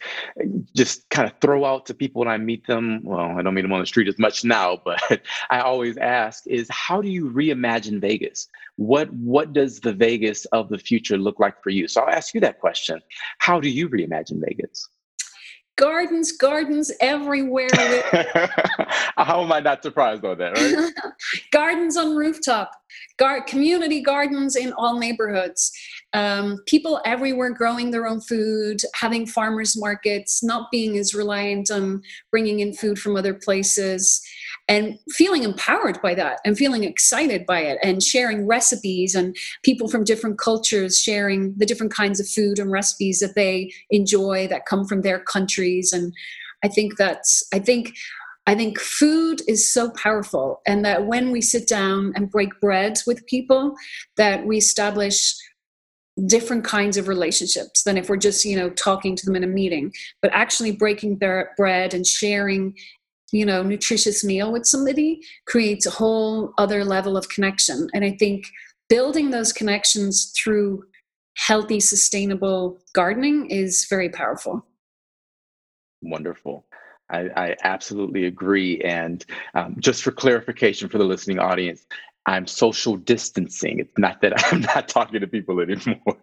just 0.75 1.09
kind 1.09 1.29
of 1.29 1.37
throw 1.41 1.65
out 1.65 1.87
to 1.87 1.95
people 1.95 2.21
when 2.21 2.29
I 2.29 2.37
meet 2.37 2.67
them, 2.67 3.03
well, 3.03 3.39
I 3.39 3.43
don't 3.43 3.55
meet 3.55 3.63
them 3.63 3.73
on 3.73 3.81
the 3.81 3.87
street 3.87 4.09
as 4.09 4.19
much 4.19 4.45
now, 4.45 4.79
but 4.85 5.23
I 5.51 5.61
always 5.61 5.97
ask 5.97 6.47
is 6.47 6.69
how 6.71 7.01
do 7.01 7.09
you 7.09 7.31
reimagine 7.31 8.01
Vegas? 8.01 8.49
What 8.77 9.11
what 9.15 9.53
does 9.53 9.81
the 9.81 9.93
Vegas 9.93 10.45
of 10.47 10.69
the 10.69 10.79
future 10.79 11.17
look 11.17 11.41
like 11.41 11.63
for 11.63 11.71
you? 11.71 11.89
So 11.89 12.03
I'll 12.03 12.15
ask 12.15 12.35
you 12.35 12.41
that 12.41 12.61
question. 12.61 13.01
How 13.39 13.59
do 13.59 13.69
you 13.69 13.89
reimagine 13.89 14.41
Vegas? 14.45 14.89
gardens, 15.77 16.33
gardens 16.33 16.93
everywhere. 17.01 17.69
How 19.17 19.43
am 19.43 19.53
I 19.53 19.61
not 19.61 19.83
surprised 19.83 20.25
on 20.25 20.39
that, 20.39 20.57
right? 20.57 20.93
gardens 21.51 21.97
on 21.97 22.15
rooftop, 22.17 22.71
gar- 23.17 23.45
community 23.45 24.01
gardens 24.01 24.57
in 24.57 24.73
all 24.75 24.99
neighborhoods. 24.99 25.73
Um, 26.15 26.59
people 26.67 27.01
everywhere 27.05 27.51
growing 27.51 27.91
their 27.91 28.07
own 28.07 28.21
food, 28.21 28.81
having 28.95 29.27
farmers 29.27 29.77
markets, 29.77 30.43
not 30.43 30.71
being 30.71 30.97
as 30.97 31.13
reliant 31.15 31.71
on 31.71 32.03
bringing 32.31 32.61
in 32.61 32.73
food 32.73 32.99
from 32.99 33.17
other 33.17 33.35
places 33.35 34.23
and 34.69 34.99
feeling 35.11 35.43
empowered 35.43 36.01
by 36.03 36.15
that 36.15 36.39
and 36.45 36.57
feeling 36.57 36.85
excited 36.85 37.45
by 37.47 37.61
it 37.61 37.79
and 37.83 38.03
sharing 38.03 38.47
recipes 38.47 39.15
and 39.15 39.37
people 39.63 39.89
from 39.89 40.05
different 40.05 40.39
cultures 40.39 40.99
sharing 40.99 41.55
the 41.59 41.67
different 41.67 41.93
kinds 41.93 42.21
of 42.21 42.29
food 42.29 42.59
and 42.59 42.71
recipes 42.71 43.19
that 43.19 43.35
they 43.35 43.71
enjoy 43.91 44.47
that 44.49 44.67
come 44.67 44.87
from 44.87 45.03
their 45.03 45.19
countries. 45.19 45.93
And 45.93 46.13
i 46.63 46.69
think 46.69 46.97
that's 46.97 47.47
i 47.53 47.59
think 47.59 47.93
I 48.47 48.55
think 48.55 48.79
food 48.79 49.41
is 49.49 49.73
so 49.73 49.91
powerful, 49.91 50.61
and 50.67 50.85
that 50.85 51.07
when 51.07 51.31
we 51.31 51.41
sit 51.41 51.67
down 51.67 52.13
and 52.15 52.31
break 52.31 52.61
bread 52.61 52.99
with 53.07 53.27
people, 53.27 53.75
that 54.17 54.47
we 54.47 54.59
establish 54.59 55.35
different 56.27 56.65
kinds 56.65 56.97
of 56.97 57.09
relationships 57.09 57.83
than 57.83 57.97
if 57.99 58.09
we're 58.09 58.17
just 58.17 58.45
you 58.45 58.57
know 58.57 58.71
talking 58.71 59.17
to 59.17 59.27
them 59.27 59.35
in 59.35 59.43
a 59.43 59.49
meeting 59.49 59.93
but 60.23 60.31
actually 60.33 60.71
breaking 60.71 61.19
their 61.19 61.53
bread 61.57 61.93
and 61.93 62.07
sharing 62.07 62.73
you 63.33 63.45
know 63.45 63.63
nutritious 63.63 64.23
meal 64.23 64.53
with 64.53 64.65
somebody 64.65 65.21
creates 65.47 65.87
a 65.87 65.91
whole 65.91 66.53
other 66.57 66.85
level 66.85 67.17
of 67.17 67.29
connection. 67.29 67.89
And 67.95 68.05
i 68.05 68.13
think 68.13 68.47
building 68.89 69.31
those 69.31 69.53
connections 69.53 70.33
through 70.37 70.85
healthy 71.37 71.81
sustainable 71.81 72.79
gardening 72.93 73.51
is 73.51 73.87
very 73.89 74.09
powerful. 74.09 74.65
Wonderful. 76.03 76.65
I, 77.11 77.29
I, 77.37 77.57
absolutely 77.65 78.27
agree. 78.27 78.81
And 78.81 79.25
um, 79.55 79.77
just 79.79 80.03
for 80.03 80.11
clarification 80.11 80.89
for 80.89 80.99
the 80.99 81.05
listening 81.05 81.39
audience, 81.39 81.87
I'm 82.27 82.47
social 82.47 82.97
distancing. 82.97 83.81
It's 83.81 83.99
not 83.99 84.21
that 84.23 84.33
I'm 84.53 84.63
not 84.63 84.89
talking 84.89 85.21
to 85.21 85.27
people 85.27 85.61
anymore. 85.61 85.99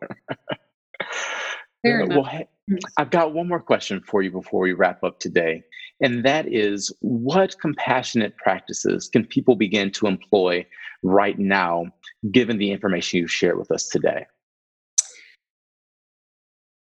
Fair 1.84 2.06
well, 2.06 2.26
mm. 2.70 2.80
I've 2.98 3.10
got 3.10 3.34
one 3.34 3.48
more 3.48 3.60
question 3.60 4.02
for 4.08 4.22
you 4.22 4.32
before 4.32 4.62
we 4.62 4.74
wrap 4.74 5.04
up 5.04 5.20
today. 5.20 5.64
And 5.99 6.24
that 6.26 6.47
is 6.47 6.93
what 7.02 7.60
compassionate 7.60 8.38
practices 8.38 9.08
can 9.08 9.26
people 9.26 9.56
begin 9.56 9.91
to 9.91 10.08
employ 10.08 10.66
right 11.04 11.38
now, 11.38 11.86
given 12.32 12.58
the 12.58 12.72
information 12.72 13.20
you've 13.20 13.32
shared 13.32 13.58
with 13.58 13.72
us 13.72 13.88
today? 13.88 14.26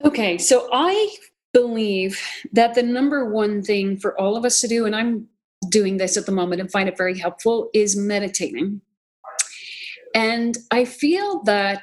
Okay, 0.04 0.36
so 0.36 0.68
I 0.72 1.14
believe 1.52 2.20
that 2.52 2.74
the 2.74 2.82
number 2.82 3.30
one 3.30 3.62
thing 3.62 3.96
for 3.96 4.18
all 4.18 4.36
of 4.36 4.44
us 4.44 4.60
to 4.62 4.68
do, 4.68 4.84
and 4.84 4.96
I'm 4.96 5.28
doing 5.68 5.96
this 5.98 6.16
at 6.16 6.26
the 6.26 6.32
moment 6.32 6.60
and 6.60 6.70
find 6.70 6.88
it 6.88 6.96
very 6.96 7.18
helpful, 7.18 7.70
is 7.72 7.96
meditating. 7.96 8.80
And 10.14 10.56
I 10.70 10.84
feel 10.84 11.42
that 11.44 11.82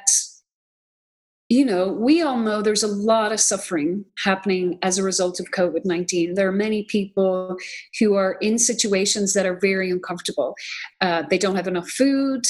you 1.49 1.65
know, 1.65 1.91
we 1.91 2.21
all 2.21 2.37
know 2.37 2.61
there's 2.61 2.83
a 2.83 2.87
lot 2.87 3.31
of 3.31 3.39
suffering 3.39 4.05
happening 4.23 4.77
as 4.83 4.99
a 4.99 5.03
result 5.03 5.39
of 5.39 5.47
COVID 5.47 5.83
19. 5.83 6.35
There 6.35 6.47
are 6.47 6.51
many 6.51 6.83
people 6.83 7.57
who 7.99 8.13
are 8.13 8.33
in 8.33 8.59
situations 8.59 9.33
that 9.33 9.47
are 9.47 9.59
very 9.59 9.89
uncomfortable. 9.89 10.55
Uh, 11.01 11.23
they 11.27 11.39
don't 11.39 11.55
have 11.55 11.67
enough 11.67 11.89
food, 11.89 12.43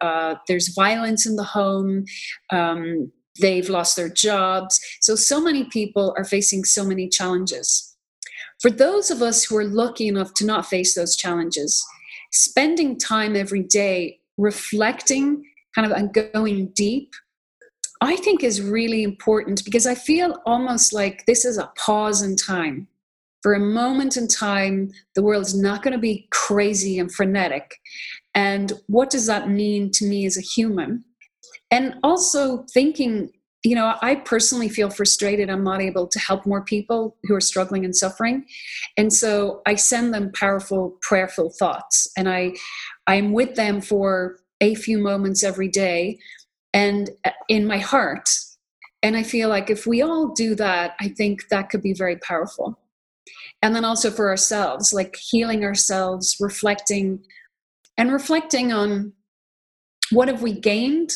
uh, 0.00 0.34
there's 0.48 0.74
violence 0.74 1.26
in 1.26 1.36
the 1.36 1.44
home, 1.44 2.04
um, 2.50 3.12
they've 3.40 3.68
lost 3.68 3.94
their 3.94 4.08
jobs. 4.08 4.80
So, 5.00 5.14
so 5.14 5.40
many 5.40 5.64
people 5.64 6.12
are 6.18 6.24
facing 6.24 6.64
so 6.64 6.84
many 6.84 7.08
challenges. 7.08 7.96
For 8.60 8.70
those 8.70 9.12
of 9.12 9.22
us 9.22 9.44
who 9.44 9.56
are 9.56 9.64
lucky 9.64 10.08
enough 10.08 10.34
to 10.34 10.44
not 10.44 10.66
face 10.66 10.96
those 10.96 11.16
challenges, 11.16 11.86
spending 12.32 12.98
time 12.98 13.36
every 13.36 13.62
day 13.62 14.17
reflecting 14.38 15.44
kind 15.74 15.90
of 15.90 15.96
and 15.96 16.14
going 16.32 16.68
deep 16.68 17.12
I 18.00 18.16
think 18.16 18.44
is 18.44 18.62
really 18.62 19.02
important 19.02 19.64
because 19.64 19.86
I 19.86 19.94
feel 19.94 20.40
almost 20.46 20.92
like 20.92 21.26
this 21.26 21.44
is 21.44 21.58
a 21.58 21.70
pause 21.76 22.22
in 22.22 22.36
time. 22.36 22.86
For 23.42 23.54
a 23.54 23.60
moment 23.60 24.16
in 24.16 24.28
time, 24.28 24.90
the 25.14 25.22
world's 25.22 25.54
not 25.54 25.82
going 25.82 25.92
to 25.92 25.98
be 25.98 26.28
crazy 26.30 26.98
and 26.98 27.12
frenetic. 27.12 27.76
And 28.34 28.72
what 28.86 29.10
does 29.10 29.26
that 29.26 29.48
mean 29.48 29.90
to 29.92 30.04
me 30.04 30.26
as 30.26 30.36
a 30.36 30.42
human? 30.42 31.04
And 31.70 31.94
also 32.02 32.64
thinking, 32.72 33.30
you 33.64 33.74
know, 33.74 33.94
I 34.00 34.16
personally 34.16 34.68
feel 34.68 34.90
frustrated. 34.90 35.50
I'm 35.50 35.64
not 35.64 35.82
able 35.82 36.06
to 36.08 36.18
help 36.18 36.46
more 36.46 36.64
people 36.64 37.16
who 37.24 37.34
are 37.34 37.40
struggling 37.40 37.84
and 37.84 37.94
suffering. 37.94 38.44
And 38.96 39.12
so 39.12 39.62
I 39.66 39.74
send 39.74 40.14
them 40.14 40.30
powerful, 40.32 40.96
prayerful 41.02 41.50
thoughts. 41.58 42.08
And 42.16 42.28
I 42.28 42.54
I'm 43.08 43.32
with 43.32 43.56
them 43.56 43.80
for 43.80 44.38
a 44.60 44.74
few 44.74 44.98
moments 44.98 45.42
every 45.42 45.68
day 45.68 46.18
and 46.72 47.10
uh, 47.24 47.30
in 47.48 47.66
my 47.66 47.78
heart. 47.78 48.28
And 49.02 49.16
I 49.16 49.22
feel 49.22 49.48
like 49.48 49.70
if 49.70 49.86
we 49.86 50.02
all 50.02 50.28
do 50.28 50.54
that, 50.56 50.94
I 51.00 51.08
think 51.08 51.48
that 51.48 51.70
could 51.70 51.82
be 51.82 51.94
very 51.94 52.16
powerful. 52.16 52.78
And 53.62 53.74
then 53.74 53.84
also 53.84 54.10
for 54.10 54.28
ourselves, 54.28 54.92
like 54.92 55.16
healing 55.16 55.64
ourselves, 55.64 56.36
reflecting 56.38 57.24
and 57.96 58.12
reflecting 58.12 58.72
on 58.72 59.12
what 60.10 60.28
have 60.28 60.42
we 60.42 60.52
gained 60.52 61.10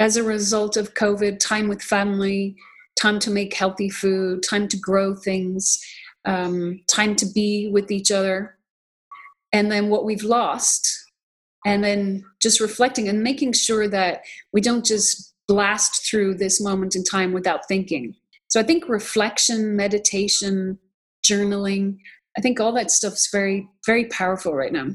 as 0.00 0.16
a 0.16 0.22
result 0.22 0.76
of 0.76 0.94
COVID 0.94 1.38
time 1.38 1.68
with 1.68 1.82
family, 1.82 2.56
time 3.00 3.18
to 3.20 3.30
make 3.30 3.54
healthy 3.54 3.90
food, 3.90 4.42
time 4.42 4.68
to 4.68 4.76
grow 4.76 5.14
things, 5.14 5.80
um, 6.24 6.80
time 6.88 7.14
to 7.16 7.26
be 7.26 7.70
with 7.72 7.90
each 7.90 8.10
other. 8.10 8.56
And 9.52 9.70
then 9.70 9.88
what 9.88 10.04
we've 10.04 10.22
lost 10.22 10.88
and 11.64 11.84
then 11.84 12.24
just 12.40 12.60
reflecting 12.60 13.08
and 13.08 13.22
making 13.22 13.52
sure 13.52 13.88
that 13.88 14.22
we 14.52 14.60
don't 14.60 14.84
just 14.84 15.34
blast 15.46 16.08
through 16.08 16.34
this 16.34 16.60
moment 16.60 16.96
in 16.96 17.04
time 17.04 17.32
without 17.32 17.68
thinking. 17.68 18.14
So 18.48 18.60
I 18.60 18.62
think 18.62 18.88
reflection, 18.88 19.76
meditation, 19.76 20.78
journaling, 21.24 21.98
I 22.36 22.40
think 22.40 22.60
all 22.60 22.72
that 22.72 22.90
stuff's 22.90 23.30
very, 23.30 23.68
very 23.86 24.06
powerful 24.06 24.54
right 24.54 24.72
now. 24.72 24.88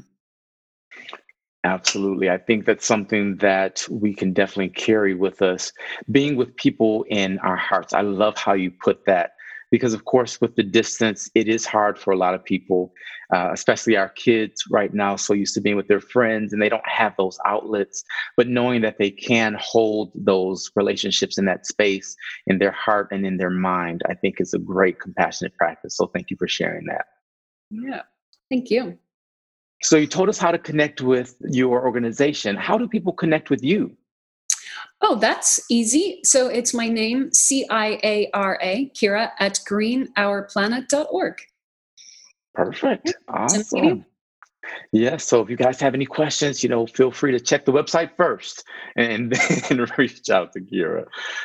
Absolutely. 1.64 2.30
I 2.30 2.38
think 2.38 2.64
that's 2.66 2.86
something 2.86 3.36
that 3.36 3.86
we 3.90 4.14
can 4.14 4.32
definitely 4.32 4.70
carry 4.70 5.14
with 5.14 5.42
us. 5.42 5.72
Being 6.10 6.36
with 6.36 6.56
people 6.56 7.04
in 7.08 7.38
our 7.40 7.56
hearts. 7.56 7.92
I 7.92 8.02
love 8.02 8.36
how 8.36 8.54
you 8.54 8.70
put 8.70 9.04
that 9.06 9.32
because 9.70 9.94
of 9.94 10.04
course 10.04 10.40
with 10.40 10.56
the 10.56 10.62
distance 10.62 11.30
it 11.34 11.48
is 11.48 11.66
hard 11.66 11.98
for 11.98 12.12
a 12.12 12.16
lot 12.16 12.34
of 12.34 12.44
people 12.44 12.92
uh, 13.34 13.50
especially 13.52 13.96
our 13.96 14.08
kids 14.10 14.64
right 14.70 14.94
now 14.94 15.16
so 15.16 15.34
used 15.34 15.54
to 15.54 15.60
being 15.60 15.76
with 15.76 15.88
their 15.88 16.00
friends 16.00 16.52
and 16.52 16.62
they 16.62 16.68
don't 16.68 16.88
have 16.88 17.14
those 17.18 17.38
outlets. 17.44 18.02
But 18.36 18.48
knowing 18.48 18.80
that 18.82 18.98
they 18.98 19.10
can 19.10 19.56
hold 19.60 20.12
those 20.14 20.70
relationships 20.74 21.38
in 21.38 21.44
that 21.44 21.66
space 21.66 22.16
in 22.46 22.58
their 22.58 22.72
heart 22.72 23.08
and 23.10 23.26
in 23.26 23.36
their 23.36 23.50
mind 23.50 24.02
i 24.08 24.14
think 24.14 24.40
is 24.40 24.54
a 24.54 24.58
great 24.58 25.00
compassionate 25.00 25.54
practice. 25.56 25.96
So 25.96 26.06
thank 26.14 26.30
you 26.30 26.36
for 26.38 26.48
sharing 26.48 26.86
that. 26.86 27.06
Yeah. 27.70 28.02
Thank 28.50 28.70
you. 28.70 28.98
So 29.82 29.96
you 29.96 30.06
told 30.06 30.28
us 30.28 30.38
how 30.38 30.50
to 30.50 30.58
connect 30.58 31.00
with 31.00 31.36
your 31.50 31.84
organization. 31.84 32.56
How 32.56 32.78
do 32.78 32.88
people 32.88 33.12
connect 33.12 33.50
with 33.50 33.62
you 33.62 33.96
Oh, 35.00 35.16
that's 35.16 35.60
easy. 35.70 36.20
So 36.24 36.48
it's 36.48 36.74
my 36.74 36.88
name, 36.88 37.32
C 37.32 37.66
I 37.70 38.00
A 38.02 38.30
R 38.34 38.58
A, 38.60 38.90
Ciara 38.94 39.32
at 39.38 39.60
greenourplanet.org. 39.68 41.34
Perfect. 42.54 43.14
Awesome. 43.28 44.04
Yes. 44.92 45.24
So 45.26 45.42
if 45.42 45.50
you 45.50 45.56
guys 45.56 45.80
have 45.80 45.94
any 45.94 46.06
questions, 46.06 46.62
you 46.62 46.68
know, 46.68 46.86
feel 46.86 47.10
free 47.10 47.32
to 47.32 47.40
check 47.40 47.64
the 47.66 47.72
website 47.72 48.10
first 48.16 48.64
and 48.96 49.32
then 49.68 49.86
reach 49.98 50.30
out 50.30 50.52
to 50.54 50.60
Ciara. 50.60 51.04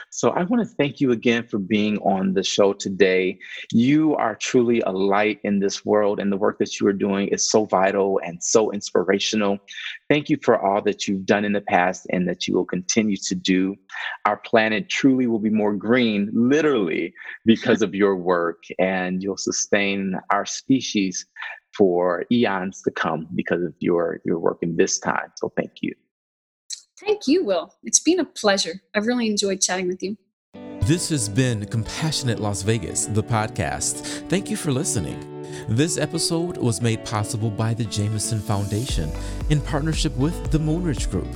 So 0.10 0.30
I 0.30 0.44
want 0.44 0.68
to 0.68 0.76
thank 0.76 1.02
you 1.02 1.12
again 1.12 1.48
for 1.48 1.60
being 1.60 1.98
on 2.00 2.34
the 2.34 2.44
show 2.44 2.74
today. 2.74 3.38
You 3.72 4.16
are 4.16 4.36
truly 4.36 4.82
a 4.82 4.92
light 4.92 5.40
in 5.44 5.60
this 5.60 5.84
world, 5.84 6.20
and 6.20 6.32
the 6.32 6.38
work 6.38 6.58
that 6.60 6.80
you 6.80 6.88
are 6.88 6.94
doing 6.94 7.28
is 7.30 7.50
so 7.50 7.66
vital 7.66 8.20
and 8.24 8.42
so 8.42 8.72
inspirational. 8.72 9.58
Thank 10.10 10.30
you 10.30 10.38
for 10.42 10.60
all 10.60 10.82
that 10.84 11.08
you've 11.08 11.26
done 11.26 11.44
in 11.44 11.54
the 11.54 11.62
past 11.62 12.08
and 12.12 12.28
that 12.30 12.48
you 12.48 12.54
will 12.54 12.66
continue 12.66 13.18
to 13.18 13.36
do. 13.36 13.76
Our 14.26 14.38
planet 14.38 14.90
truly 14.90 15.28
will 15.28 15.40
be 15.40 15.50
more 15.50 15.74
green, 15.74 16.30
literally, 16.34 17.14
because 17.46 17.82
of 17.82 17.94
your 17.94 18.16
work, 18.16 18.64
and 18.80 19.22
you'll 19.22 19.38
sustain 19.38 20.16
our 20.32 20.46
species 20.46 21.26
for 21.76 22.26
eons 22.32 22.82
to 22.84 22.92
come 22.92 23.28
because 23.36 23.64
of 23.64 23.74
your 23.80 24.22
your 24.26 24.40
work 24.40 24.60
in 24.62 24.76
this 24.76 25.00
time. 25.00 25.32
So 25.36 25.52
thank 25.56 25.72
you. 25.82 25.94
Thank 27.00 27.28
you, 27.28 27.44
Will. 27.44 27.74
It's 27.84 28.00
been 28.00 28.20
a 28.20 28.26
pleasure. 28.26 28.82
I've 28.94 29.08
really 29.08 29.28
enjoyed 29.28 29.62
chatting 29.62 29.88
with 29.88 30.02
you. 30.02 30.18
This 30.82 31.10
has 31.10 31.30
been 31.30 31.66
Compassionate 31.66 32.40
Las 32.40 32.62
Vegas, 32.62 33.06
the 33.08 33.24
podcast. 33.24 34.28
Thank 34.30 34.50
you 34.50 34.58
for 34.58 34.72
listening. 34.72 35.18
This 35.68 35.98
episode 35.98 36.58
was 36.58 36.82
made 36.82 37.06
possible 37.06 37.50
by 37.50 37.74
the 37.74 37.86
Jameson 37.86 38.40
Foundation 38.40 39.10
in 39.50 39.62
partnership 39.62 40.16
with 40.18 40.52
the 40.52 40.58
Moonridge 40.58 41.10
Group. 41.10 41.28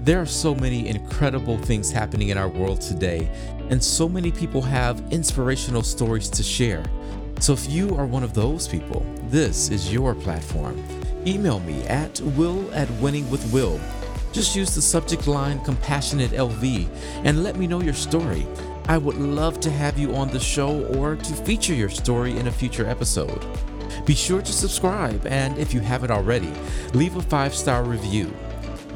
There 0.00 0.20
are 0.20 0.26
so 0.26 0.54
many 0.54 0.88
incredible 0.88 1.58
things 1.58 1.90
happening 1.90 2.30
in 2.30 2.38
our 2.38 2.48
world 2.48 2.80
today, 2.80 3.30
and 3.68 3.82
so 3.82 4.08
many 4.08 4.32
people 4.32 4.62
have 4.62 5.02
inspirational 5.12 5.82
stories 5.82 6.30
to 6.30 6.42
share. 6.42 6.84
So 7.40 7.52
if 7.52 7.70
you 7.70 7.94
are 7.96 8.04
one 8.04 8.24
of 8.24 8.34
those 8.34 8.66
people, 8.66 9.06
this 9.30 9.70
is 9.70 9.92
your 9.92 10.14
platform. 10.14 10.82
Email 11.26 11.60
me 11.60 11.84
at 11.86 12.20
will 12.20 12.68
at 12.74 12.88
winningwithwill. 13.00 13.80
Just 14.32 14.56
use 14.56 14.74
the 14.74 14.82
subject 14.82 15.26
line 15.26 15.60
compassionate 15.60 16.32
LV 16.32 16.88
and 17.24 17.42
let 17.44 17.56
me 17.56 17.66
know 17.66 17.80
your 17.80 17.94
story. 17.94 18.46
I 18.88 18.98
would 18.98 19.16
love 19.16 19.60
to 19.60 19.70
have 19.70 19.98
you 19.98 20.14
on 20.16 20.28
the 20.28 20.40
show 20.40 20.84
or 20.96 21.16
to 21.16 21.32
feature 21.34 21.74
your 21.74 21.88
story 21.88 22.36
in 22.36 22.48
a 22.48 22.52
future 22.52 22.86
episode. 22.86 23.44
Be 24.04 24.14
sure 24.14 24.42
to 24.42 24.52
subscribe 24.52 25.26
and 25.26 25.56
if 25.58 25.72
you 25.72 25.80
haven't 25.80 26.10
already, 26.10 26.52
leave 26.92 27.16
a 27.16 27.22
five 27.22 27.54
star 27.54 27.84
review. 27.84 28.34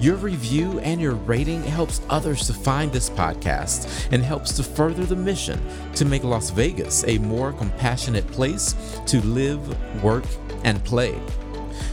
Your 0.02 0.16
review 0.16 0.80
and 0.80 1.00
your 1.00 1.14
rating 1.14 1.62
helps 1.62 2.00
others 2.10 2.48
to 2.48 2.52
find 2.52 2.90
this 2.90 3.08
podcast 3.08 4.08
and 4.10 4.20
helps 4.20 4.50
to 4.56 4.64
further 4.64 5.04
the 5.04 5.14
mission 5.14 5.64
to 5.94 6.04
make 6.04 6.24
Las 6.24 6.50
Vegas 6.50 7.04
a 7.06 7.18
more 7.18 7.52
compassionate 7.52 8.26
place 8.26 8.74
to 9.06 9.24
live, 9.24 9.62
work, 10.02 10.24
and 10.64 10.84
play. 10.84 11.16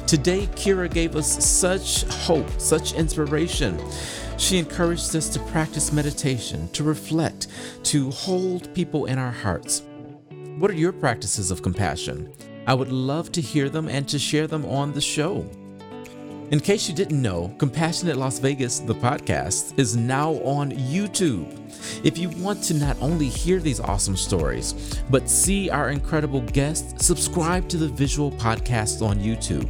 Today, 0.08 0.50
Ciara 0.56 0.90
gave 0.90 1.16
us 1.16 1.46
such 1.46 2.02
hope, 2.26 2.50
such 2.60 2.94
inspiration. 2.94 3.80
She 4.40 4.58
encouraged 4.58 5.16
us 5.16 5.30
to 5.30 5.40
practice 5.42 5.94
meditation, 5.94 6.68
to 6.70 6.84
reflect, 6.84 7.46
to 7.84 8.10
hold 8.10 8.74
people 8.74 9.06
in 9.06 9.20
our 9.20 9.32
hearts. 9.32 9.84
What 10.58 10.72
are 10.72 10.74
your 10.74 10.94
practices 10.94 11.52
of 11.52 11.62
compassion? 11.62 12.34
I 12.66 12.74
would 12.74 12.92
love 12.92 13.32
to 13.34 13.42
hear 13.42 13.70
them 13.70 13.88
and 13.88 14.08
to 14.08 14.18
share 14.18 14.48
them 14.48 14.66
on 14.66 14.94
the 14.94 15.02
show. 15.02 15.48
In 16.52 16.60
case 16.60 16.90
you 16.90 16.96
didn't 16.96 17.22
know, 17.22 17.54
Compassionate 17.60 18.18
Las 18.18 18.40
Vegas, 18.40 18.80
the 18.80 18.96
podcast, 18.96 19.78
is 19.78 19.96
now 19.96 20.32
on 20.44 20.72
YouTube. 20.72 21.56
If 22.04 22.18
you 22.18 22.30
want 22.30 22.64
to 22.64 22.74
not 22.74 22.98
only 23.02 23.28
hear 23.28 23.60
these 23.60 23.80
awesome 23.80 24.18
stories, 24.18 24.74
but 25.12 25.30
see 25.30 25.70
our 25.70 25.92
incredible 25.92 26.42
guests, 26.42 27.06
subscribe 27.06 27.70
to 27.70 27.78
the 27.78 27.88
visual 27.88 28.32
podcast 28.32 29.06
on 29.08 29.20
YouTube. 29.20 29.70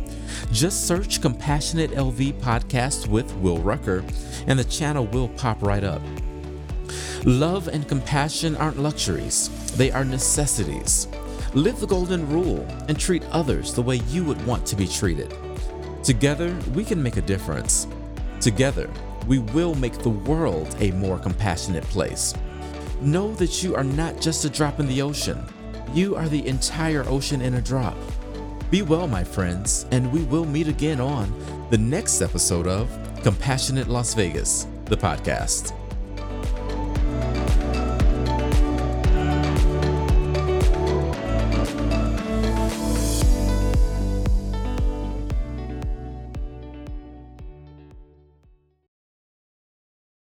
Just 0.53 0.88
search 0.88 1.21
Compassionate 1.21 1.91
LV 1.91 2.39
Podcast 2.39 3.07
with 3.07 3.36
Will 3.36 3.57
Rucker, 3.57 4.01
and 4.47 4.57
the 4.57 4.63
channel 4.63 5.05
will 5.07 5.27
pop 5.27 5.61
right 5.61 5.84
up. 5.84 6.01
Love 7.25 7.67
and 7.67 7.89
compassion 7.89 8.55
aren't 8.55 8.80
luxuries, 8.80 9.49
they 9.75 9.91
are 9.91 10.05
necessities. 10.05 11.09
Live 11.53 11.82
the 11.82 11.88
golden 11.88 12.30
rule 12.30 12.65
and 12.88 12.97
treat 12.97 13.25
others 13.32 13.73
the 13.73 13.82
way 13.82 13.97
you 14.07 14.23
would 14.23 14.43
want 14.45 14.65
to 14.67 14.77
be 14.77 14.88
treated. 14.88 15.36
Together, 16.04 16.58
we 16.74 16.84
can 16.84 17.02
make 17.02 17.18
a 17.18 17.22
difference. 17.22 17.88
Together, 18.39 18.89
we 19.28 19.39
will 19.39 19.76
make 19.76 19.97
the 20.00 20.10
world 20.10 20.76
a 20.80 20.91
more 20.91 21.20
compassionate 21.20 21.84
place. 21.86 22.34
Know 23.02 23.34
that 23.36 23.62
you 23.62 23.76
are 23.76 23.84
not 23.84 24.20
just 24.20 24.45
a 24.45 24.50
drop 24.50 24.80
in 24.80 24.88
the 24.88 25.02
ocean, 25.02 25.43
you 25.93 26.16
are 26.16 26.30
the 26.30 26.45
entire 26.47 27.04
ocean 27.08 27.41
in 27.41 27.56
a 27.56 27.62
drop. 27.62 27.97
Be 28.72 28.82
well, 28.82 29.08
my 29.08 29.24
friends, 29.24 29.88
and 29.91 30.12
we 30.12 30.24
will 30.24 30.45
meet 30.45 30.68
again 30.68 31.02
on 31.02 31.34
the 31.70 31.78
next 31.78 32.22
episode 32.22 32.68
of 32.68 32.89
Compassionate 33.24 33.88
Las 33.88 34.14
Vegas, 34.14 34.68
the 34.86 34.97
podcast. 34.97 35.78